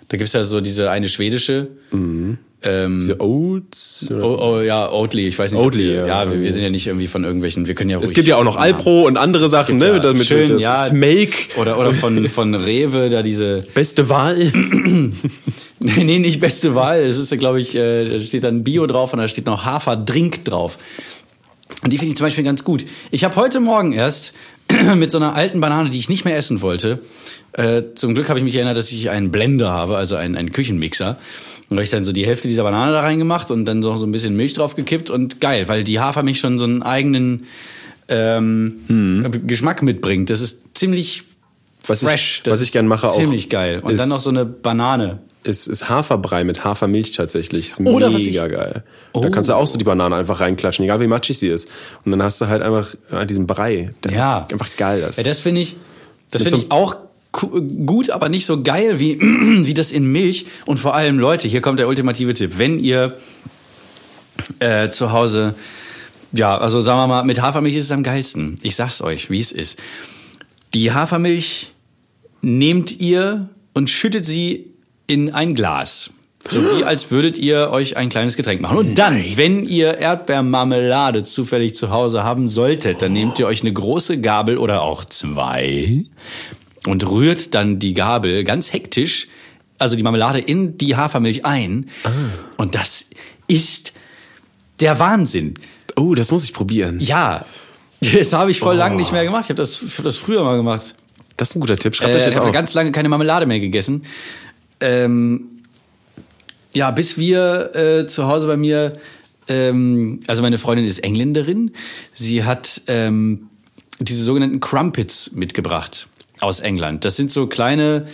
Da 0.08 0.16
gibt's 0.16 0.34
ja 0.34 0.44
so 0.44 0.60
diese 0.60 0.90
eine 0.90 1.08
schwedische. 1.08 1.68
Ähm, 2.64 2.98
Diese 2.98 3.20
Oats. 3.20 4.10
oh, 4.10 4.38
oh, 4.40 4.60
ja, 4.60 4.90
Oatly, 4.90 5.28
ich 5.28 5.38
weiß 5.38 5.52
nicht. 5.52 5.60
Oatly, 5.60 5.84
wir- 5.88 5.94
ja. 6.06 6.24
ja. 6.24 6.30
wir, 6.30 6.42
wir 6.42 6.52
sind 6.52 6.62
ja 6.62 6.70
nicht 6.70 6.86
irgendwie 6.86 7.06
von 7.08 7.22
irgendwelchen, 7.24 7.66
wir 7.68 7.74
können 7.74 7.90
ja 7.90 8.00
es 8.00 8.12
gibt 8.12 8.26
ja 8.26 8.36
auch 8.36 8.44
noch 8.44 8.56
Alpro 8.56 9.02
und 9.06 9.16
andere 9.16 9.48
Sachen, 9.48 9.78
ne? 9.78 9.88
ja, 9.88 9.92
Mit, 9.94 10.18
mit, 10.18 10.26
schön, 10.26 10.48
das 10.48 10.62
ja. 10.62 10.74
Smake. 10.74 11.56
Oder, 11.56 11.78
oder 11.78 11.92
von, 11.92 12.26
von 12.28 12.54
Rewe, 12.54 13.10
da 13.10 13.22
diese, 13.22 13.58
Beste 13.74 14.08
Wahl. 14.08 14.38
nee, 15.80 16.04
nee, 16.04 16.18
nicht 16.18 16.40
beste 16.40 16.74
Wahl. 16.74 17.00
Es 17.00 17.18
ist, 17.18 17.36
glaube 17.38 17.60
ich, 17.60 17.74
äh, 17.74 18.08
da 18.08 18.20
steht 18.20 18.44
dann 18.44 18.64
Bio 18.64 18.86
drauf 18.86 19.12
und 19.12 19.18
da 19.18 19.28
steht 19.28 19.46
noch 19.46 19.64
Haferdrink 19.64 20.44
drauf. 20.44 20.78
Und 21.82 21.92
die 21.92 21.98
finde 21.98 22.12
ich 22.12 22.16
zum 22.16 22.26
Beispiel 22.26 22.44
ganz 22.44 22.64
gut. 22.64 22.84
Ich 23.10 23.24
habe 23.24 23.36
heute 23.36 23.60
Morgen 23.60 23.92
erst 23.92 24.32
mit 24.96 25.10
so 25.10 25.18
einer 25.18 25.34
alten 25.34 25.60
Banane, 25.60 25.90
die 25.90 25.98
ich 25.98 26.08
nicht 26.08 26.24
mehr 26.24 26.36
essen 26.36 26.62
wollte, 26.62 27.00
äh, 27.52 27.82
zum 27.94 28.14
Glück 28.14 28.28
habe 28.28 28.38
ich 28.38 28.44
mich 28.44 28.54
erinnert, 28.56 28.76
dass 28.76 28.90
ich 28.90 29.10
einen 29.10 29.30
Blender 29.30 29.70
habe, 29.70 29.96
also 29.96 30.16
einen, 30.16 30.36
einen 30.36 30.52
Küchenmixer. 30.52 31.18
Und 31.70 31.76
habe 31.78 31.82
ich 31.84 31.90
dann 31.90 32.04
so 32.04 32.12
die 32.12 32.26
Hälfte 32.26 32.46
dieser 32.48 32.62
Banane 32.62 32.92
da 32.92 33.00
reingemacht 33.00 33.50
und 33.50 33.64
dann 33.64 33.82
so, 33.82 33.96
so 33.96 34.06
ein 34.06 34.12
bisschen 34.12 34.36
Milch 34.36 34.52
drauf 34.54 34.76
gekippt 34.76 35.08
und 35.10 35.40
geil, 35.40 35.66
weil 35.68 35.82
die 35.84 35.98
Hafermilch 35.98 36.38
schon 36.40 36.58
so 36.58 36.64
einen 36.64 36.82
eigenen 36.82 37.44
ähm, 38.08 39.24
Geschmack 39.46 39.82
mitbringt. 39.82 40.30
Das 40.30 40.40
ist 40.40 40.76
ziemlich 40.76 41.24
Was 41.86 42.02
ich- 42.02 42.08
fresh. 42.08 42.40
Das 42.44 42.54
was 42.56 42.62
ich 42.62 42.72
gern 42.72 42.86
mache 42.86 43.06
auch, 43.08 43.16
Ziemlich 43.16 43.48
geil. 43.48 43.80
Und 43.82 43.98
dann 43.98 44.08
noch 44.08 44.20
so 44.20 44.30
eine 44.30 44.44
Banane. 44.44 45.20
ist, 45.42 45.66
ist 45.66 45.88
Haferbrei 45.88 46.44
mit 46.44 46.64
Hafermilch 46.64 47.12
tatsächlich. 47.12 47.68
Ist 47.68 47.80
Oder 47.80 48.08
mega 48.08 48.14
was 48.14 48.26
ich- 48.26 48.34
geil. 48.36 48.82
Da 49.14 49.20
Oh. 49.20 49.30
kannst 49.30 49.48
du 49.50 49.54
auch 49.54 49.66
so 49.66 49.78
die 49.78 49.84
Banane 49.84 50.16
einfach 50.16 50.40
reinklatschen, 50.40 50.84
egal 50.84 51.00
wie 51.00 51.06
matschig 51.06 51.38
sie 51.38 51.48
ist. 51.48 51.68
Und 52.04 52.10
dann 52.12 52.22
hast 52.22 52.40
du 52.40 52.46
halt 52.48 52.62
einfach 52.62 52.94
ja, 53.10 53.24
diesen 53.24 53.46
Brei. 53.46 53.94
Der 54.04 54.12
Ja. 54.12 54.48
Einfach 54.52 54.70
geil 54.76 55.02
ist. 55.08 55.16
Ja, 55.18 55.22
das 55.24 55.40
finde 55.40 55.62
ich, 55.62 55.76
das 56.30 56.42
finde 56.42 56.58
so 56.58 56.64
ich 56.64 56.70
auch 56.70 56.94
ku- 56.94 57.03
gut, 57.86 58.10
aber 58.10 58.28
nicht 58.28 58.46
so 58.46 58.62
geil 58.62 58.98
wie, 58.98 59.20
wie 59.20 59.74
das 59.74 59.92
in 59.92 60.06
Milch. 60.06 60.46
Und 60.66 60.78
vor 60.78 60.94
allem, 60.94 61.18
Leute, 61.18 61.48
hier 61.48 61.60
kommt 61.60 61.78
der 61.78 61.88
ultimative 61.88 62.34
Tipp. 62.34 62.58
Wenn 62.58 62.78
ihr 62.78 63.18
äh, 64.60 64.90
zu 64.90 65.12
Hause, 65.12 65.54
ja, 66.32 66.56
also 66.56 66.80
sagen 66.80 66.98
wir 66.98 67.06
mal, 67.06 67.24
mit 67.24 67.40
Hafermilch 67.40 67.76
ist 67.76 67.84
es 67.86 67.92
am 67.92 68.02
geilsten. 68.02 68.56
Ich 68.62 68.76
sag's 68.76 69.00
euch, 69.00 69.30
wie 69.30 69.40
es 69.40 69.52
ist. 69.52 69.80
Die 70.74 70.92
Hafermilch 70.92 71.72
nehmt 72.42 73.00
ihr 73.00 73.48
und 73.72 73.90
schüttet 73.90 74.24
sie 74.24 74.72
in 75.06 75.32
ein 75.32 75.54
Glas. 75.54 76.10
So 76.46 76.60
wie 76.60 76.84
als 76.84 77.10
würdet 77.10 77.38
ihr 77.38 77.70
euch 77.70 77.96
ein 77.96 78.10
kleines 78.10 78.36
Getränk 78.36 78.60
machen. 78.60 78.76
Und 78.76 78.98
dann, 78.98 79.24
wenn 79.36 79.64
ihr 79.64 79.96
Erdbeermarmelade 79.96 81.24
zufällig 81.24 81.74
zu 81.74 81.90
Hause 81.90 82.22
haben 82.22 82.50
solltet, 82.50 83.00
dann 83.00 83.14
nehmt 83.14 83.38
ihr 83.38 83.46
euch 83.46 83.62
eine 83.62 83.72
große 83.72 84.20
Gabel 84.20 84.58
oder 84.58 84.82
auch 84.82 85.04
zwei 85.04 86.04
und 86.86 87.08
rührt 87.08 87.54
dann 87.54 87.78
die 87.78 87.94
Gabel 87.94 88.44
ganz 88.44 88.72
hektisch, 88.72 89.28
also 89.78 89.96
die 89.96 90.02
Marmelade 90.02 90.38
in 90.40 90.78
die 90.78 90.96
Hafermilch 90.96 91.44
ein. 91.44 91.88
Und 92.56 92.74
das 92.74 93.10
ist 93.46 93.92
der 94.80 94.98
Wahnsinn. 94.98 95.54
Oh, 95.96 96.14
das 96.14 96.30
muss 96.30 96.44
ich 96.44 96.52
probieren. 96.52 96.98
Ja, 97.00 97.44
das 98.00 98.32
habe 98.32 98.50
ich 98.50 98.58
voll 98.58 98.76
lange 98.76 98.96
nicht 98.96 99.12
mehr 99.12 99.24
gemacht. 99.24 99.44
Ich 99.44 99.50
habe 99.50 99.56
das, 99.56 99.82
hab 99.96 100.04
das 100.04 100.16
früher 100.16 100.44
mal 100.44 100.56
gemacht. 100.56 100.94
Das 101.36 101.50
ist 101.50 101.56
ein 101.56 101.60
guter 101.60 101.76
Tipp. 101.76 101.94
Schreibt 101.94 102.14
euch 102.14 102.22
Äh, 102.22 102.28
ich 102.28 102.36
habe 102.36 102.52
ganz 102.52 102.74
lange 102.74 102.92
keine 102.92 103.08
Marmelade 103.08 103.46
mehr 103.46 103.60
gegessen. 103.60 104.02
Ähm, 104.80 105.46
ja, 106.74 106.90
bis 106.90 107.16
wir 107.16 107.74
äh, 107.74 108.06
zu 108.06 108.26
Hause 108.26 108.46
bei 108.46 108.56
mir, 108.56 108.98
ähm, 109.48 110.20
also 110.26 110.42
meine 110.42 110.58
Freundin 110.58 110.84
ist 110.86 111.00
Engländerin, 111.00 111.72
sie 112.12 112.44
hat 112.44 112.82
ähm, 112.88 113.48
diese 114.00 114.22
sogenannten 114.22 114.60
Crumpets 114.60 115.32
mitgebracht 115.32 116.08
aus 116.40 116.60
England. 116.60 117.04
Das 117.04 117.16
sind 117.16 117.30
so 117.30 117.46
kleine 117.46 118.06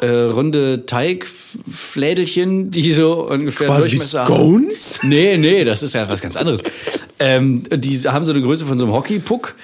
äh, 0.00 0.06
runde 0.08 0.86
Teigflädelchen, 0.86 2.70
die 2.70 2.92
so 2.92 3.26
ungefähr 3.28 3.66
Quasi 3.66 3.86
wie 3.86 3.90
Durchmesser 3.96 4.24
Scones? 4.26 4.98
haben. 5.02 5.08
Nee, 5.08 5.36
nee, 5.36 5.64
das 5.64 5.82
ist 5.82 5.94
ja 5.94 6.08
was 6.08 6.20
ganz 6.20 6.36
anderes. 6.36 6.62
ähm, 7.18 7.64
die 7.70 7.96
haben 7.98 8.24
so 8.24 8.32
eine 8.32 8.40
Größe 8.42 8.66
von 8.66 8.78
so 8.78 8.84
einem 8.84 8.94
Hockeypuck 8.94 9.54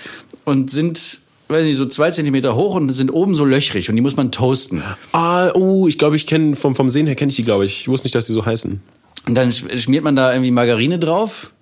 und 0.44 0.70
sind, 0.70 1.20
weiß 1.48 1.64
nicht, 1.64 1.76
so 1.76 1.86
zwei 1.86 2.10
Zentimeter 2.10 2.54
hoch 2.54 2.74
und 2.74 2.90
sind 2.90 3.10
oben 3.10 3.34
so 3.34 3.44
löchrig 3.44 3.88
und 3.88 3.96
die 3.96 4.02
muss 4.02 4.16
man 4.16 4.30
toasten. 4.32 4.82
Ah, 5.12 5.50
oh, 5.54 5.86
ich 5.88 5.98
glaube, 5.98 6.16
ich 6.16 6.26
kenne 6.26 6.56
vom, 6.56 6.74
vom 6.74 6.90
Sehen 6.90 7.06
her 7.06 7.14
kenne 7.14 7.30
ich 7.30 7.36
die, 7.36 7.44
glaube 7.44 7.64
ich. 7.64 7.82
Ich 7.82 7.88
wusste 7.88 8.06
nicht, 8.06 8.14
dass 8.14 8.26
die 8.26 8.32
so 8.32 8.44
heißen. 8.44 8.80
Und 9.28 9.34
dann 9.34 9.50
sch- 9.50 9.78
schmiert 9.78 10.04
man 10.04 10.16
da 10.16 10.32
irgendwie 10.32 10.50
Margarine 10.50 10.98
drauf. 10.98 11.52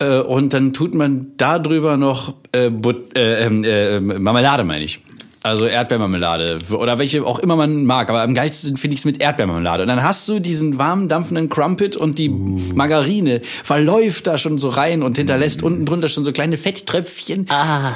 Äh, 0.00 0.18
und 0.20 0.52
dann 0.52 0.72
tut 0.72 0.94
man 0.94 1.32
da 1.38 1.58
drüber 1.58 1.96
noch 1.96 2.34
äh, 2.52 2.70
But 2.70 3.16
äh, 3.16 3.44
ähm, 3.46 3.64
äh, 3.64 4.00
Marmelade, 4.00 4.62
meine 4.64 4.84
ich. 4.84 5.00
Also 5.42 5.66
Erdbeermarmelade 5.66 6.56
oder 6.70 6.98
welche 6.98 7.24
auch 7.24 7.38
immer 7.38 7.54
man 7.54 7.84
mag, 7.84 8.10
aber 8.10 8.22
am 8.22 8.34
geilsten 8.34 8.76
finde 8.76 8.94
ich 8.94 9.00
es 9.00 9.04
mit 9.04 9.22
Erdbeermarmelade. 9.22 9.84
Und 9.84 9.88
dann 9.88 10.02
hast 10.02 10.28
du 10.28 10.40
diesen 10.40 10.78
warmen, 10.78 11.08
dampfenden 11.08 11.48
Crumpet 11.48 11.96
und 11.96 12.18
die 12.18 12.28
Uh. 12.28 12.58
Margarine 12.74 13.40
verläuft 13.62 14.26
da 14.26 14.36
schon 14.36 14.58
so 14.58 14.68
rein 14.68 15.02
und 15.02 15.16
hinterlässt 15.16 15.62
unten 15.62 15.86
drunter 15.86 16.08
schon 16.08 16.24
so 16.24 16.32
kleine 16.32 16.56
Fetttröpfchen. 16.56 17.46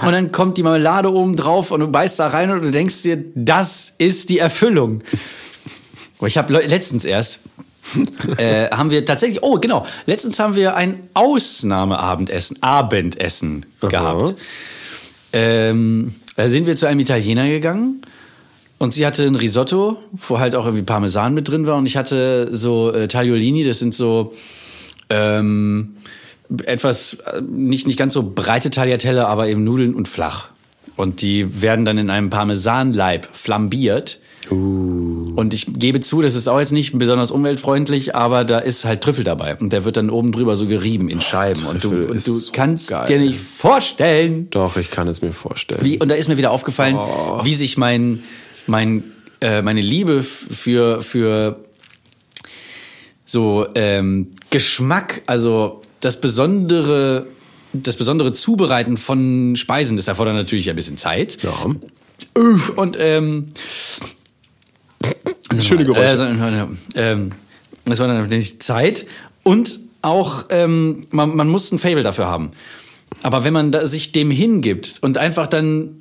Und 0.07 0.13
dann 0.13 0.31
kommt 0.31 0.57
die 0.57 0.63
Marmelade 0.63 1.13
oben 1.13 1.35
drauf 1.35 1.73
und 1.73 1.81
du 1.81 1.89
beißt 1.89 2.21
da 2.21 2.29
rein 2.29 2.51
und 2.53 2.63
du 2.63 2.71
denkst 2.71 3.03
dir, 3.03 3.25
das 3.35 3.95
ist 3.99 4.31
die 4.31 4.39
Erfüllung. 4.39 5.03
Oh, 6.21 6.27
Ich 6.27 6.39
habe 6.39 6.53
letztens 6.53 7.05
erst 7.05 7.41
äh, 8.37 8.71
haben 8.71 8.91
wir 8.91 9.05
tatsächlich, 9.05 9.43
oh 9.43 9.59
genau, 9.59 9.85
letztens 10.07 10.39
haben 10.39 10.55
wir 10.55 10.77
ein 10.77 11.09
Ausnahmeabendessen, 11.15 12.63
Abendessen 12.63 13.67
gehabt. 13.81 14.37
Ähm, 15.33 16.15
sind 16.37 16.67
wir 16.67 16.77
zu 16.77 16.87
einem 16.87 17.01
Italiener 17.01 17.49
gegangen 17.49 18.03
und 18.79 18.93
sie 18.93 19.07
hatte 19.07 19.25
ein 19.25 19.37
Risotto, 19.37 19.99
wo 20.13 20.39
halt 20.39 20.55
auch 20.55 20.65
irgendwie 20.65 20.85
Parmesan 20.85 21.35
mit 21.35 21.49
drin 21.49 21.67
war 21.67 21.77
und 21.77 21.87
ich 21.87 21.97
hatte 21.97 22.49
so 22.55 22.93
äh, 22.93 23.09
Tagliolini, 23.09 23.65
das 23.65 23.79
sind 23.79 23.95
so 23.95 24.35
ähm, 25.11 25.97
etwas, 26.65 27.15
äh, 27.15 27.43
nicht, 27.43 27.87
nicht 27.87 27.99
ganz 27.99 28.15
so 28.15 28.23
breite 28.23 28.71
Tagliatelle, 28.71 29.27
aber 29.27 29.49
eben 29.49 29.65
Nudeln 29.65 29.95
und 29.95 30.09
flach. 30.09 30.49
Und 30.97 31.23
die 31.23 31.63
werden 31.63 31.85
dann 31.85 31.99
in 31.99 32.11
einem 32.11 32.31
Parmesanleib 32.31 33.29
flambiert. 33.33 34.21
Und 34.51 35.55
ich 35.55 35.67
gebe 35.73 36.01
zu, 36.01 36.21
das 36.21 36.35
ist 36.35 36.49
auch 36.49 36.59
jetzt 36.59 36.73
nicht 36.73 36.99
besonders 36.99 37.31
umweltfreundlich, 37.31 38.15
aber 38.15 38.45
da 38.45 38.59
ist 38.59 38.85
halt 38.85 39.03
Trüffel 39.03 39.25
dabei. 39.25 39.57
Und 39.57 39.73
der 39.73 39.85
wird 39.85 39.97
dann 39.97 40.11
oben 40.11 40.33
drüber 40.33 40.57
so 40.57 40.67
gerieben 40.67 41.09
in 41.09 41.21
Scheiben. 41.21 41.65
und 41.65 41.83
du, 41.83 41.89
und 42.11 42.27
du 42.27 42.41
kannst 42.53 42.91
geil. 42.91 43.07
dir 43.07 43.19
nicht 43.19 43.41
vorstellen, 43.41 44.49
Doch, 44.51 44.77
ich 44.77 44.91
kann 44.91 45.09
es 45.09 45.23
mir 45.23 45.33
vorstellen. 45.33 45.85
wie, 45.85 45.99
und 45.99 46.09
da 46.09 46.15
ist 46.17 46.29
mir 46.29 46.37
wieder 46.39 46.51
aufgefallen, 46.51 46.97
Oh. 46.97 47.41
wie 47.45 47.55
sich 47.55 47.77
mein, 47.79 48.23
mein, 48.67 49.05
äh, 49.41 49.63
meine 49.63 49.81
Liebe 49.81 50.23
für, 50.23 51.01
für 51.03 51.61
so 53.25 53.67
ähm, 53.75 54.29
Geschmack, 54.51 55.23
also 55.27 55.81
das 56.01 56.21
besondere, 56.21 57.27
das 57.73 57.97
besondere 57.97 58.33
Zubereiten 58.33 58.97
von 58.97 59.55
Speisen, 59.57 59.97
das 59.97 60.09
erfordert 60.09 60.35
natürlich 60.35 60.69
ein 60.69 60.77
bisschen 60.77 60.99
Zeit. 60.99 61.43
Ja. 61.43 61.53
Und 62.77 62.97
ähm, 63.01 63.47
Schöne 65.61 65.85
Geräusche. 65.85 66.13
äh, 66.13 66.17
so, 66.17 66.25
ähm, 66.95 67.33
das 67.85 67.99
war 67.99 68.07
dann 68.07 68.23
natürlich 68.23 68.61
Zeit 68.61 69.07
und 69.43 69.81
auch 70.03 70.47
ähm, 70.51 71.05
man, 71.11 71.35
man 71.37 71.49
muss 71.49 71.71
ein 71.73 71.79
Fable 71.79 72.03
dafür 72.03 72.27
haben. 72.27 72.51
Aber 73.23 73.45
wenn 73.45 73.53
man 73.53 73.71
da 73.73 73.87
sich 73.87 74.13
dem 74.13 74.31
hingibt 74.31 74.99
und 75.01 75.19
einfach 75.19 75.47
dann 75.47 75.97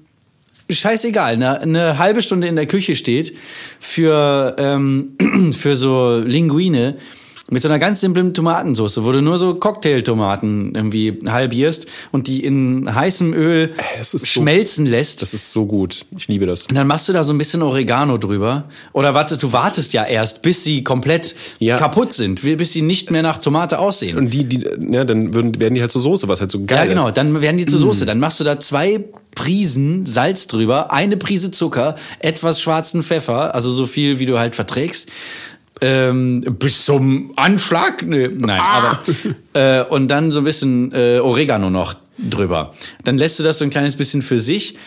scheißegal, 0.70 1.34
eine, 1.34 1.62
eine 1.62 1.98
halbe 1.98 2.22
Stunde 2.22 2.48
in 2.48 2.56
der 2.56 2.66
Küche 2.66 2.96
steht 2.96 3.36
für 3.80 4.56
ähm, 4.58 5.18
für 5.52 5.76
so 5.76 6.18
Linguine 6.18 6.98
mit 7.52 7.62
so 7.62 7.68
einer 7.70 7.78
ganz 7.80 8.00
simplen 8.02 8.34
Tomatensauce, 8.34 9.04
wo 9.04 9.12
du 9.12 9.22
nur 9.22 9.38
so 9.38 9.54
Cocktailtomaten 9.54 10.74
irgendwie 10.74 11.20
halbierst 11.28 11.86
und 12.12 12.28
die 12.28 12.44
in 12.44 12.94
heißem 12.96 13.34
Öl 13.34 13.74
ist 14.00 14.12
so- 14.12 14.18
schmelzen 14.26 14.86
lässt. 14.86 15.22
Das 15.22 15.34
ist 15.34 15.52
so 15.52 15.66
gut. 15.66 16.06
Ich 16.18 16.28
liebe 16.28 16.46
das. 16.46 16.66
Und 16.68 16.76
dann 16.76 16.88
machst 16.88 17.10
du 17.10 17.14
da 17.14 17.24
so 17.24 17.34
ein 17.34 17.38
bisschen 17.38 17.62
Oregano 17.62 18.18
drüber. 18.18 18.64
Oder 18.94 19.14
warte, 19.14 19.38
du 19.38 19.52
wartest 19.52 19.94
ja 19.94 20.06
erst, 20.06 20.42
bis 20.42 20.64
sie 20.64 20.84
komplett 20.84 21.36
Ja. 21.60 21.76
kaputt 21.78 22.14
sind, 22.14 22.42
bis 22.42 22.72
sie 22.74 22.82
nicht 22.82 23.12
mehr 23.12 23.22
nach 23.22 23.38
Tomate 23.38 23.80
aussehen. 23.80 24.18
Und 24.18 24.34
die, 24.34 24.46
die, 24.46 24.66
ja, 24.90 25.04
dann 25.04 25.34
würden, 25.34 25.60
werden 25.60 25.76
die 25.76 25.82
halt 25.82 25.92
zur 25.92 26.02
Soße, 26.02 26.28
was 26.28 26.40
halt 26.40 26.52
so 26.52 26.64
geil 26.66 26.78
ja, 26.78 26.86
genau, 26.86 27.10
ist. 27.10 27.18
dann 27.18 27.42
werden 27.42 27.58
die 27.58 27.66
zur 27.66 27.80
Soße. 27.80 28.06
Dann 28.06 28.20
machst 28.20 28.40
du 28.40 28.44
da 28.46 28.60
zwei 28.60 29.04
Prisen 29.36 30.06
Salz 30.06 30.48
drüber, 30.48 30.92
eine 30.92 31.16
Prise 31.18 31.52
Zucker, 31.52 31.96
etwas 32.20 32.62
schwarzen 32.62 33.02
Pfeffer, 33.04 33.56
also 33.56 33.72
so 33.72 33.86
viel, 33.86 34.20
wie 34.20 34.26
du 34.26 34.38
halt 34.40 34.56
verträgst. 34.56 35.08
Ähm, 35.84 36.42
bis 36.60 36.86
zum 36.86 37.34
Anschlag? 37.36 38.06
Nee, 38.06 38.30
nein, 38.32 38.62
aber 38.62 39.00
äh, 39.54 39.84
und 39.84 40.10
dann 40.10 40.30
so 40.30 40.40
ein 40.42 40.44
bisschen 40.44 40.92
äh, 40.94 41.20
Oregano 41.20 41.70
noch 41.70 41.96
drüber. 42.18 42.74
Dann 43.04 43.18
lässt 43.18 43.40
du 43.40 43.44
das 43.44 43.58
so 43.58 43.66
ein 43.66 43.72
kleines 43.72 43.96
bisschen 43.96 44.22
für 44.22 44.38
sich. 44.38 44.78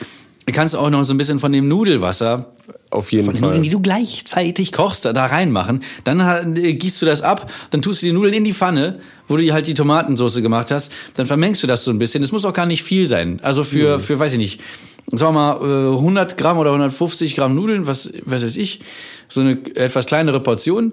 Du 0.46 0.52
kannst 0.52 0.76
auch 0.76 0.90
noch 0.90 1.04
so 1.04 1.14
ein 1.14 1.16
bisschen 1.16 1.40
von 1.40 1.52
dem 1.52 1.68
Nudelwasser 1.68 2.54
Auf 2.94 3.12
jeden 3.12 3.24
von 3.24 3.35
Fall. 3.35 3.48
Nudeln, 3.48 3.62
die 3.62 3.70
du 3.70 3.80
gleichzeitig 3.80 4.72
kochst, 4.72 5.04
da, 5.04 5.12
da 5.12 5.26
reinmachen. 5.26 5.83
Dann 6.04 6.57
äh, 6.57 6.74
gießt 6.74 7.02
du 7.02 7.07
das 7.07 7.22
ab, 7.22 7.50
dann 7.70 7.83
tust 7.83 8.02
du 8.02 8.07
die 8.07 8.12
Nudeln 8.12 8.35
in 8.35 8.44
die 8.44 8.54
Pfanne, 8.54 9.00
wo 9.28 9.37
du 9.37 9.52
halt 9.52 9.66
die 9.66 9.74
Tomatensauce 9.74 10.37
gemacht 10.37 10.70
hast. 10.70 10.92
Dann 11.14 11.26
vermengst 11.26 11.62
du 11.62 11.66
das 11.66 11.85
so 11.85 11.90
ein 11.90 11.98
bisschen. 11.98 12.22
Das 12.22 12.33
muss 12.33 12.44
auch 12.44 12.52
gar 12.52 12.66
nicht 12.66 12.83
viel 12.83 13.07
sein. 13.07 13.40
Also 13.42 13.64
für, 13.64 13.98
für 13.98 14.18
weiß 14.18 14.33
ich 14.33 14.38
nicht, 14.38 14.61
sagen 15.07 15.35
wir 15.35 15.59
mal, 15.59 15.92
äh, 15.92 15.96
100 15.96 16.37
Gramm 16.38 16.59
oder 16.59 16.70
150 16.70 17.35
Gramm 17.37 17.54
Nudeln, 17.54 17.87
was, 17.87 18.12
was 18.24 18.44
weiß 18.44 18.57
ich, 18.57 18.80
so 19.28 19.40
eine 19.40 19.52
etwas 19.74 20.07
kleinere 20.07 20.40
Portion 20.40 20.92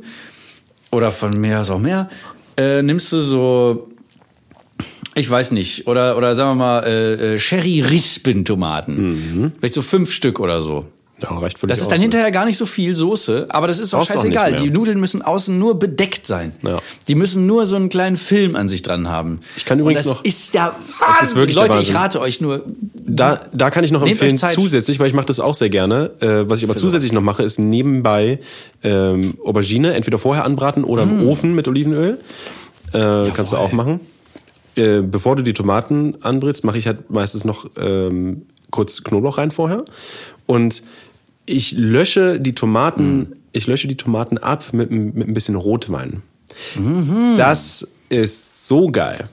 oder 0.91 1.11
von 1.11 1.39
mehr 1.39 1.61
ist 1.61 1.69
auch 1.69 1.79
mehr, 1.79 2.09
äh, 2.57 2.81
nimmst 2.81 3.13
du 3.13 3.19
so 3.19 3.87
ich 5.13 5.29
weiß 5.29 5.51
nicht, 5.51 5.87
oder, 5.87 6.17
oder 6.17 6.35
sagen 6.35 6.51
wir 6.51 6.55
mal, 6.55 6.83
äh, 6.85 7.33
äh, 7.33 7.39
Sherry-Rispen-Tomaten. 7.39 8.95
Vielleicht 9.59 9.73
so 9.73 9.81
fünf 9.81 10.13
Stück 10.13 10.39
oder 10.39 10.61
so. 10.61 10.85
Ja, 11.21 11.29
reicht 11.37 11.59
völlig 11.59 11.69
Das 11.71 11.79
ist 11.79 11.85
aus, 11.85 11.89
dann 11.89 11.99
ne? 11.99 12.03
hinterher 12.03 12.31
gar 12.31 12.45
nicht 12.45 12.57
so 12.57 12.65
viel 12.65 12.95
Soße, 12.95 13.47
aber 13.49 13.67
das 13.67 13.79
ist 13.79 13.93
auch 13.93 13.99
Brauchst 13.99 14.11
auch 14.11 14.15
scheißegal. 14.21 14.51
mehr. 14.53 14.59
Die 14.61 14.71
Nudeln 14.71 14.99
müssen 14.99 15.21
außen 15.21 15.57
nur 15.57 15.77
bedeckt 15.77 16.25
sein. 16.25 16.53
Ja. 16.63 16.79
Die 17.07 17.15
müssen 17.15 17.45
nur 17.45 17.65
so 17.65 17.75
einen 17.75 17.89
kleinen 17.89 18.17
Film 18.17 18.55
an 18.55 18.67
sich 18.67 18.81
dran 18.81 19.07
haben. 19.09 19.39
Ich 19.55 19.65
kann 19.65 19.79
übrigens 19.79 20.03
das 20.03 20.13
noch- 20.13 20.23
ist 20.25 20.53
ja 20.53 20.75
Das 20.99 21.21
ist 21.29 21.35
wirklich 21.35 21.55
Leute, 21.55 21.73
ich 21.79 21.93
Wahnsinn. 21.93 21.95
rate 21.95 22.21
euch 22.21 22.41
nur. 22.41 22.63
Da, 22.95 23.39
da 23.53 23.69
kann 23.69 23.83
ich 23.83 23.91
noch 23.91 24.01
empfehlen, 24.05 24.37
zusätzlich, 24.37 24.99
weil 24.99 25.07
ich 25.07 25.13
mache 25.13 25.25
das 25.27 25.39
auch 25.39 25.53
sehr 25.55 25.69
gerne. 25.69 26.11
Äh, 26.21 26.49
was 26.49 26.59
ich 26.59 26.65
aber 26.65 26.75
zusätzlich 26.75 27.11
noch 27.11 27.21
mache, 27.21 27.43
ist 27.43 27.59
nebenbei 27.59 28.39
ähm, 28.83 29.35
Aubergine 29.45 29.93
entweder 29.93 30.17
vorher 30.17 30.43
anbraten 30.45 30.83
oder 30.83 31.05
Mm. 31.05 31.19
im 31.21 31.27
Ofen 31.27 31.53
mit 31.55 31.67
Olivenöl. 31.67 32.19
Äh, 32.93 33.29
kannst 33.33 33.51
du 33.51 33.57
auch 33.57 33.71
machen. 33.71 33.99
Äh, 34.75 35.01
bevor 35.01 35.35
du 35.35 35.43
die 35.43 35.53
Tomaten 35.53 36.15
anbrätst, 36.21 36.63
mache 36.63 36.77
ich 36.77 36.87
halt 36.87 37.09
meistens 37.11 37.43
noch 37.45 37.65
ähm, 37.79 38.43
kurz 38.69 39.03
Knoblauch 39.03 39.37
rein 39.37 39.51
vorher. 39.51 39.83
Und 40.45 40.83
ich 41.51 41.73
lösche 41.73 42.39
die 42.39 42.55
Tomaten, 42.55 43.19
Mm. 43.19 43.33
ich 43.51 43.67
lösche 43.67 43.87
die 43.87 43.97
Tomaten 43.97 44.37
ab 44.37 44.65
mit, 44.73 44.91
ein- 44.91 45.13
mit 45.13 45.27
ein 45.27 45.33
bisschen 45.33 45.55
Rotwein. 45.55 46.21
Mhm. 46.75 47.35
Das 47.37 47.87
ist 48.09 48.67
so 48.67 48.89
geil. 48.89 49.25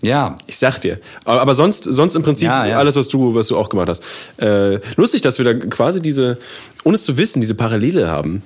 Ja. 0.00 0.36
Ich 0.46 0.56
sag 0.58 0.80
dir. 0.80 0.96
Aber, 1.24 1.40
aber 1.40 1.54
sonst, 1.54 1.84
sonst 1.84 2.16
im 2.16 2.22
Prinzip 2.22 2.46
Ja, 2.46 2.66
ja. 2.66 2.78
alles, 2.78 2.96
was 2.96 3.08
du, 3.08 3.34
was 3.34 3.46
du 3.48 3.56
auch 3.56 3.68
gemacht 3.68 3.88
hast. 3.88 4.02
Äh, 4.38 4.80
lustig, 4.96 5.20
dass 5.22 5.38
wir 5.38 5.44
da 5.44 5.54
quasi 5.54 6.02
diese, 6.02 6.38
ohne 6.84 6.94
es 6.96 7.04
zu 7.04 7.16
wissen, 7.18 7.40
diese 7.40 7.54
Parallele 7.54 8.08
haben. 8.08 8.42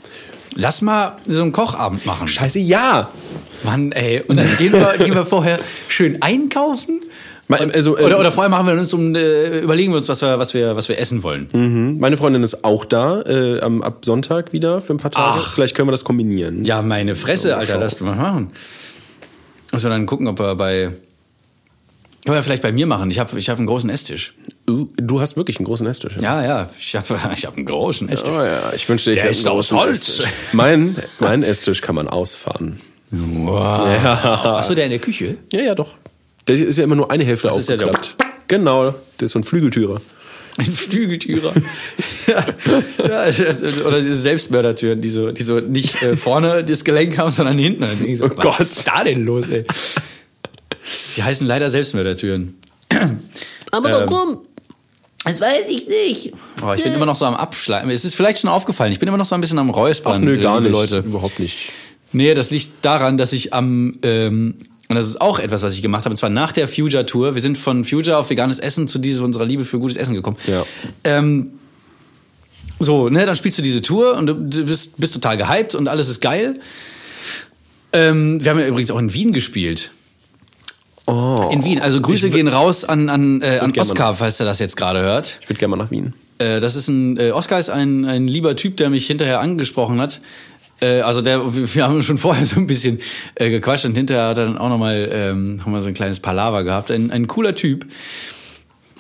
Lass 0.55 0.81
mal 0.83 1.17
so 1.27 1.43
einen 1.43 1.53
Kochabend 1.53 2.05
machen. 2.07 2.29
Scheiße, 2.29 2.59
ja! 2.59 3.11
Mann, 3.65 3.93
ey. 3.93 4.23
Und 4.29 4.39
dann 4.39 4.47
gehen 4.59 4.73
wir, 4.73 4.95
gehen 4.99 5.15
wir 5.15 5.25
vorher 5.37 5.61
schön 5.89 6.21
einkaufen. 6.23 7.01
Also, 7.49 7.97
äh, 7.97 8.03
Oder, 8.03 8.19
oder 8.19 8.33
vorher 8.33 8.49
machen 8.51 8.67
wir 8.67 8.75
uns 8.75 8.93
um, 8.93 9.15
äh, 9.15 9.61
überlegen 9.61 9.93
wir 9.93 9.99
uns, 9.99 10.09
was 10.09 10.21
wir, 10.23 10.39
was 10.39 10.53
wir, 10.53 10.75
was 10.75 10.89
wir 10.89 10.99
essen 10.99 11.23
wollen. 11.23 11.49
mhm. 11.53 11.99
Meine 12.01 12.17
Freundin 12.17 12.43
ist 12.43 12.65
auch 12.65 12.85
da, 12.85 13.23
äh, 13.23 13.61
am, 13.61 13.83
ab 13.83 14.05
Sonntag 14.05 14.53
wieder 14.53 14.81
für 14.81 14.95
ein 14.95 14.97
paar 14.97 15.13
Tage. 15.13 15.39
Ach. 15.41 15.55
Vielleicht 15.55 15.77
können 15.77 15.87
wir 15.87 15.93
das 15.93 16.03
kombinieren. 16.05 16.65
Ja, 16.65 16.83
meine 16.83 17.15
Fresse, 17.15 17.57
Alter, 17.57 17.75
schau. 17.75 17.81
lass 17.81 18.01
mal 18.01 18.17
machen. 18.17 18.51
Muss 19.73 19.83
man 19.85 19.93
dann 19.93 20.07
gucken, 20.07 20.27
ob 20.27 20.41
er 20.41 20.57
bei. 20.57 20.91
Können 22.25 22.39
wir 22.39 22.43
vielleicht 22.43 22.63
bei 22.63 22.73
mir 22.73 22.89
machen. 22.89 23.09
Ich 23.13 23.21
habe 23.21 23.39
ich 23.39 23.49
hab 23.49 23.59
einen 23.59 23.69
großen 23.69 23.89
Esstisch. 23.89 24.35
Du, 24.67 24.91
du 24.97 25.21
hast 25.21 25.37
wirklich 25.37 25.59
einen 25.59 25.67
großen 25.67 25.87
Esstisch. 25.87 26.17
Ja, 26.21 26.45
ja, 26.45 26.69
ich 26.77 26.97
habe 26.97 27.07
ich 27.37 27.47
hab 27.47 27.57
einen 27.57 27.67
großen 27.67 28.09
Esstisch. 28.09 28.35
Oh 28.37 28.43
ja, 28.43 28.73
ich 28.75 28.89
wünschte, 28.89 29.13
ich 29.13 29.17
Der 29.19 29.25
hätte 29.27 29.39
ist 29.39 29.47
einen 29.47 29.57
aus 29.57 29.71
Holz. 29.71 30.09
Esstisch. 30.09 30.27
Mein, 30.53 30.97
mein 31.21 31.45
Esstisch 31.45 31.81
kann 31.83 31.95
man 31.95 32.09
ausfahren. 32.09 32.81
Wow. 33.13 33.87
Achso, 34.05 34.75
der 34.75 34.87
in 34.87 34.91
der 34.91 34.99
Küche? 34.99 35.37
Ja, 35.53 35.61
ja, 35.61 35.75
doch. 35.77 35.95
Der 36.49 36.57
ist 36.57 36.79
ja 36.79 36.85
immer 36.85 36.97
nur 36.97 37.11
eine 37.11 37.25
Hälfte 37.25 37.49
Das 37.49 37.57
ist 37.57 37.69
ja 37.69 37.77
der- 37.77 37.89
aufgeklappt. 37.89 38.25
genau, 38.49 38.91
das 39.19 39.27
ist 39.27 39.33
so 39.33 39.39
ein 39.41 39.45
Flügeltürer. 39.45 40.01
Ein 40.59 40.73
Flügeltürer. 40.73 41.53
ja, 42.27 42.47
ja, 43.29 43.45
oder 43.87 43.99
diese 43.99 44.17
Selbstmördertüren, 44.17 44.99
die 45.01 45.11
so, 45.11 45.31
die 45.31 45.43
so 45.43 45.61
nicht 45.61 46.01
äh, 46.03 46.17
vorne 46.17 46.65
das 46.65 46.83
Gelenk 46.83 47.19
haben, 47.19 47.31
sondern 47.31 47.59
hinten. 47.59 47.85
So, 48.17 48.25
Oh 48.25 48.29
Gott. 48.31 48.59
Was 48.59 48.61
ist 48.61 48.89
da 48.89 49.05
denn 49.05 49.21
los, 49.21 49.49
ey? 49.51 49.67
Die 51.17 51.23
heißen 51.23 51.47
leider 51.47 51.69
Selbstmördertüren. 51.69 52.55
Aber 53.71 53.91
warum? 53.91 54.39
Das 55.27 55.41
weiß 55.41 55.69
ich 55.69 55.87
nicht. 55.89 56.33
Oh, 56.63 56.73
ich 56.75 56.83
bin 56.85 56.95
immer 56.95 57.05
noch 57.07 57.17
so 57.17 57.27
am 57.27 57.35
Abschleimen. 57.35 57.91
Es 57.91 58.07
ist 58.07 58.15
vielleicht 58.15 58.39
schon 58.39 58.49
aufgefallen, 58.49 58.93
ich 58.93 58.99
bin 58.99 59.09
immer 59.09 59.19
noch 59.19 59.27
so 59.27 59.35
ein 59.35 59.41
bisschen 59.43 59.59
am 59.59 59.69
Räuspern. 59.69 60.23
Nö, 60.25 60.39
gar 60.39 60.61
liebe 60.61 60.71
nicht. 60.71 60.91
Leute. 60.93 61.07
Überhaupt 61.07 61.39
nicht. 61.39 61.71
Nee, 62.13 62.33
das 62.33 62.51
liegt 62.51 62.71
daran, 62.83 63.19
dass 63.19 63.35
ich 63.35 63.53
am, 63.53 63.99
ähm, 64.03 64.55
und 64.89 64.97
das 64.97 65.07
ist 65.07 65.21
auch 65.21 65.39
etwas, 65.39 65.63
was 65.63 65.73
ich 65.75 65.83
gemacht 65.83 66.05
habe, 66.05 66.13
und 66.13 66.17
zwar 66.17 66.31
nach 66.31 66.53
der 66.53 66.69
Future-Tour. 66.69 67.35
Wir 67.35 67.43
sind 67.43 67.59
von 67.59 67.85
Future 67.85 68.19
auf 68.19 68.31
veganes 68.31 68.59
Essen 68.59 68.87
zu 68.87 68.99
dieser 68.99 69.25
unserer 69.25 69.45
Liebe 69.45 69.65
für 69.65 69.79
gutes 69.79 69.97
Essen 69.97 70.15
gekommen. 70.15 70.37
Ja. 70.47 70.65
Ähm, 71.05 71.51
so, 72.79 73.09
ne, 73.09 73.27
dann 73.27 73.37
spielst 73.37 73.59
du 73.59 73.63
diese 73.63 73.83
Tour 73.83 74.17
und 74.17 74.27
du 74.27 74.35
bist, 74.35 74.99
bist 74.99 75.15
total 75.15 75.37
gehypt 75.37 75.75
und 75.75 75.89
alles 75.89 76.09
ist 76.09 76.21
geil. 76.21 76.61
Ähm, 77.93 78.45
wir 78.45 78.51
haben 78.51 78.61
ja 78.61 78.67
übrigens 78.67 78.91
auch 78.91 78.99
in 78.99 79.13
Wien 79.13 79.33
gespielt. 79.33 79.91
Oh. 81.07 81.49
In 81.53 81.65
Wien. 81.65 81.81
Also 81.81 82.01
Grüße 82.01 82.31
gehen 82.31 82.49
raus 82.49 82.85
an, 82.85 83.09
an, 83.09 83.41
äh, 83.41 83.59
an 83.61 83.73
Oskar, 83.79 84.15
falls 84.15 84.41
er 84.41 84.47
das 84.47 84.59
jetzt 84.59 84.77
gerade 84.77 85.01
hört. 85.01 85.39
Ich 85.41 85.49
würde 85.49 85.59
gerne 85.59 85.77
mal 85.77 85.83
nach 85.83 85.91
Wien. 85.91 86.15
Äh, 86.39 86.61
das 86.61 86.75
ist 86.75 86.89
ein, 86.89 87.17
äh, 87.17 87.31
Oskar 87.31 87.59
ist 87.59 87.71
ein, 87.71 88.05
ein 88.05 88.29
lieber 88.29 88.57
Typ, 88.57 88.77
der 88.77 88.91
mich 88.91 89.07
hinterher 89.07 89.41
angesprochen 89.41 90.01
hat. 90.01 90.21
Äh, 90.81 91.01
also 91.01 91.23
der, 91.23 91.41
wir 91.55 91.85
haben 91.85 92.03
schon 92.03 92.19
vorher 92.19 92.45
so 92.47 92.57
ein 92.57 92.67
bisschen 92.67 93.01
äh, 93.35 93.51
gequatscht 93.51 93.85
und 93.85 93.97
hinterher 93.97 94.29
hat 94.29 94.39
er 94.39 94.47
dann 94.47 94.59
auch 94.59 94.69
nochmal, 94.69 95.09
ähm, 95.13 95.61
haben 95.65 95.73
wir 95.73 95.83
so 95.83 95.89
ein 95.89 95.95
kleines 95.95 96.21
Palaver 96.21 96.65
gehabt. 96.65 96.91
Ein, 96.91 97.11
ein 97.11 97.27
cooler 97.27 97.55
Typ. 97.55 97.87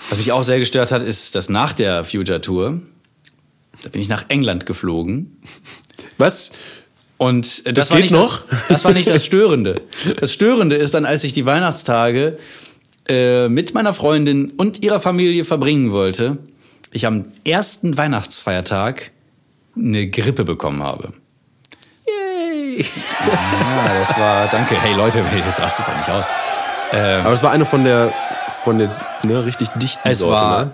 Was 0.08 0.18
mich 0.18 0.32
auch 0.32 0.44
sehr 0.44 0.58
gestört 0.58 0.92
hat, 0.92 1.02
ist, 1.02 1.34
dass 1.34 1.48
nach 1.48 1.72
der 1.72 2.04
Future 2.04 2.40
Tour, 2.40 2.80
da 3.82 3.88
bin 3.88 4.00
ich 4.00 4.08
nach 4.08 4.26
England 4.28 4.64
geflogen. 4.66 5.36
Was? 6.16 6.52
Und 7.18 7.66
äh, 7.66 7.72
das, 7.72 7.88
Das 7.88 7.90
war 7.90 7.96
geht 7.96 8.10
nicht 8.10 8.20
noch? 8.20 8.44
Das, 8.48 8.66
das 8.68 8.84
war 8.84 8.92
nicht 8.92 9.08
das 9.08 9.24
Störende. 9.24 9.82
Das 10.20 10.32
Störende 10.32 10.76
ist 10.76 10.94
dann, 10.94 11.04
als 11.04 11.24
ich 11.24 11.32
die 11.32 11.44
Weihnachtstage 11.44 12.38
äh, 13.08 13.48
mit 13.48 13.74
meiner 13.74 13.92
Freundin 13.92 14.50
und 14.50 14.82
ihrer 14.82 15.00
Familie 15.00 15.44
verbringen 15.44 15.92
wollte, 15.92 16.38
ich 16.92 17.06
am 17.06 17.24
ersten 17.44 17.96
Weihnachtsfeiertag 17.96 19.10
eine 19.76 20.08
Grippe 20.08 20.44
bekommen 20.44 20.82
habe. 20.82 21.12
Ja, 22.76 23.98
das 23.98 24.16
war, 24.18 24.48
danke. 24.48 24.80
Hey 24.80 24.94
Leute, 24.94 25.22
jetzt 25.44 25.60
rastet 25.60 25.86
doch 25.86 25.96
nicht 25.96 26.08
aus. 26.10 26.26
Aber 26.92 27.32
es 27.32 27.42
war 27.42 27.50
eine 27.50 27.64
von 27.66 27.84
der, 27.84 28.12
von 28.48 28.78
der 28.78 28.90
ne, 29.24 29.44
richtig 29.44 29.68
dichten 29.76 30.08
Es 30.08 30.18
Sorte, 30.20 30.32
war, 30.44 30.64
ne? 30.66 30.70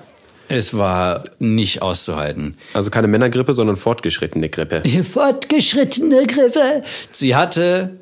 es 0.48 0.76
war 0.76 1.22
nicht 1.38 1.80
auszuhalten. 1.82 2.56
Also 2.74 2.90
keine 2.90 3.08
Männergrippe, 3.08 3.54
sondern 3.54 3.76
fortgeschrittene 3.76 4.48
Grippe. 4.50 4.82
Fortgeschrittene 5.10 6.26
Griffe. 6.26 6.82
Sie 7.10 7.34
hatte 7.34 7.98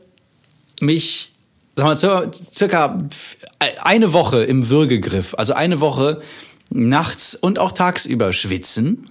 mich, 0.81 1.33
sag 1.77 1.85
mal, 1.87 1.95
cir- 1.95 2.33
circa 2.35 2.99
eine 3.83 4.13
Woche 4.13 4.43
im 4.45 4.69
Würgegriff. 4.71 5.35
Also 5.39 5.53
eine 5.55 5.81
Woche 5.81 6.19
nachts 6.71 7.35
und 7.37 7.59
auch 7.59 7.73
tagsüber 7.73 8.33
schwitzen. 8.33 9.09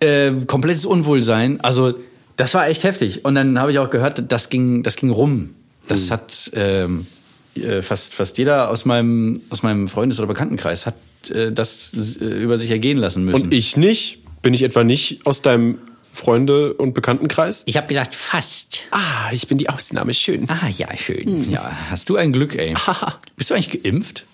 Äh, 0.00 0.32
komplettes 0.46 0.84
Unwohlsein. 0.86 1.60
Also, 1.62 1.94
das 2.40 2.54
war 2.54 2.68
echt 2.68 2.84
heftig. 2.84 3.24
Und 3.24 3.34
dann 3.34 3.58
habe 3.58 3.70
ich 3.72 3.78
auch 3.78 3.90
gehört, 3.90 4.32
das 4.32 4.48
ging, 4.48 4.82
das 4.82 4.96
ging 4.96 5.10
rum. 5.10 5.50
Das 5.86 6.10
hat 6.10 6.50
ähm, 6.54 7.06
äh, 7.54 7.82
fast, 7.82 8.14
fast 8.14 8.38
jeder 8.38 8.70
aus 8.70 8.84
meinem, 8.84 9.40
aus 9.50 9.62
meinem 9.62 9.88
Freundes- 9.88 10.18
oder 10.18 10.28
Bekanntenkreis 10.28 10.86
hat 10.86 10.94
äh, 11.30 11.52
das 11.52 11.92
äh, 12.20 12.24
über 12.24 12.56
sich 12.56 12.70
ergehen 12.70 12.98
lassen 12.98 13.24
müssen. 13.24 13.42
Und 13.42 13.54
ich 13.54 13.76
nicht? 13.76 14.18
Bin 14.42 14.54
ich 14.54 14.62
etwa 14.62 14.84
nicht 14.84 15.26
aus 15.26 15.42
deinem 15.42 15.78
Freunde- 16.10 16.74
und 16.74 16.94
Bekanntenkreis? 16.94 17.62
Ich 17.66 17.76
habe 17.76 17.86
gesagt, 17.86 18.14
fast. 18.14 18.80
Ah, 18.90 19.30
ich 19.32 19.46
bin 19.46 19.58
die 19.58 19.68
Ausnahme. 19.68 20.14
Schön. 20.14 20.48
Ah, 20.48 20.68
ja, 20.76 20.88
schön. 20.96 21.50
Ja, 21.50 21.70
hast 21.90 22.08
du 22.08 22.16
ein 22.16 22.32
Glück, 22.32 22.54
ey. 22.56 22.74
Bist 23.36 23.50
du 23.50 23.54
eigentlich 23.54 23.82
geimpft? 23.82 24.24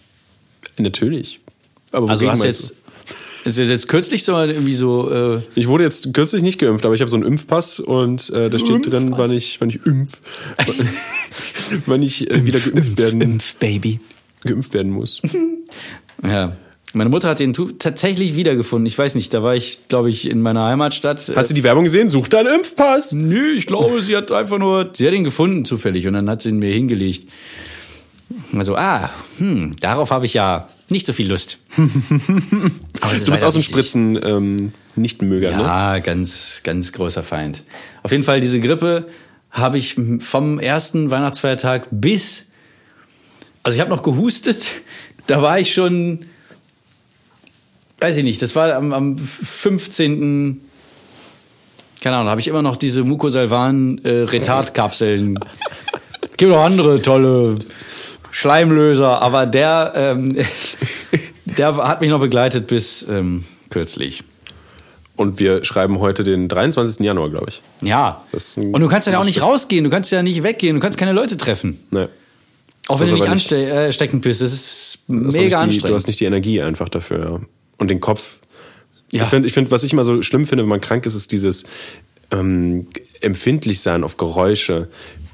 Natürlich. 0.79 1.41
Aber 1.93 2.09
Also 2.11 2.31
hast 2.31 2.43
du 2.43 2.47
jetzt, 2.47 2.75
ist 3.47 3.59
das 3.59 3.69
jetzt 3.69 3.89
kürzlich 3.89 4.25
so 4.25 4.37
irgendwie 4.37 4.75
so, 4.75 5.11
äh? 5.11 5.41
Ich 5.55 5.69
wurde 5.69 5.85
jetzt 5.85 6.13
kürzlich 6.13 6.43
nicht 6.43 6.59
geimpft, 6.59 6.85
aber 6.85 6.95
ich 6.95 7.01
habe 7.01 7.11
so 7.11 7.17
einen 7.17 7.27
Impfpass 7.27 7.81
und 7.81 8.31
äh, 8.31 8.51
da 8.51 8.59
steht 8.59 8.91
drin, 8.91 9.15
wann 9.17 9.33
ich, 9.33 9.61
wann 9.61 9.69
ich 9.69 9.85
impf, 9.87 10.21
wann 11.87 12.03
ich 12.03 12.31
äh, 12.31 12.45
wieder 12.45 12.59
geimpft 12.59 12.99
werden, 12.99 13.41
Baby. 13.59 14.01
geimpft 14.43 14.75
werden 14.75 14.93
muss. 14.93 15.23
Ja. 16.23 16.57
Meine 16.95 17.11
Mutter 17.11 17.29
hat 17.29 17.41
den 17.41 17.53
tatsächlich 17.53 18.37
wiedergefunden. 18.37 18.87
Ich 18.87 18.97
weiß 18.97 19.17
nicht, 19.17 19.35
da 19.35 19.43
war 19.43 19.55
ich, 19.55 19.87
glaube 19.89 20.09
ich, 20.09 20.31
in 20.31 20.41
meiner 20.41 20.65
Heimatstadt. 20.65 21.31
Hat 21.37 21.47
sie 21.47 21.53
die 21.53 21.63
Werbung 21.63 21.85
gesehen? 21.85 22.09
Such 22.09 22.29
deinen 22.29 22.55
Impfpass. 22.55 23.13
Nö, 23.13 23.53
ich 23.53 23.67
glaube, 23.67 24.01
sie 24.01 24.17
hat 24.17 24.33
einfach 24.33 24.59
nur, 24.59 24.89
sie 24.95 25.07
hat 25.07 25.13
ihn 25.13 25.23
gefunden 25.23 25.67
zufällig 25.67 26.07
und 26.07 26.15
dann 26.15 26.31
hat 26.31 26.41
sie 26.41 26.49
ihn 26.49 26.59
mir 26.59 26.73
hingelegt. 26.73 27.29
Also, 28.55 28.77
ah, 28.77 29.11
hm, 29.37 29.77
darauf 29.79 30.11
habe 30.11 30.25
ich 30.25 30.33
ja 30.33 30.69
nicht 30.89 31.07
so 31.07 31.13
viel 31.13 31.29
Lust. 31.29 31.59
Du 31.77 33.31
bist 33.31 33.45
aus 33.45 33.55
dem. 33.55 33.63
Spritzen 33.63 34.19
ähm, 34.23 34.73
nicht 34.97 35.23
Möger, 35.23 35.57
ne? 35.57 35.63
Ja, 35.63 35.99
ganz, 35.99 36.63
ganz 36.65 36.93
großer 36.93 37.23
Feind. 37.23 37.63
Auf 38.03 38.11
jeden 38.11 38.25
Fall, 38.25 38.41
diese 38.41 38.59
Grippe 38.61 39.07
habe 39.51 39.79
ich 39.79 39.97
vom 40.21 40.59
ersten 40.59 41.11
Weihnachtsfeiertag 41.11 41.89
bis. 41.91 42.47
Also, 43.63 43.77
ich 43.77 43.81
habe 43.81 43.91
noch 43.91 44.03
gehustet. 44.03 44.73
Da 45.29 45.43
war 45.43 45.59
ich 45.59 45.75
schon. 45.75 46.21
Weiß 47.99 48.17
ich 48.17 48.23
nicht, 48.23 48.41
das 48.43 48.55
war 48.55 48.75
am, 48.75 48.93
am 48.93 49.19
15. 49.19 50.61
Keine 52.01 52.15
Ahnung, 52.15 52.27
da 52.27 52.31
habe 52.31 52.41
ich 52.41 52.47
immer 52.47 52.63
noch 52.63 52.77
diese 52.77 53.03
Mucosalvan-Retardkapseln. 53.03 55.37
Gibt 56.37 56.53
auch 56.53 56.65
andere 56.65 57.03
tolle 57.03 57.59
Schleimlöser, 58.37 59.23
aber 59.23 59.47
der, 59.47 59.93
ähm, 59.97 60.37
der 61.47 61.75
hat 61.77 62.03
mich 62.03 62.11
noch 62.11 62.21
begleitet 62.21 62.67
bis 62.67 63.07
ähm, 63.09 63.45
kürzlich. 63.71 64.25
Und 65.17 65.41
wir 65.41 65.65
schreiben 65.65 65.99
heute 66.01 66.23
den 66.23 66.47
23. 66.47 67.03
Januar, 67.03 67.31
glaube 67.31 67.47
ich. 67.49 67.63
Ja. 67.83 68.23
Und 68.57 68.81
du 68.81 68.89
kannst 68.89 69.07
ja 69.07 69.19
auch 69.19 69.25
nicht 69.25 69.41
rausgehen, 69.41 69.85
du 69.85 69.89
kannst 69.89 70.13
ja 70.13 70.23
nicht 70.23 70.43
weggehen, 70.43 70.75
du 70.75 70.83
kannst 70.83 70.99
keine 70.99 71.13
Leute 71.13 71.39
treffen. 71.39 71.81
Nee. 71.91 72.09
Auch 72.89 73.01
wenn 73.01 73.01
Das 73.01 73.09
du 73.09 73.15
nicht 73.15 73.25
aber 73.25 73.35
nicht- 73.35 73.53
anste 73.53 74.15
äh, 74.15 74.19
bist. 74.19 74.43
Das 74.43 74.53
ist 74.53 74.99
mega 75.07 75.33
die, 75.33 75.55
anstrengend. 75.55 75.89
Du 75.89 75.95
hast 75.95 76.07
nicht 76.07 76.21
die 76.21 76.27
Energie 76.27 76.61
einfach 76.61 76.91
dafür. 76.91 77.19
Ja. 77.19 77.41
Und 77.79 77.91
den 77.91 78.01
Kopf. 78.01 78.37
Ja. 79.13 79.23
Ich 79.23 79.29
finde, 79.31 79.49
ich 79.49 79.55
find, 79.55 79.71
was 79.71 79.83
ich 79.83 79.95
immer 79.95 80.05
so 80.05 80.21
schlimm 80.21 80.45
finde, 80.45 80.65
wenn 80.65 80.69
man 80.69 80.83
krank 80.83 81.07
ist, 81.07 81.15
ist 81.15 81.33
dieses 81.33 81.65
ähm, 82.31 82.89
empfindlich 83.23 83.81
sein 83.81 84.05
auf 84.05 84.19
Geräusche, 84.19 84.89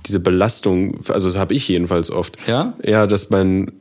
diese 0.07 0.21
Belastung. 0.21 0.99
Also 1.09 1.29
das 1.29 1.37
habe 1.37 1.55
ich 1.55 1.69
jedenfalls 1.69 2.11
oft. 2.11 2.37
Ja? 2.47 2.75
Ja, 2.85 3.07
dass 3.07 3.31
mein 3.31 3.73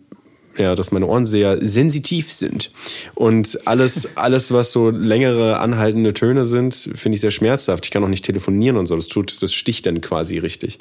ja, 0.58 0.76
dass 0.76 0.92
meine 0.92 1.08
Ohren 1.08 1.26
sehr 1.26 1.66
sensitiv 1.66 2.30
sind. 2.32 2.72
Und 3.16 3.60
alles, 3.66 4.10
alles, 4.18 4.52
was 4.52 4.74
so 4.74 4.90
längere, 4.90 5.60
anhaltende 5.60 6.14
Töne 6.14 6.46
sind, 6.46 6.74
finde 6.94 7.16
ich 7.16 7.22
sehr 7.22 7.32
schmerzhaft. 7.32 7.86
Ich 7.86 7.92
kann 7.92 8.04
auch 8.04 8.10
nicht 8.10 8.26
telefonieren 8.26 8.76
und 8.76 8.86
so. 8.86 8.98
Das 8.98 9.08
tut, 9.08 9.42
das 9.42 9.54
sticht 9.54 9.86
dann 9.86 10.02
quasi 10.02 10.40
richtig. 10.40 10.80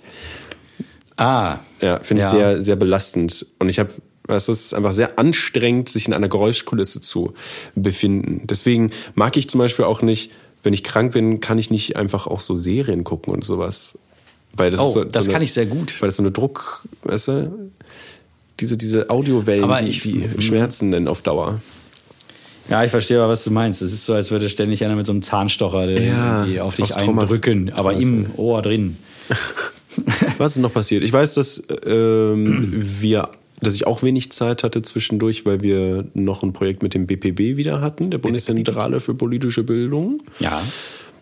ah. 1.17 1.59
Ja, 1.81 2.01
finde 2.01 2.23
ich 2.25 2.31
Ja. 2.33 2.37
sehr, 2.37 2.63
sehr 2.63 2.77
belastend. 2.77 3.47
Und 3.59 3.69
ich 3.69 3.79
habe, 3.79 3.91
weißt 4.25 4.49
du, 4.49 4.53
es 4.53 4.65
ist 4.67 4.75
einfach 4.75 4.93
sehr 4.93 5.19
anstrengend, 5.19 5.89
sich 5.89 6.07
in 6.09 6.15
einer 6.15 6.29
Geräuschkulisse 6.29 7.01
zu 7.01 7.33
befinden. 7.75 8.43
Deswegen 8.47 8.91
mag 9.15 9.37
ich 9.37 9.49
zum 9.49 9.59
Beispiel 9.61 9.85
auch 9.85 10.03
nicht, 10.03 10.31
wenn 10.63 10.75
ich 10.75 10.85
krank 10.85 11.13
bin, 11.13 11.41
kann 11.41 11.59
ich 11.59 11.71
nicht 11.71 11.97
einfach 11.97 12.27
auch 12.27 12.41
so 12.41 12.57
Serien 12.57 13.05
gucken 13.05 13.33
und 13.33 13.45
sowas. 13.45 13.97
Weil 14.55 14.71
das 14.71 14.81
Oh, 14.81 14.87
so, 14.89 15.05
das 15.05 15.25
so 15.25 15.29
eine, 15.31 15.33
kann 15.35 15.43
ich 15.43 15.53
sehr 15.53 15.67
gut. 15.67 16.01
Weil 16.01 16.09
das 16.09 16.17
so 16.17 16.23
eine 16.23 16.31
Druck, 16.33 16.83
weißt 17.05 17.29
du, 17.29 17.71
diese, 18.59 18.77
diese 18.77 19.09
Audiowellen, 19.11 19.71
die, 19.81 19.89
ich- 19.89 20.01
die 20.01 20.25
schmerzen 20.39 20.91
dann 20.91 21.09
auf 21.09 21.23
Dauer. 21.23 21.61
Ja, 22.69 22.85
ich 22.85 22.91
verstehe 22.91 23.17
aber, 23.19 23.29
was 23.29 23.43
du 23.43 23.51
meinst. 23.51 23.83
Es 23.83 23.93
ist 23.93 24.05
so, 24.05 24.13
als 24.15 24.31
würde 24.31 24.49
ständig 24.49 24.85
einer 24.85 24.95
mit 24.95 25.07
so 25.07 25.13
einem 25.13 25.23
Zahnstocher 25.23 25.89
Ja, 25.91 26.43
auf 26.63 26.75
dich 26.77 26.85
aufs 26.85 26.95
Trauma- 26.95 27.23
eindrücken, 27.23 27.73
aber 27.75 27.95
im 27.95 28.27
Ohr 28.37 28.63
drin. 28.63 28.97
Was 30.39 30.53
ist 30.57 30.63
noch 30.63 30.73
passiert? 30.73 31.03
Ich 31.03 31.13
weiß, 31.13 31.35
dass 31.35 31.63
ähm, 31.85 32.85
wir, 33.01 33.29
dass 33.61 33.75
ich 33.75 33.87
auch 33.89 34.03
wenig 34.05 34.31
Zeit 34.31 34.63
hatte 34.63 34.83
zwischendurch, 34.83 35.45
weil 35.47 35.63
wir 35.63 36.05
noch 36.15 36.43
ein 36.45 36.53
Projekt 36.53 36.83
mit 36.85 36.95
dem 36.95 37.07
BPB 37.07 37.57
wieder 37.57 37.81
hatten, 37.81 38.11
der 38.11 38.19
Bundeszentrale 38.19 39.01
für 39.01 39.15
politische 39.15 39.65
Bildung. 39.65 40.23
Ja. 40.39 40.63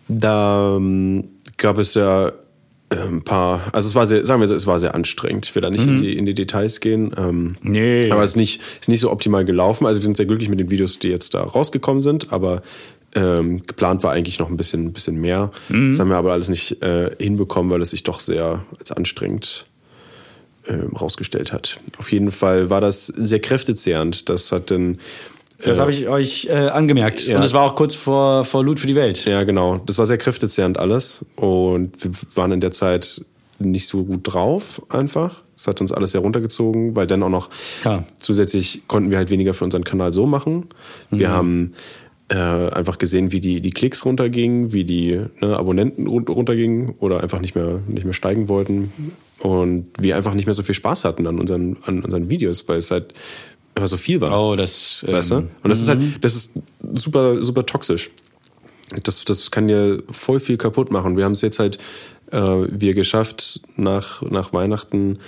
Da 0.07 0.75
ähm, 0.77 1.29
gab 1.57 1.79
es 1.79 1.95
ja 1.95 2.31
ein 2.89 3.21
paar, 3.23 3.61
also 3.71 3.87
es 3.87 3.95
war 3.95 4.05
sehr, 4.07 4.25
sagen 4.25 4.39
wir 4.39 4.47
so, 4.47 4.55
es 4.55 4.65
war 4.65 4.79
sehr 4.79 4.95
anstrengend. 4.95 5.45
Ich 5.45 5.53
will 5.55 5.61
da 5.61 5.69
nicht 5.69 5.85
in, 5.85 6.01
die, 6.01 6.17
in 6.17 6.25
die 6.25 6.33
Details 6.33 6.79
gehen. 6.79 7.13
Ähm, 7.17 7.55
Nee. 7.61 8.09
Aber 8.09 8.23
es 8.23 8.31
ist 8.31 8.35
nicht, 8.35 8.61
ist 8.81 8.89
nicht 8.89 8.99
so 8.99 9.11
optimal 9.11 9.45
gelaufen. 9.45 9.85
Also 9.85 10.01
wir 10.01 10.05
sind 10.05 10.17
sehr 10.17 10.25
glücklich 10.25 10.49
mit 10.49 10.59
den 10.59 10.71
Videos, 10.71 10.97
die 10.97 11.09
jetzt 11.09 11.33
da 11.35 11.43
rausgekommen 11.43 12.01
sind, 12.01 12.33
aber 12.33 12.61
ähm, 13.15 13.61
geplant 13.65 14.03
war 14.03 14.11
eigentlich 14.11 14.39
noch 14.39 14.49
ein 14.49 14.57
bisschen, 14.57 14.91
bisschen 14.93 15.19
mehr. 15.21 15.51
Das 15.69 15.99
haben 15.99 16.09
wir 16.09 16.17
aber 16.17 16.31
alles 16.31 16.49
nicht 16.49 16.81
äh, 16.81 17.11
hinbekommen, 17.19 17.71
weil 17.71 17.81
es 17.81 17.91
sich 17.91 18.03
doch 18.03 18.19
sehr 18.19 18.65
als 18.79 18.91
anstrengend 18.91 19.65
ähm, 20.67 20.95
rausgestellt 20.95 21.51
hat. 21.53 21.79
Auf 21.97 22.11
jeden 22.11 22.31
Fall 22.31 22.69
war 22.69 22.81
das 22.81 23.07
sehr 23.07 23.39
kräftezehrend. 23.39 24.29
Das 24.29 24.51
hat 24.51 24.71
dann 24.71 24.99
Das 25.63 25.79
habe 25.79 25.91
ich 25.91 26.07
euch 26.07 26.47
äh, 26.49 26.53
angemerkt. 26.53 27.27
Ja. 27.27 27.35
Und 27.35 27.41
das 27.43 27.53
war 27.53 27.63
auch 27.63 27.75
kurz 27.75 27.93
vor, 27.95 28.43
vor 28.45 28.63
Loot 28.63 28.79
für 28.79 28.87
die 28.87 28.95
Welt. 28.95 29.25
Ja, 29.25 29.43
genau. 29.43 29.77
Das 29.85 29.97
war 29.97 30.05
sehr 30.05 30.17
kräftezehrend 30.17 30.79
alles. 30.79 31.25
Und 31.35 32.01
wir 32.03 32.11
waren 32.35 32.51
in 32.53 32.61
der 32.61 32.71
Zeit 32.71 33.23
nicht 33.59 33.87
so 33.87 34.05
gut 34.05 34.21
drauf, 34.23 34.81
einfach. 34.87 35.43
Es 35.57 35.67
hat 35.67 35.81
uns 35.81 35.91
alles 35.91 36.13
sehr 36.13 36.21
runtergezogen, 36.21 36.95
weil 36.95 37.07
dann 37.07 37.21
auch 37.23 37.29
noch 37.29 37.49
Ja. 37.83 38.05
zusätzlich 38.17 38.83
konnten 38.87 39.09
wir 39.09 39.17
halt 39.17 39.29
weniger 39.31 39.53
für 39.53 39.65
unseren 39.65 39.83
Kanal 39.83 40.13
so 40.13 40.25
machen. 40.25 40.67
Wir 41.11 41.27
Mhm. 41.29 41.33
haben 41.33 41.73
äh, 42.31 42.35
einfach 42.35 42.99
gesehen, 42.99 43.31
wie 43.31 43.41
die, 43.41 43.59
die 43.59 43.71
Klicks 43.71 44.05
runtergingen, 44.05 44.71
wie 44.71 44.83
die 44.83 45.19
ne, 45.41 45.57
Abonnenten 45.57 46.05
run- 46.05 46.27
runtergingen 46.27 46.93
oder 46.99 47.21
einfach 47.23 47.41
nicht 47.41 47.55
mehr, 47.55 47.79
nicht 47.87 48.03
mehr 48.05 48.13
steigen 48.13 48.47
wollten. 48.49 48.93
Und 49.39 49.87
wir 49.99 50.15
einfach 50.15 50.35
nicht 50.35 50.45
mehr 50.45 50.53
so 50.53 50.61
viel 50.61 50.75
Spaß 50.75 51.05
hatten 51.05 51.25
an 51.25 51.39
unseren, 51.39 51.77
an 51.87 52.01
unseren 52.03 52.29
Videos, 52.29 52.67
weil 52.69 52.77
es 52.77 52.91
halt 52.91 53.13
einfach 53.79 53.89
so 53.89 53.97
viel 53.97 54.21
war. 54.21 54.39
Oh, 54.39 54.55
das. 54.55 55.03
Ähm, 55.07 55.13
Weißt 55.13 55.31
du? 55.31 55.35
Und 55.35 55.49
das 55.63 55.79
ist 55.79 55.87
halt, 55.89 56.01
das 56.21 56.35
ist 56.35 56.53
super, 56.93 57.41
super 57.41 57.65
toxisch. 57.65 58.09
Das, 59.03 59.23
das 59.23 59.51
kann 59.51 59.67
dir 59.67 60.03
voll 60.11 60.39
viel 60.39 60.57
kaputt 60.57 60.91
machen. 60.91 61.15
Wir 61.15 61.25
haben 61.25 61.33
es 61.33 61.41
jetzt 61.41 61.59
halt 61.59 61.77
äh, 62.31 62.37
wir 62.37 62.93
geschafft, 62.93 63.61
nach, 63.75 64.21
nach 64.23 64.53
Weihnachten 64.53 65.19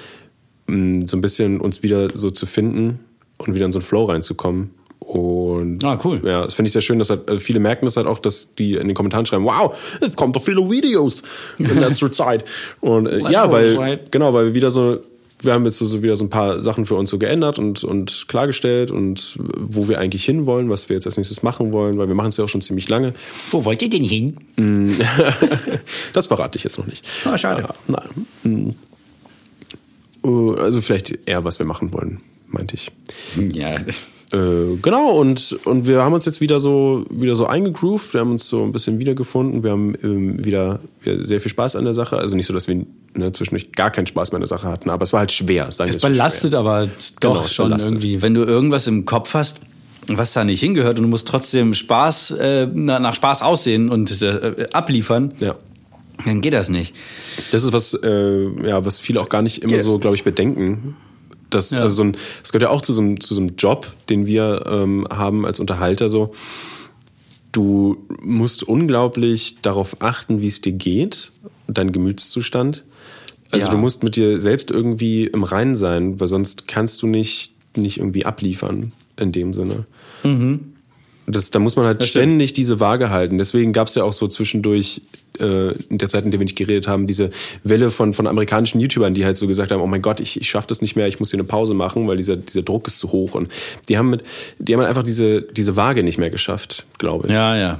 mh, 0.68 1.06
so 1.08 1.18
ein 1.18 1.22
bisschen 1.22 1.60
uns 1.60 1.84
wieder 1.84 2.10
so 2.14 2.30
zu 2.30 2.46
finden 2.46 3.00
und 3.38 3.56
wieder 3.56 3.66
in 3.66 3.72
so 3.72 3.80
einen 3.80 3.86
Flow 3.86 4.06
reinzukommen. 4.06 4.72
Und 5.00 5.84
Ah, 5.84 6.00
cool. 6.06 6.22
Ja, 6.24 6.44
das 6.44 6.54
finde 6.54 6.68
ich 6.68 6.74
sehr 6.74 6.82
schön, 6.82 7.00
dass 7.00 7.10
halt, 7.10 7.28
also 7.28 7.40
viele 7.40 7.60
merken 7.60 7.86
das 7.86 7.98
halt 7.98 8.08
auch, 8.08 8.20
dass 8.20 8.54
die 8.56 8.74
in 8.74 8.88
den 8.88 8.94
Kommentaren 8.96 9.26
schreiben, 9.26 9.46
wow, 9.46 9.76
es 10.00 10.16
kommt 10.16 10.36
doch 10.36 10.44
viele 10.44 10.70
Videos 10.70 11.24
in 11.58 11.66
letzter 11.80 12.12
Zeit. 12.12 12.46
Und 12.82 13.08
äh, 13.08 13.20
ja, 13.32 13.52
weil, 13.52 14.00
genau, 14.12 14.34
weil 14.34 14.46
wir 14.46 14.54
wieder 14.54 14.70
so, 14.72 15.00
wir 15.44 15.54
haben 15.54 15.66
jetzt 15.66 15.78
so, 15.78 15.86
so 15.86 16.04
wieder 16.04 16.16
so 16.16 16.24
ein 16.26 16.30
paar 16.30 16.62
Sachen 16.62 16.86
für 16.86 16.96
uns 16.96 17.10
so 17.10 17.18
geändert 17.18 17.60
und, 17.60 17.84
und 17.84 18.26
klargestellt 18.28 18.92
und 18.92 19.38
wo 19.58 19.88
wir 19.88 20.00
eigentlich 20.00 20.26
hinwollen, 20.26 20.70
was 20.70 20.90
wir 20.90 20.96
jetzt 20.96 21.06
als 21.06 21.18
nächstes 21.18 21.44
machen 21.44 21.72
wollen, 21.74 21.98
weil 21.98 22.08
wir 22.08 22.16
machen 22.16 22.30
es 22.30 22.38
ja 22.38 22.44
auch 22.44 22.50
schon 22.50 22.62
ziemlich 22.62 22.90
lange. 22.90 23.14
Wo 23.52 23.66
wollt 23.66 23.82
ihr 23.82 23.90
denn 23.90 24.04
hin? 24.04 24.38
Das 26.14 26.28
verrate 26.28 26.58
ich 26.58 26.64
jetzt 26.64 26.78
noch 26.78 26.86
nicht. 26.88 27.06
Ah, 27.26 27.38
schade. 27.38 27.62
Ja, 27.64 27.74
nein. 27.88 28.28
Hm. 28.44 28.76
Äh, 30.24 30.60
Also 30.62 30.82
vielleicht 30.82 31.28
eher, 31.28 31.44
was 31.44 31.60
wir 31.60 31.66
machen 31.66 31.94
wollen, 31.94 32.22
meinte 32.48 32.76
ich. 32.76 32.92
Ja. 33.54 33.78
Äh, 34.34 34.78
genau, 34.82 35.12
und, 35.18 35.58
und 35.66 35.88
wir 35.88 36.02
haben 36.04 36.14
uns 36.14 36.26
jetzt 36.26 36.40
wieder 36.40 36.60
so, 36.60 37.06
wieder 37.10 37.36
so 37.36 37.48
eingegroovt, 37.48 38.14
wir 38.14 38.22
haben 38.22 38.32
uns 38.32 38.48
so 38.48 38.64
ein 38.64 38.72
bisschen 38.72 38.98
wiedergefunden, 39.00 39.62
wir 39.64 39.72
haben 39.72 39.94
ähm, 40.04 40.44
wieder 40.46 40.80
ja, 41.04 41.24
sehr 41.24 41.42
viel 41.42 41.52
Spaß 41.52 41.76
an 41.76 41.84
der 41.84 41.94
Sache. 41.94 42.18
Also 42.18 42.38
nicht 42.38 42.46
so, 42.46 42.54
dass 42.54 42.68
wir 42.70 42.86
ne, 43.14 43.32
zwischendurch 43.34 43.72
gar 43.74 43.92
keinen 43.92 44.08
Spaß 44.08 44.32
mehr 44.32 44.38
an 44.38 44.42
der 44.42 44.48
Sache 44.48 44.68
hatten, 44.68 44.90
aber 44.90 45.04
es 45.04 45.12
war 45.12 45.20
halt 45.20 45.32
schwer. 45.34 45.72
Sagen 45.72 45.90
Es 45.90 46.02
belastet 46.02 46.52
schwer. 46.52 46.60
aber 46.62 46.86
doch 47.20 47.34
Genau, 47.34 47.48
schon 47.48 47.66
belastet. 47.66 47.92
irgendwie. 47.92 48.22
Wenn 48.22 48.34
du 48.34 48.44
irgendwas 48.44 48.88
im 48.88 49.04
Kopf 49.06 49.34
hast, 49.34 49.60
was 50.08 50.34
da 50.34 50.44
nicht 50.44 50.62
hingehört 50.62 50.98
und 50.98 51.04
du 51.04 51.10
musst 51.10 51.28
trotzdem 51.28 51.74
Spaß, 51.74 52.32
äh, 52.32 52.68
na- 52.74 53.00
nach 53.00 53.16
Spaß 53.16 53.42
aussehen 53.44 53.90
und 53.90 54.22
äh, 54.22 54.68
abliefern, 54.74 55.34
Ja. 55.42 55.56
dann 56.26 56.40
geht 56.42 56.54
das 56.54 56.70
nicht. 56.70 56.96
Das 57.52 57.64
ist 57.64 57.74
was, 57.74 57.94
äh, 58.02 58.44
ja, 58.68 58.86
was 58.86 58.98
viele 59.00 59.20
auch 59.22 59.30
gar 59.30 59.42
nicht 59.42 59.62
immer 59.64 59.80
so, 59.80 60.00
glaube 60.00 60.16
ich, 60.16 60.24
bedenken. 60.24 60.96
Das, 61.52 61.72
also 61.74 61.94
so 61.96 62.04
ein, 62.04 62.18
das 62.42 62.52
gehört 62.52 62.64
ja 62.64 62.70
auch 62.70 62.82
zu 62.82 62.94
so 62.94 63.02
einem, 63.02 63.20
zu 63.20 63.36
so 63.36 63.42
einem 63.42 63.56
Job, 63.58 63.88
den 64.10 64.26
wir 64.26 64.64
ähm, 64.68 65.08
haben 65.12 65.46
als 65.46 65.60
Unterhalter 65.60 66.10
so. 66.10 66.34
Du 67.52 67.98
musst 68.22 68.64
unglaublich 68.64 69.58
darauf 69.62 70.02
achten, 70.02 70.42
wie 70.42 70.48
es 70.48 70.62
dir 70.62 70.72
geht, 70.72 71.32
dein 71.68 71.92
Gemütszustand. 71.92 72.86
Also 73.52 73.66
Ja. 73.68 73.72
du 73.74 73.78
musst 73.78 74.04
mit 74.04 74.16
dir 74.16 74.40
selbst 74.40 74.72
irgendwie 74.72 75.26
im 75.28 75.44
Reinen 75.44 75.76
sein, 75.76 76.20
weil 76.22 76.30
sonst 76.30 76.68
kannst 76.68 77.02
du 77.02 77.08
nicht, 77.08 77.52
nicht 77.76 77.98
irgendwie 77.98 78.26
abliefern 78.26 78.94
in 79.18 79.34
dem 79.34 79.54
Sinne. 79.54 79.86
Das, 81.32 81.52
da 81.52 81.60
muss 81.60 81.76
man 81.76 81.86
halt 81.86 82.04
stimmt. 82.04 82.10
ständig 82.10 82.54
diese 82.54 82.80
Waage 82.80 83.10
halten. 83.10 83.38
Deswegen 83.38 83.74
gab 83.74 83.88
es 83.88 83.96
ja 83.96 84.04
auch 84.04 84.14
so 84.14 84.28
zwischendurch, 84.28 85.02
äh, 85.40 85.72
in 85.90 85.98
der 85.98 86.10
Zeit, 86.10 86.26
in 86.26 86.32
der 86.32 86.40
wir 86.40 86.46
nicht 86.46 86.58
geredet 86.58 86.88
haben, 86.88 87.08
diese 87.08 87.30
Welle 87.64 87.90
von, 87.90 88.14
von 88.14 88.28
amerikanischen 88.28 88.80
YouTubern, 88.80 89.14
die 89.14 89.26
halt 89.26 89.38
so 89.38 89.48
gesagt 89.48 89.72
haben, 89.72 89.82
oh 89.82 89.88
mein 89.88 90.02
Gott, 90.02 90.20
ich, 90.20 90.40
ich 90.40 90.50
schaffe 90.50 90.68
das 90.68 90.82
nicht 90.82 90.96
mehr, 90.96 91.08
ich 91.08 91.20
muss 91.20 91.32
hier 91.32 91.40
eine 91.40 91.48
Pause 91.48 91.74
machen, 91.74 92.08
weil 92.08 92.18
dieser, 92.18 92.36
dieser 92.36 92.64
Druck 92.64 92.88
ist 92.88 93.00
zu 93.00 93.12
hoch. 93.12 93.34
Und 93.34 93.50
die 93.90 93.98
haben 93.98 94.10
mit, 94.10 94.24
die 94.60 94.74
haben 94.74 94.82
einfach 94.82 95.04
diese, 95.04 95.42
diese 95.42 95.76
Waage 95.76 96.04
nicht 96.04 96.18
mehr 96.18 96.30
geschafft, 96.30 96.86
glaube 96.98 97.28
ich. 97.28 97.34
Ja, 97.34 97.56
ja. 97.56 97.80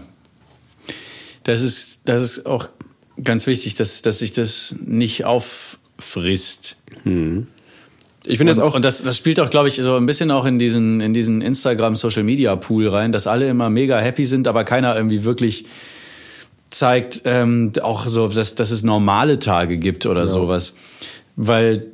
Das 1.44 1.62
ist, 1.62 2.02
das 2.06 2.22
ist 2.22 2.46
auch 2.46 2.70
ganz 3.24 3.48
wichtig, 3.48 3.76
dass, 3.76 4.02
dass 4.02 4.20
sich 4.20 4.32
das 4.32 4.76
nicht 4.86 5.26
auffrisst. 5.26 6.78
Ich 8.26 8.38
finde 8.38 8.52
das 8.52 8.60
auch. 8.60 8.76
Und 8.76 8.86
das, 8.86 9.04
das 9.04 9.18
spielt 9.18 9.40
auch, 9.40 9.50
glaube 9.50 9.68
ich, 9.68 9.76
so 9.76 9.96
ein 9.96 10.06
bisschen 10.06 10.30
auch 10.32 10.46
in 10.46 10.60
diesen, 10.60 11.02
in 11.02 11.14
diesen 11.14 11.42
Instagram-Social-Media-Pool 11.42 12.88
rein, 12.88 13.12
dass 13.12 13.26
alle 13.26 13.50
immer 13.50 13.70
mega 13.70 13.98
happy 14.00 14.26
sind, 14.26 14.48
aber 14.48 14.64
keiner 14.64 14.96
irgendwie 14.96 15.24
wirklich 15.24 15.66
zeigt, 16.70 17.24
ähm, 17.26 17.72
auch 17.82 18.08
so, 18.08 18.28
dass, 18.28 18.56
dass 18.56 18.72
es 18.72 18.84
normale 18.84 19.40
Tage 19.40 19.78
gibt 19.78 20.06
oder 20.06 20.28
sowas. 20.28 20.74
Weil 21.36 21.88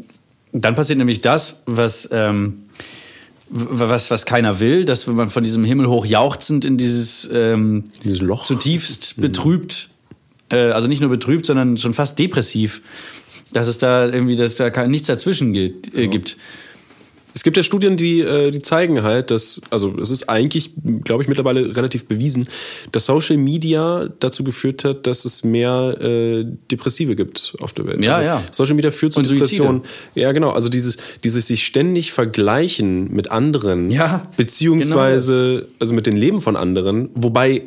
dann 0.51 0.75
passiert 0.75 0.99
nämlich 0.99 1.21
das, 1.21 1.61
was, 1.65 2.09
ähm, 2.11 2.63
was, 3.49 4.11
was 4.11 4.25
keiner 4.25 4.59
will, 4.59 4.85
dass 4.85 5.07
wenn 5.07 5.15
man 5.15 5.29
von 5.29 5.43
diesem 5.43 5.63
Himmel 5.63 5.87
hoch 5.87 6.05
jauchzend 6.05 6.65
in 6.65 6.77
dieses, 6.77 7.29
ähm, 7.31 7.85
Dieses 8.03 8.21
Loch. 8.21 8.43
zutiefst 8.43 9.15
betrübt, 9.19 9.89
äh, 10.49 10.71
also 10.71 10.87
nicht 10.87 11.01
nur 11.01 11.09
betrübt, 11.09 11.45
sondern 11.45 11.77
schon 11.77 11.93
fast 11.93 12.19
depressiv, 12.19 12.81
dass 13.57 13.67
es 13.67 13.79
da 13.79 14.05
irgendwie, 14.05 14.35
dass 14.35 14.53
da 14.53 14.87
nichts 14.87 15.07
dazwischen 15.07 15.51
geht, 15.51 15.95
äh, 15.95 16.07
gibt. 16.07 16.37
Es 17.33 17.43
gibt 17.43 17.57
ja 17.57 17.63
Studien, 17.63 17.97
die, 17.97 18.21
äh, 18.21 18.51
die 18.51 18.61
zeigen 18.61 19.01
halt, 19.01 19.31
dass, 19.31 19.61
also 19.71 19.95
es 19.99 20.11
ist 20.11 20.29
eigentlich, 20.29 20.73
glaube 21.03 21.23
ich, 21.23 21.27
mittlerweile 21.29 21.75
relativ 21.75 22.05
bewiesen, 22.05 22.47
dass 22.91 23.05
Social 23.05 23.37
Media 23.37 24.09
dazu 24.19 24.43
geführt 24.43 24.83
hat, 24.83 25.07
dass 25.07 25.25
es 25.25 25.43
mehr 25.43 25.97
äh, 25.99 26.45
Depressive 26.71 27.15
gibt 27.15 27.55
auf 27.59 27.73
der 27.73 27.87
Welt. 27.87 28.03
Ja, 28.03 28.17
also, 28.17 28.25
ja. 28.25 28.43
Social 28.51 28.75
Media 28.75 28.91
führt 28.91 29.13
zu 29.13 29.19
Und 29.19 29.25
Suizide. 29.25 29.45
Depressionen. 29.45 29.81
Ja, 30.13 30.31
genau. 30.33 30.51
Also 30.51 30.69
dieses, 30.69 30.97
dieses 31.23 31.47
sich 31.47 31.65
ständig 31.65 32.11
vergleichen 32.11 33.11
mit 33.11 33.31
anderen, 33.31 33.89
Ja, 33.89 34.27
beziehungsweise 34.37 35.67
also 35.79 35.95
mit 35.95 36.05
den 36.05 36.15
Leben 36.15 36.41
von 36.41 36.55
anderen, 36.55 37.09
wobei 37.15 37.63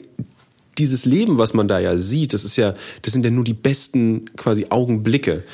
dieses 0.80 1.04
Leben, 1.04 1.38
was 1.38 1.54
man 1.54 1.68
da 1.68 1.78
ja 1.78 1.96
sieht, 1.96 2.32
das 2.32 2.44
ist 2.44 2.56
ja, 2.56 2.74
das 3.02 3.12
sind 3.12 3.24
ja 3.24 3.30
nur 3.30 3.44
die 3.44 3.54
besten 3.54 4.24
quasi 4.36 4.66
Augenblicke, 4.70 5.44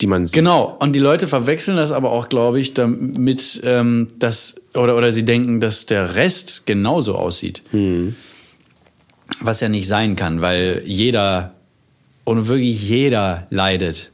die 0.00 0.06
man 0.06 0.26
sieht. 0.26 0.34
Genau, 0.34 0.76
und 0.80 0.92
die 0.94 0.98
Leute 1.00 1.26
verwechseln 1.26 1.76
das 1.76 1.92
aber 1.92 2.10
auch, 2.10 2.28
glaube 2.28 2.60
ich, 2.60 2.74
damit, 2.74 3.60
ähm, 3.64 4.08
dass, 4.18 4.56
oder, 4.74 4.96
oder 4.96 5.12
sie 5.12 5.24
denken, 5.24 5.60
dass 5.60 5.86
der 5.86 6.16
Rest 6.16 6.66
genauso 6.66 7.14
aussieht. 7.14 7.62
Was 9.40 9.60
ja 9.60 9.68
nicht 9.68 9.86
sein 9.88 10.16
kann, 10.16 10.40
weil 10.40 10.82
jeder, 10.84 11.54
und 12.24 12.48
wirklich 12.48 12.88
jeder 12.88 13.46
leidet. 13.50 14.10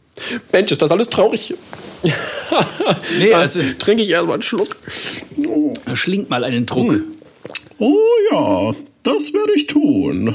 Mensch, 0.53 0.71
ist 0.71 0.83
das 0.83 0.91
alles 0.93 1.09
traurig. 1.11 1.55
Nee, 3.19 3.33
also- 3.35 3.61
trinke 3.79 4.03
ich 4.03 4.09
erstmal 4.11 4.35
einen 4.35 4.43
Schluck. 4.43 4.77
Schlingt 5.95 6.31
mal 6.31 6.43
einen 6.45 6.67
Druck. 6.67 6.95
Oh 7.79 7.97
ja, 8.33 8.75
das 9.05 9.33
werde 9.33 9.53
ich 9.55 9.67
tun. 9.69 10.35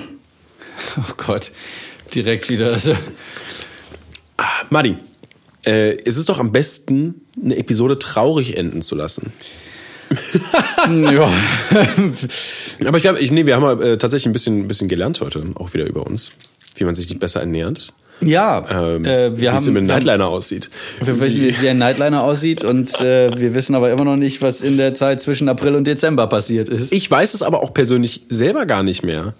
Oh 0.98 1.14
Gott, 1.18 1.52
direkt 2.14 2.50
wieder. 2.50 2.78
So. 2.80 2.94
Madi, 4.70 4.96
äh, 5.66 5.98
es 6.06 6.18
ist 6.18 6.30
doch 6.30 6.40
am 6.40 6.52
besten, 6.52 7.22
eine 7.44 7.58
Episode 7.58 8.00
traurig 8.00 8.58
enden 8.58 8.82
zu 8.82 8.96
lassen. 8.96 9.32
ja. 11.12 11.30
Aber 12.86 12.98
ich 12.98 13.04
glaube, 13.04 13.20
ich, 13.20 13.32
nee, 13.32 13.46
wir 13.46 13.56
haben 13.56 13.82
äh, 13.82 13.98
tatsächlich 13.98 14.28
ein 14.28 14.34
bisschen, 14.34 14.62
ein 14.62 14.68
bisschen 14.68 14.88
gelernt 14.88 15.20
heute, 15.22 15.44
auch 15.56 15.74
wieder 15.74 15.86
über 15.86 16.06
uns, 16.06 16.32
wie 16.76 16.84
man 16.84 16.96
sich 16.96 17.10
nicht 17.10 17.20
besser 17.20 17.40
ernährt. 17.40 17.92
ja, 18.22 18.64
Ähm, 18.70 19.04
äh, 19.06 19.36
wie 19.36 19.42
wir 19.42 19.50
es 19.54 19.56
haben, 19.66 19.74
mit 19.74 19.82
dem 19.82 19.88
Nightliner 19.88 20.28
aussieht. 20.28 20.70
Wir 21.02 21.20
wissen, 21.20 21.42
wie 21.42 21.62
wie 21.62 21.70
ein 21.70 21.78
Nightliner 21.80 22.24
aussieht 22.24 22.64
und 22.64 23.00
äh, 23.02 23.38
wir 23.38 23.54
wissen 23.56 23.76
aber 23.76 23.92
immer 23.92 24.06
noch 24.06 24.16
nicht, 24.16 24.42
was 24.42 24.62
in 24.62 24.78
der 24.78 24.94
Zeit 24.94 25.22
zwischen 25.22 25.50
April 25.50 25.76
und 25.76 25.86
Dezember 25.86 26.28
passiert 26.28 26.70
ist. 26.70 26.94
Ich 26.94 27.10
weiß 27.10 27.34
es 27.34 27.42
aber 27.42 27.64
auch 27.64 27.74
persönlich 27.74 28.22
selber 28.30 28.66
gar 28.66 28.84
nicht 28.84 29.06
mehr. 29.06 29.34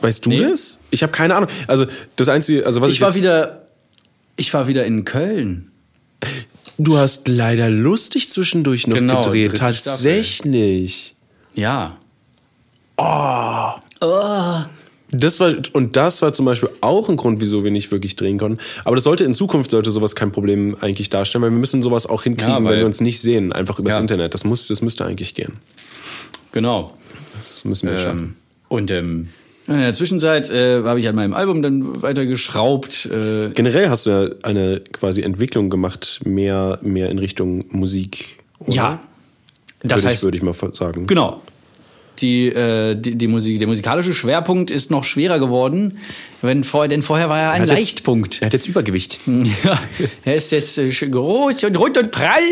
Weißt 0.00 0.24
du 0.24 0.30
Nee. 0.30 0.40
das? 0.40 0.78
Ich 0.90 1.02
habe 1.02 1.12
keine 1.12 1.34
Ahnung. 1.34 1.50
Also 1.66 1.84
das 2.16 2.28
einzige, 2.30 2.64
also 2.64 2.80
was 2.80 2.90
ich, 2.90 2.96
Ich 2.96 3.00
war 3.02 3.14
wieder, 3.14 3.66
ich 4.40 4.52
war 4.54 4.66
wieder 4.68 4.84
in 4.86 5.04
Köln. 5.04 5.70
du 6.78 6.96
hast 6.96 7.28
leider 7.28 7.68
lustig 7.70 8.28
zwischendurch 8.30 8.86
noch 8.86 8.96
Genau, 8.96 9.20
gedreht. 9.22 9.56
Tatsächlich. 9.56 11.14
Ja. 11.54 11.96
Das 15.12 15.40
war, 15.40 15.54
und 15.72 15.96
das 15.96 16.22
war 16.22 16.32
zum 16.32 16.46
Beispiel 16.46 16.68
auch 16.80 17.08
ein 17.08 17.16
Grund, 17.16 17.40
wieso 17.40 17.64
wir 17.64 17.70
nicht 17.70 17.90
wirklich 17.90 18.14
drehen 18.16 18.38
konnten. 18.38 18.58
Aber 18.84 18.94
das 18.96 19.04
sollte 19.04 19.24
in 19.24 19.34
Zukunft 19.34 19.70
sollte 19.70 19.90
sowas 19.90 20.14
kein 20.14 20.30
Problem 20.32 20.76
eigentlich 20.80 21.10
darstellen, 21.10 21.42
weil 21.42 21.50
wir 21.50 21.58
müssen 21.58 21.82
sowas 21.82 22.06
auch 22.06 22.22
hinkriegen, 22.22 22.50
Ja, 22.50 22.62
weil- 22.64 22.72
wenn 22.74 22.78
wir 22.80 22.86
uns 22.86 23.00
nicht 23.00 23.20
sehen, 23.20 23.52
einfach 23.52 23.78
übers 23.78 23.94
Ja. 23.94 24.00
Internet. 24.00 24.34
Das 24.34 24.44
muss, 24.44 24.68
das 24.68 24.82
müsste 24.82 25.04
eigentlich 25.04 25.34
gehen. 25.34 25.54
Genau. 26.52 26.94
Das 27.42 27.64
müssen 27.64 27.88
wir 27.90 27.98
schaffen. 27.98 28.18
Ähm, 28.20 28.36
und 28.68 28.90
ähm, 28.90 29.28
in 29.66 29.78
der 29.78 29.94
Zwischenzeit 29.94 30.50
äh, 30.50 30.82
habe 30.82 30.98
ich 31.00 31.06
an 31.08 31.14
meinem 31.14 31.34
Album 31.34 31.62
dann 31.62 32.02
weiter 32.02 32.26
geschraubt. 32.26 33.06
Äh, 33.06 33.50
Generell 33.50 33.88
hast 33.88 34.06
du 34.06 34.10
ja 34.10 34.28
eine 34.42 34.80
quasi 34.92 35.22
Entwicklung 35.22 35.70
gemacht, 35.70 36.20
mehr, 36.24 36.78
mehr 36.82 37.08
in 37.10 37.18
Richtung 37.18 37.64
Musik. 37.70 38.38
Oder? 38.60 38.72
ja. 38.74 39.00
Das 39.82 40.02
würde 40.02 40.08
heißt, 40.08 40.18
ich, 40.18 40.24
würde 40.24 40.36
ich 40.36 40.42
mal 40.42 40.74
sagen. 40.74 41.06
genau. 41.06 41.40
Die, 42.20 42.48
äh, 42.48 42.96
die, 42.96 43.14
die 43.14 43.28
Musik, 43.28 43.58
der 43.60 43.68
musikalische 43.68 44.12
Schwerpunkt 44.12 44.70
ist 44.70 44.90
noch 44.90 45.04
schwerer 45.04 45.38
geworden, 45.38 45.96
wenn 46.42 46.64
vor, 46.64 46.86
denn 46.86 47.00
vorher 47.00 47.30
war 47.30 47.38
er 47.38 47.50
ein 47.52 47.60
Er 47.60 47.62
hat 47.62 47.70
jetzt- 47.70 47.78
Leichtpunkt. 47.78 48.42
Er 48.42 48.46
hat 48.46 48.52
jetzt 48.52 48.66
Übergewicht. 48.68 49.20
Ja, 49.64 49.78
er 50.24 50.34
ist 50.34 50.52
jetzt 50.52 50.76
äh, 50.76 50.90
groß 50.90 51.64
und 51.64 51.76
rund 51.78 51.96
und 51.96 52.10
prall. 52.10 52.42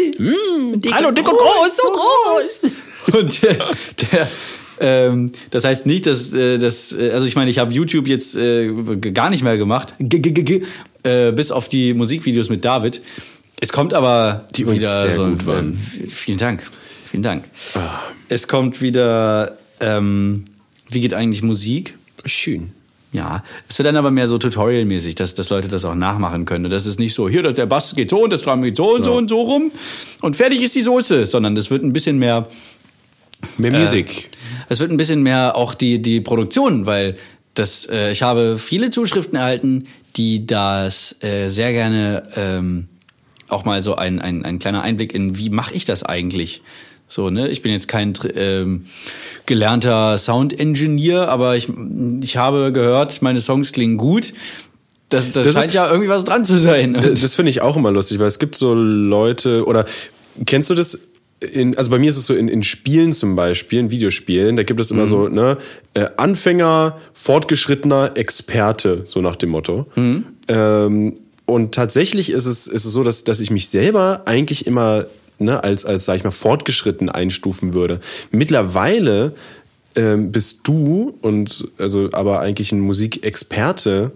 Und 0.72 0.82
dick 0.82 0.94
Hallo, 0.94 1.11
dick 1.11 1.28
und 1.28 1.36
groß, 1.36 1.76
so 1.76 1.90
groß. 1.90 3.04
Und 3.20 3.42
der, 3.42 3.56
der 4.12 4.28
ähm, 4.81 5.33
das 5.51 5.64
heißt 5.64 5.87
nicht, 5.87 6.07
dass, 6.07 6.33
äh, 6.33 6.59
dass 6.59 6.93
äh, 6.93 7.11
also 7.11 7.26
ich 7.26 7.37
meine, 7.37 7.51
ich 7.51 7.59
habe 7.59 7.72
YouTube 7.72 8.07
jetzt 8.07 8.37
äh, 8.37 8.72
gar 9.12 9.31
nicht 9.31 9.43
mehr 9.43 9.57
gemacht, 9.57 9.95
g 9.99 10.18
-g 10.18 10.33
-g 10.33 10.62
äh, 11.03 11.33
bis 11.33 11.51
auf 11.51 11.68
die 11.68 11.95
Musikvideos 11.95 12.49
mit 12.49 12.64
David. 12.64 13.01
Es 13.61 13.72
kommt 13.72 13.95
aber 13.95 14.47
Die 14.55 14.70
wieder 14.70 15.11
so 15.11 15.26
gut 15.26 15.47
waren. 15.47 15.74
Äh, 15.74 16.07
vielen 16.07 16.39
Dank, 16.39 16.62
vielen 17.05 17.22
Dank. 17.22 17.45
Es 18.29 18.47
kommt 18.47 18.83
wieder, 18.83 19.57
ähm, 19.81 20.45
wie 20.89 21.01
geht 21.01 21.14
eigentlich 21.14 21.43
Musik? 21.43 21.95
Schön. 22.24 22.72
Ja, 23.11 23.43
es 23.66 23.79
wird 23.79 23.87
dann 23.87 23.97
aber 23.97 24.11
mehr 24.11 24.26
so 24.26 24.37
tutorialmäßig, 24.37 25.14
dass, 25.14 25.35
dass 25.35 25.49
Leute 25.49 25.68
das 25.68 25.87
auch 25.87 25.95
nachmachen 25.95 26.45
können. 26.45 26.66
Und 26.66 26.70
Das 26.70 26.85
ist 26.85 26.99
nicht 26.99 27.14
so, 27.14 27.26
hier, 27.26 27.43
der 27.43 27.64
Bass 27.64 27.95
geht 27.95 28.11
so 28.11 28.24
und 28.24 28.33
das 28.33 28.43
Drum 28.43 28.61
geht 28.61 28.76
so 28.76 28.95
und 28.95 29.03
so 29.03 29.14
und 29.14 29.31
so 29.31 29.41
rum 29.41 29.72
und 30.20 30.37
fertig 30.37 30.62
ist 30.62 30.76
die 30.76 30.83
Soße, 30.83 31.24
sondern 31.24 31.55
das 31.55 31.70
wird 31.70 31.83
ein 31.83 31.95
bisschen 31.95 32.18
mehr 32.18 32.47
Mehr 33.57 33.72
Musik. 33.72 34.29
Es 34.69 34.81
wird 34.81 34.91
ein 34.91 34.97
bisschen 34.97 35.23
mehr 35.23 35.57
auch 35.57 35.75
die, 35.75 36.01
die 36.03 36.21
Produktion, 36.21 36.87
weil 36.87 37.16
das, 37.55 37.87
äh, 37.91 38.12
ich 38.12 38.23
habe 38.23 38.59
viele 38.59 38.91
Zuschriften 38.91 39.37
erhalten, 39.37 39.87
die 40.16 40.47
das 40.47 41.16
äh, 41.23 41.49
sehr 41.49 41.73
gerne 41.73 42.29
ähm, 42.37 42.89
auch 43.49 43.64
mal 43.64 43.83
so 43.83 43.95
ein, 43.97 44.21
ein, 44.21 44.45
ein 44.45 44.59
kleiner 44.59 44.83
Einblick 44.83 45.14
in, 45.14 45.39
wie 45.39 45.51
mache 45.51 45.75
ich 45.75 45.85
das 45.85 46.03
eigentlich? 46.03 46.62
So, 47.07 47.31
ne? 47.31 47.49
Ich 47.49 47.62
bin 47.62 47.73
jetzt 47.73 47.89
kein 47.89 48.12
ähm, 48.35 48.85
gelernter 49.47 50.19
Sound-Engineer, 50.19 51.29
aber 51.29 51.57
ich, 51.57 51.69
ich 52.21 52.37
habe 52.37 52.71
gehört, 52.73 53.23
meine 53.23 53.41
Songs 53.41 53.73
klingen 53.73 53.97
gut. 53.97 54.35
Das, 55.09 55.33
das, 55.33 55.47
Das 55.47 55.55
scheint 55.55 55.69
ist- 55.69 55.75
ja 55.75 55.89
irgendwie 55.89 56.11
was 56.11 56.25
dran 56.25 56.45
zu 56.45 56.59
sein. 56.59 56.93
D- 56.95 57.14
Das 57.14 57.35
finde 57.35 57.51
ich 57.51 57.62
auch 57.62 57.77
immer 57.77 57.91
lustig, 57.91 58.19
weil 58.19 58.27
es 58.27 58.39
gibt 58.39 58.57
so 58.57 58.75
Leute, 58.75 59.64
oder 59.64 59.87
kennst 60.45 60.69
du 60.69 60.75
das? 60.75 61.01
In, 61.41 61.76
also 61.76 61.91
bei 61.91 61.99
mir 61.99 62.11
ist 62.11 62.16
es 62.16 62.26
so 62.26 62.34
in, 62.34 62.49
in 62.49 62.62
Spielen 62.62 63.12
zum 63.12 63.36
Beispiel, 63.36 63.78
in 63.78 63.91
Videospielen, 63.91 64.57
da 64.57 64.64
gibt 64.64 64.80
es 64.80 64.91
immer 64.91 65.07
so, 65.07 65.28
ne, 65.28 65.57
äh, 65.95 66.07
Anfänger, 66.16 66.99
fortgeschrittener 67.12 68.16
Experte, 68.16 69.03
so 69.05 69.20
nach 69.20 69.36
dem 69.36 69.51
Motto. 69.51 69.86
Ähm, 70.49 71.14
und 71.47 71.74
tatsächlich 71.74 72.30
ist 72.30 72.47
es, 72.47 72.66
ist 72.66 72.84
es 72.84 72.93
so, 72.93 73.05
dass, 73.05 73.24
dass 73.24 73.41
ich 73.41 73.51
mich 73.51 73.68
selber 73.68 74.22
eigentlich 74.26 74.66
immer 74.66 75.07
ne, 75.39 75.62
als, 75.62 75.84
als, 75.84 76.05
sag 76.05 76.16
ich 76.16 76.24
mal, 76.24 76.30
fortgeschritten 76.30 77.09
einstufen 77.09 77.74
würde. 77.74 78.01
Mittlerweile 78.30 79.32
ähm, 79.97 80.32
bist 80.32 80.61
du 80.64 81.14
und 81.22 81.68
also 81.78 82.11
aber 82.12 82.41
eigentlich 82.41 82.72
ein 82.72 82.80
Musikexperte, 82.80 84.12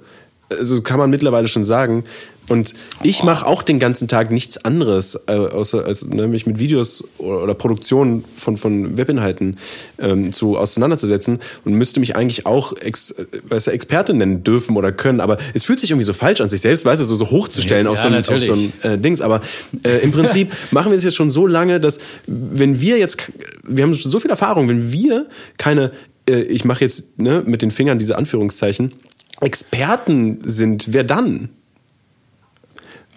also 0.51 0.83
kann 0.83 0.99
man 0.99 1.11
mittlerweile 1.11 1.49
schon 1.49 1.65
sagen. 1.65 2.05
Und 2.49 2.75
ich 3.03 3.23
mache 3.23 3.47
auch 3.47 3.63
den 3.63 3.79
ganzen 3.79 4.09
Tag 4.09 4.31
nichts 4.31 4.65
anderes, 4.65 5.19
äh, 5.27 5.33
außer 5.33 5.85
als 5.85 6.05
ne, 6.05 6.27
mich 6.27 6.47
mit 6.47 6.59
Videos 6.59 7.05
oder, 7.19 7.43
oder 7.43 7.55
Produktionen 7.55 8.25
von, 8.35 8.57
von 8.57 8.97
Webinhalten 8.97 9.59
ähm, 9.99 10.33
zu 10.33 10.59
auseinanderzusetzen 10.59 11.39
und 11.65 11.75
müsste 11.75 12.01
mich 12.01 12.17
eigentlich 12.17 12.45
auch 12.47 12.77
Ex, 12.77 13.13
äh, 13.13 13.27
weißt 13.49 13.69
du, 13.69 13.71
Experte 13.71 14.13
nennen 14.13 14.43
dürfen 14.43 14.77
oder 14.77 14.93
können. 14.93 15.21
Aber 15.21 15.37
es 15.55 15.65
fühlt 15.65 15.81
sich 15.81 15.91
irgendwie 15.91 16.05
so 16.05 16.13
falsch 16.13 16.41
an, 16.41 16.49
sich 16.49 16.61
selbst, 16.61 16.85
weißt 16.85 17.01
du, 17.01 17.05
so, 17.05 17.17
so 17.17 17.31
hochzustellen 17.31 17.87
Ja, 17.87 17.93
auf 17.93 17.99
so 17.99 18.09
ein, 18.09 18.15
auf 18.17 18.41
so 18.41 18.53
ein 18.53 18.73
äh, 18.83 18.99
Dings. 18.99 19.21
Aber 19.21 19.41
äh, 19.85 19.99
im 20.03 20.11
Prinzip 20.13 20.53
machen 20.73 20.91
wir 20.91 20.97
es 20.97 21.05
jetzt 21.05 21.17
schon 21.17 21.31
so 21.31 21.47
lange, 21.47 21.79
dass 21.79 22.01
wenn 22.27 22.81
wir 22.81 22.99
jetzt, 22.99 23.19
wir 23.65 23.85
haben 23.85 23.95
schon 23.95 24.11
so 24.11 24.19
viel 24.19 24.31
Erfahrung, 24.31 24.69
wenn 24.69 24.91
wir 24.93 25.27
keine, 25.59 25.93
äh, 26.29 26.43
ich 26.43 26.65
mache 26.65 26.85
jetzt 26.85 27.19
ne, 27.19 27.43
mit 27.47 27.63
den 27.63 27.71
Fingern 27.71 27.99
diese 27.99 28.17
Anführungszeichen, 28.17 28.93
Experten 29.41 30.39
sind, 30.45 30.93
wer 30.93 31.05
dann? 31.05 31.51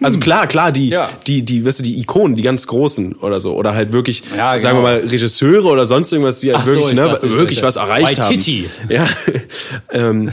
Also 0.02 0.18
klar, 0.18 0.46
klar, 0.46 0.72
die, 0.72 0.90
Ja. 0.90 1.08
die, 1.26 1.42
die, 1.42 1.64
weißt 1.64 1.78
du, 1.80 1.82
die 1.84 1.98
Ikonen, 2.00 2.36
die 2.36 2.42
ganz 2.42 2.66
großen 2.66 3.14
oder 3.14 3.40
so, 3.40 3.54
oder 3.54 3.74
halt 3.74 3.92
wirklich, 3.92 4.22
Ja, 4.36 4.58
sagen 4.60 4.82
wir 4.82 4.90
genau. 4.90 5.02
mal, 5.02 5.08
Regisseure 5.10 5.68
oder 5.68 5.86
sonst 5.86 6.12
irgendwas, 6.12 6.40
die 6.40 6.48
halt 6.52 6.58
Ach 6.60 6.66
so, 6.66 6.72
wirklich, 6.74 6.90
ich 6.92 6.96
ne, 6.98 7.02
dachte, 7.08 7.30
wirklich 7.32 7.58
ich 7.58 7.64
was 7.64 7.76
erreicht 7.76 8.18
haben. 8.18 8.26
Waititi. 8.28 8.68
Ja. 8.90 9.08
ähm, 9.92 10.30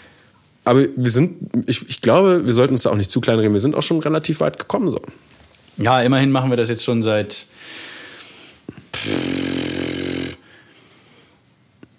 aber 0.64 0.86
wir 0.96 1.10
sind, 1.10 1.36
ich, 1.66 1.86
ich 1.88 2.00
glaube, 2.00 2.46
wir 2.46 2.54
sollten 2.54 2.72
uns 2.74 2.84
da 2.84 2.90
auch 2.90 2.96
nicht 2.96 3.10
zu 3.10 3.20
klein 3.20 3.38
reden. 3.38 3.52
Wir 3.52 3.60
sind 3.60 3.74
auch 3.74 3.82
schon 3.82 4.00
relativ 4.00 4.40
weit 4.40 4.58
gekommen 4.58 4.88
so. 4.88 5.00
Ja, 5.76 6.00
immerhin 6.00 6.30
machen 6.32 6.48
wir 6.50 6.56
das 6.56 6.68
jetzt 6.70 6.84
schon 6.84 7.02
seit 7.02 7.46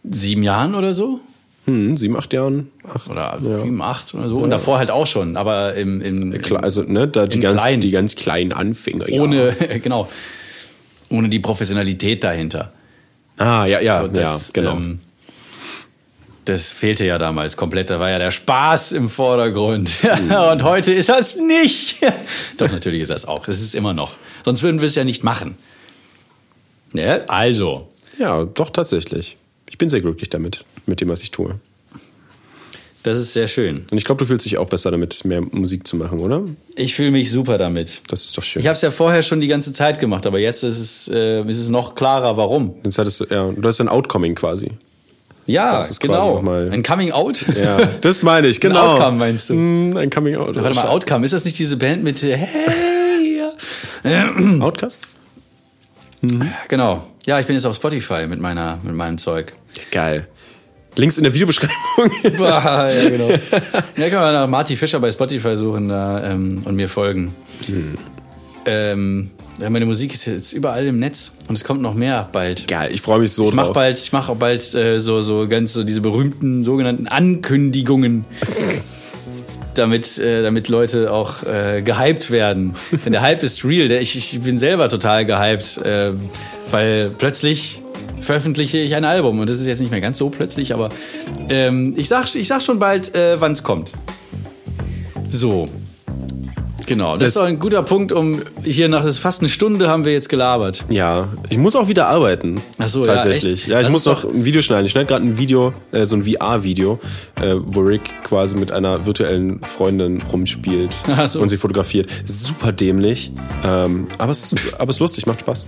sieben 0.10 0.44
Jahren 0.44 0.76
oder 0.76 0.94
so. 0.94 1.20
Hm, 1.66 1.96
sieben, 1.96 2.16
acht 2.16 2.32
Jahren. 2.32 2.72
Acht, 2.88 3.10
Oder 3.10 3.40
ja. 3.44 3.60
sieben, 3.62 3.82
acht 3.82 4.14
oder 4.14 4.28
so. 4.28 4.38
Und 4.38 4.52
davor 4.52 4.78
halt 4.78 4.92
auch 4.92 5.08
schon. 5.08 5.36
Aber 5.36 5.74
im, 5.74 6.00
im, 6.02 6.40
Klar, 6.42 6.64
also, 6.64 6.84
ne, 6.84 7.08
da 7.08 7.26
die 7.26 7.40
ganz, 7.40 7.62
klein. 7.62 7.82
die 7.82 7.92
ganz 7.92 8.16
kleinen 8.16 8.54
Anfänger. 8.54 9.10
Ja. 9.10 9.22
ohne, 9.22 9.54
genau, 9.84 10.08
ohne 11.10 11.30
die 11.30 11.40
Professionalität 11.40 12.24
dahinter. 12.24 12.72
Ah, 13.38 13.66
ja, 13.66 13.82
ja, 13.82 14.02
So, 14.04 14.08
das, 14.10 14.48
ja, 14.48 14.62
genau. 14.62 14.76
ähm, 14.78 15.00
das 16.46 16.72
fehlte 16.72 17.06
ja 17.06 17.18
damals 17.18 17.58
komplett. 17.58 17.90
Da 17.90 18.00
war 18.00 18.10
ja 18.12 18.20
der 18.20 18.32
Spaß 18.32 18.92
im 18.94 19.10
Vordergrund. 19.10 19.90
Mhm. 20.16 20.32
Und 20.32 20.64
heute 20.64 20.94
ist 20.94 21.10
das 21.10 21.36
nicht. 21.36 21.98
Doch, 22.58 22.72
natürlich 22.72 23.02
ist 23.02 23.10
das 23.10 23.26
auch. 23.26 23.48
Es 23.48 23.62
ist 23.62 23.76
immer 23.76 23.94
noch. 23.94 24.14
Sonst 24.46 24.62
würden 24.64 24.80
wir 24.80 24.86
es 24.86 24.96
ja 24.96 25.04
nicht 25.04 25.24
machen. 25.24 25.58
Ja, 26.94 27.18
also, 27.28 27.90
ja, 28.18 28.46
doch, 28.46 28.70
tatsächlich. 28.70 29.36
Ich 29.70 29.78
bin 29.78 29.90
sehr 29.90 30.02
glücklich 30.02 30.30
damit, 30.30 30.64
mit 30.86 31.02
dem, 31.02 31.10
was 31.10 31.22
ich 31.22 31.32
tue. 31.32 31.60
das 33.04 33.18
ist 33.18 33.34
sehr 33.34 33.48
schön. 33.48 33.86
Und 33.92 33.98
ich 33.98 34.04
glaube, 34.06 34.20
du 34.20 34.26
fühlst 34.26 34.46
dich 34.46 34.58
auch 34.58 34.68
besser 34.70 34.90
damit, 34.92 35.26
mehr 35.26 35.42
Musik 35.42 35.86
zu 35.88 35.96
machen, 35.96 36.20
oder? 36.20 36.42
Ich 36.76 36.96
fühle 36.96 37.12
mich 37.12 37.30
super 37.32 37.58
damit. 37.58 38.02
Das 38.08 38.24
ist 38.26 38.38
doch 38.38 38.44
schön. 38.44 38.62
Ich 38.62 38.68
habe 38.68 38.76
es 38.76 38.82
ja 38.82 38.92
vorher 38.92 39.22
schon 39.24 39.42
die 39.42 39.48
ganze 39.48 39.72
Zeit 39.74 40.00
gemacht, 40.00 40.26
aber 40.28 40.40
jetzt 40.40 40.64
ist 40.64 40.80
es, 40.80 41.08
äh, 41.08 41.42
ist 41.48 41.60
es 41.60 41.70
noch 41.70 41.96
klarer, 41.96 42.38
warum. 42.38 42.76
Jetzt 42.84 42.98
hattest 42.98 43.22
du, 43.22 43.26
ja, 43.30 43.52
du 43.52 43.68
hast 43.68 43.80
ein 43.82 43.90
Outcoming 43.90 44.36
quasi. 44.36 44.72
Ja, 45.48 45.78
Das 45.78 45.92
ist 45.92 46.00
genau. 46.00 46.40
Ein 46.48 46.82
Coming 46.82 47.12
Out. 47.12 47.46
Ja, 47.56 47.78
das 48.02 48.24
meine 48.24 48.48
ich, 48.48 48.60
genau. 48.60 48.88
Outcome 48.88 49.18
meinst 49.20 49.52
du? 49.52 49.54
Mm, 49.54 49.96
Ein 49.96 50.10
Coming 50.10 50.36
Out. 50.38 50.56
Warte 50.56 50.62
mal, 50.62 50.74
Scheiße. 50.74 50.90
Outcome, 50.90 51.24
ist 51.26 51.36
das 51.36 51.46
nicht 51.46 51.60
diese 51.60 51.78
Band 51.78 52.04
mit 52.04 52.24
äh, 52.24 52.36
Hey? 52.38 53.42
ja? 54.04 54.34
Outcast? 54.62 55.00
Genau. 56.68 57.06
Ja, 57.26 57.40
ich 57.40 57.46
bin 57.48 57.56
jetzt 57.56 57.66
auf 57.66 57.76
Spotify 57.76 58.28
mit 58.28 58.40
meiner 58.40 58.80
mit 58.84 58.94
meinem 58.96 59.18
Zeug. 59.18 59.54
Geil. 59.92 60.28
Links 60.96 61.18
in 61.18 61.24
der 61.24 61.34
Videobeschreibung. 61.34 61.76
Bah, 62.38 62.90
ja, 62.90 63.10
genau. 63.10 63.30
Ja, 63.98 64.10
kann 64.10 64.22
man 64.22 64.34
nach 64.34 64.48
Marty 64.48 64.76
Fischer 64.78 65.00
bei 65.00 65.12
Spotify 65.12 65.56
suchen 65.56 65.90
da, 65.90 66.24
ähm, 66.32 66.62
und 66.64 66.76
mir 66.76 66.88
folgen. 66.88 67.36
Ähm, 68.66 69.32
ja, 69.60 69.70
meine 69.70 69.86
Musik 69.86 70.14
ist 70.14 70.26
jetzt 70.26 70.54
überall 70.54 70.86
im 70.86 71.00
Netz 71.00 71.34
und 71.50 71.56
es 71.56 71.64
kommt 71.64 71.82
noch 71.82 71.94
mehr 71.94 72.30
bald. 72.32 72.68
Geil, 72.68 72.90
ich 72.94 73.02
freue 73.02 73.20
mich 73.20 73.32
so 73.34 73.46
Ich 73.46 73.54
mache 73.54 73.68
drauf. 73.68 73.76
bald, 73.76 73.98
ich 73.98 74.12
mache 74.14 74.32
auch 74.32 74.38
bald 74.38 74.74
äh, 74.74 75.00
so 75.00 75.22
so 75.22 75.48
ganz 75.48 75.74
so 75.74 75.84
diese 75.84 76.02
berühmten 76.02 76.64
sogenannten 76.64 77.08
Ankündigungen, 77.08 78.26
damit 79.78 80.18
äh, 80.18 80.42
damit 80.42 80.70
Leute 80.70 81.12
auch 81.12 81.44
äh, 81.44 81.82
gehypt 81.82 82.32
werden. 82.32 82.76
Denn 83.06 83.12
der 83.12 83.22
Hype 83.22 83.44
ist 83.44 83.64
real. 83.64 83.92
Ich, 83.92 84.16
ich 84.16 84.42
bin 84.42 84.58
selber 84.58 84.90
total 84.90 85.26
gehypt, 85.26 85.78
äh, 85.78 86.12
weil 86.72 87.12
plötzlich 87.18 87.82
veröffentliche 88.20 88.80
ich 88.80 88.96
ein 88.96 89.06
Album 89.06 89.40
und 89.40 89.50
das 89.50 89.60
ist 89.60 89.68
jetzt 89.68 89.80
nicht 89.80 89.92
mehr 89.92 90.02
ganz 90.02 90.18
so 90.18 90.30
plötzlich, 90.30 90.74
aber 90.74 90.90
ähm, 91.50 91.94
ich 91.96 92.08
sag 92.08 92.34
ich 92.34 92.48
sag 92.48 92.62
schon 92.62 92.80
bald, 92.80 93.14
äh, 93.16 93.40
wann 93.40 93.52
es 93.52 93.64
kommt. 93.64 93.92
So. 95.30 95.66
Genau, 96.88 97.14
das, 97.14 97.20
Das- 97.20 97.30
ist 97.30 97.36
doch 97.38 97.46
ein 97.48 97.60
guter 97.60 97.84
Punkt, 97.84 98.12
um 98.12 98.42
hier 98.64 98.90
nach 98.90 99.06
fast 99.14 99.42
eine 99.42 99.50
Stunde 99.50 99.88
haben 99.90 100.06
wir 100.06 100.12
jetzt 100.14 100.30
gelabert. 100.30 100.86
Ja, 100.90 101.30
ich 101.50 101.58
muss 101.58 101.76
auch 101.76 101.88
wieder 101.88 102.08
arbeiten. 102.08 102.62
Ach 102.78 102.88
so, 102.88 103.06
ja, 103.06 103.14
Tatsächlich. 103.16 103.54
echt? 103.54 103.68
Ja, 103.68 103.80
ich 103.80 103.84
Das 103.86 103.92
muss 103.92 104.06
noch 104.06 104.24
ein 104.26 104.46
Video 104.46 104.62
schneiden. 104.62 104.86
Ich 104.86 104.92
schneide 104.92 105.08
gerade 105.08 105.26
ein 105.26 105.38
Video, 105.38 105.74
äh, 105.92 106.06
so 106.06 106.16
ein 106.16 106.24
VR-Video, 106.24 107.00
äh, 107.42 107.56
wo 107.58 107.82
Rick 107.82 108.02
quasi 108.24 108.56
mit 108.58 108.72
einer 108.72 109.06
virtuellen 109.06 109.62
Freundin 109.62 110.22
rumspielt 110.32 110.96
so. 111.26 111.40
und 111.40 111.50
sie 111.50 111.58
fotografiert. 111.58 112.10
Super 112.26 112.72
dämlich. 112.72 113.32
Ähm, 113.64 114.08
aber, 114.18 114.32
es, 114.32 114.54
aber 114.78 114.90
es 114.90 114.98
ist 114.98 115.00
lustig, 115.02 115.26
macht 115.26 115.42
Spaß. 115.42 115.66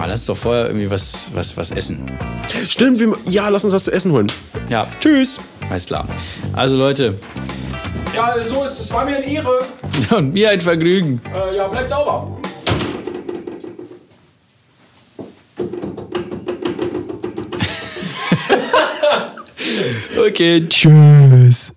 Ah, 0.00 0.06
lass 0.06 0.20
uns 0.20 0.26
doch 0.26 0.36
vorher 0.36 0.66
irgendwie 0.68 0.90
was, 0.90 1.26
was, 1.34 1.54
was 1.58 1.70
essen. 1.72 2.10
Stimmt, 2.66 3.00
wir, 3.00 3.12
ja, 3.28 3.48
lass 3.50 3.64
uns 3.64 3.74
was 3.74 3.84
zu 3.84 3.92
essen 3.92 4.12
holen. 4.12 4.28
Ja, 4.70 4.86
Tschüss. 4.98 5.38
alles 5.68 5.84
klar. 5.84 6.06
Also 6.54 6.78
Leute, 6.78 7.18
Ja, 8.14 8.34
so 8.42 8.64
ist 8.64 8.80
es. 8.80 8.90
War 8.92 9.04
mir 9.04 9.16
eine 9.18 9.26
Ehre. 9.30 9.66
und 10.16 10.32
mir 10.32 10.48
ein 10.50 10.60
Vergnügen. 10.62 11.20
Äh, 11.34 11.56
ja, 11.56 11.68
bleibt 11.68 11.90
sauber. 11.90 12.38
Okay, 20.26 20.66
tschüss. 20.68 21.72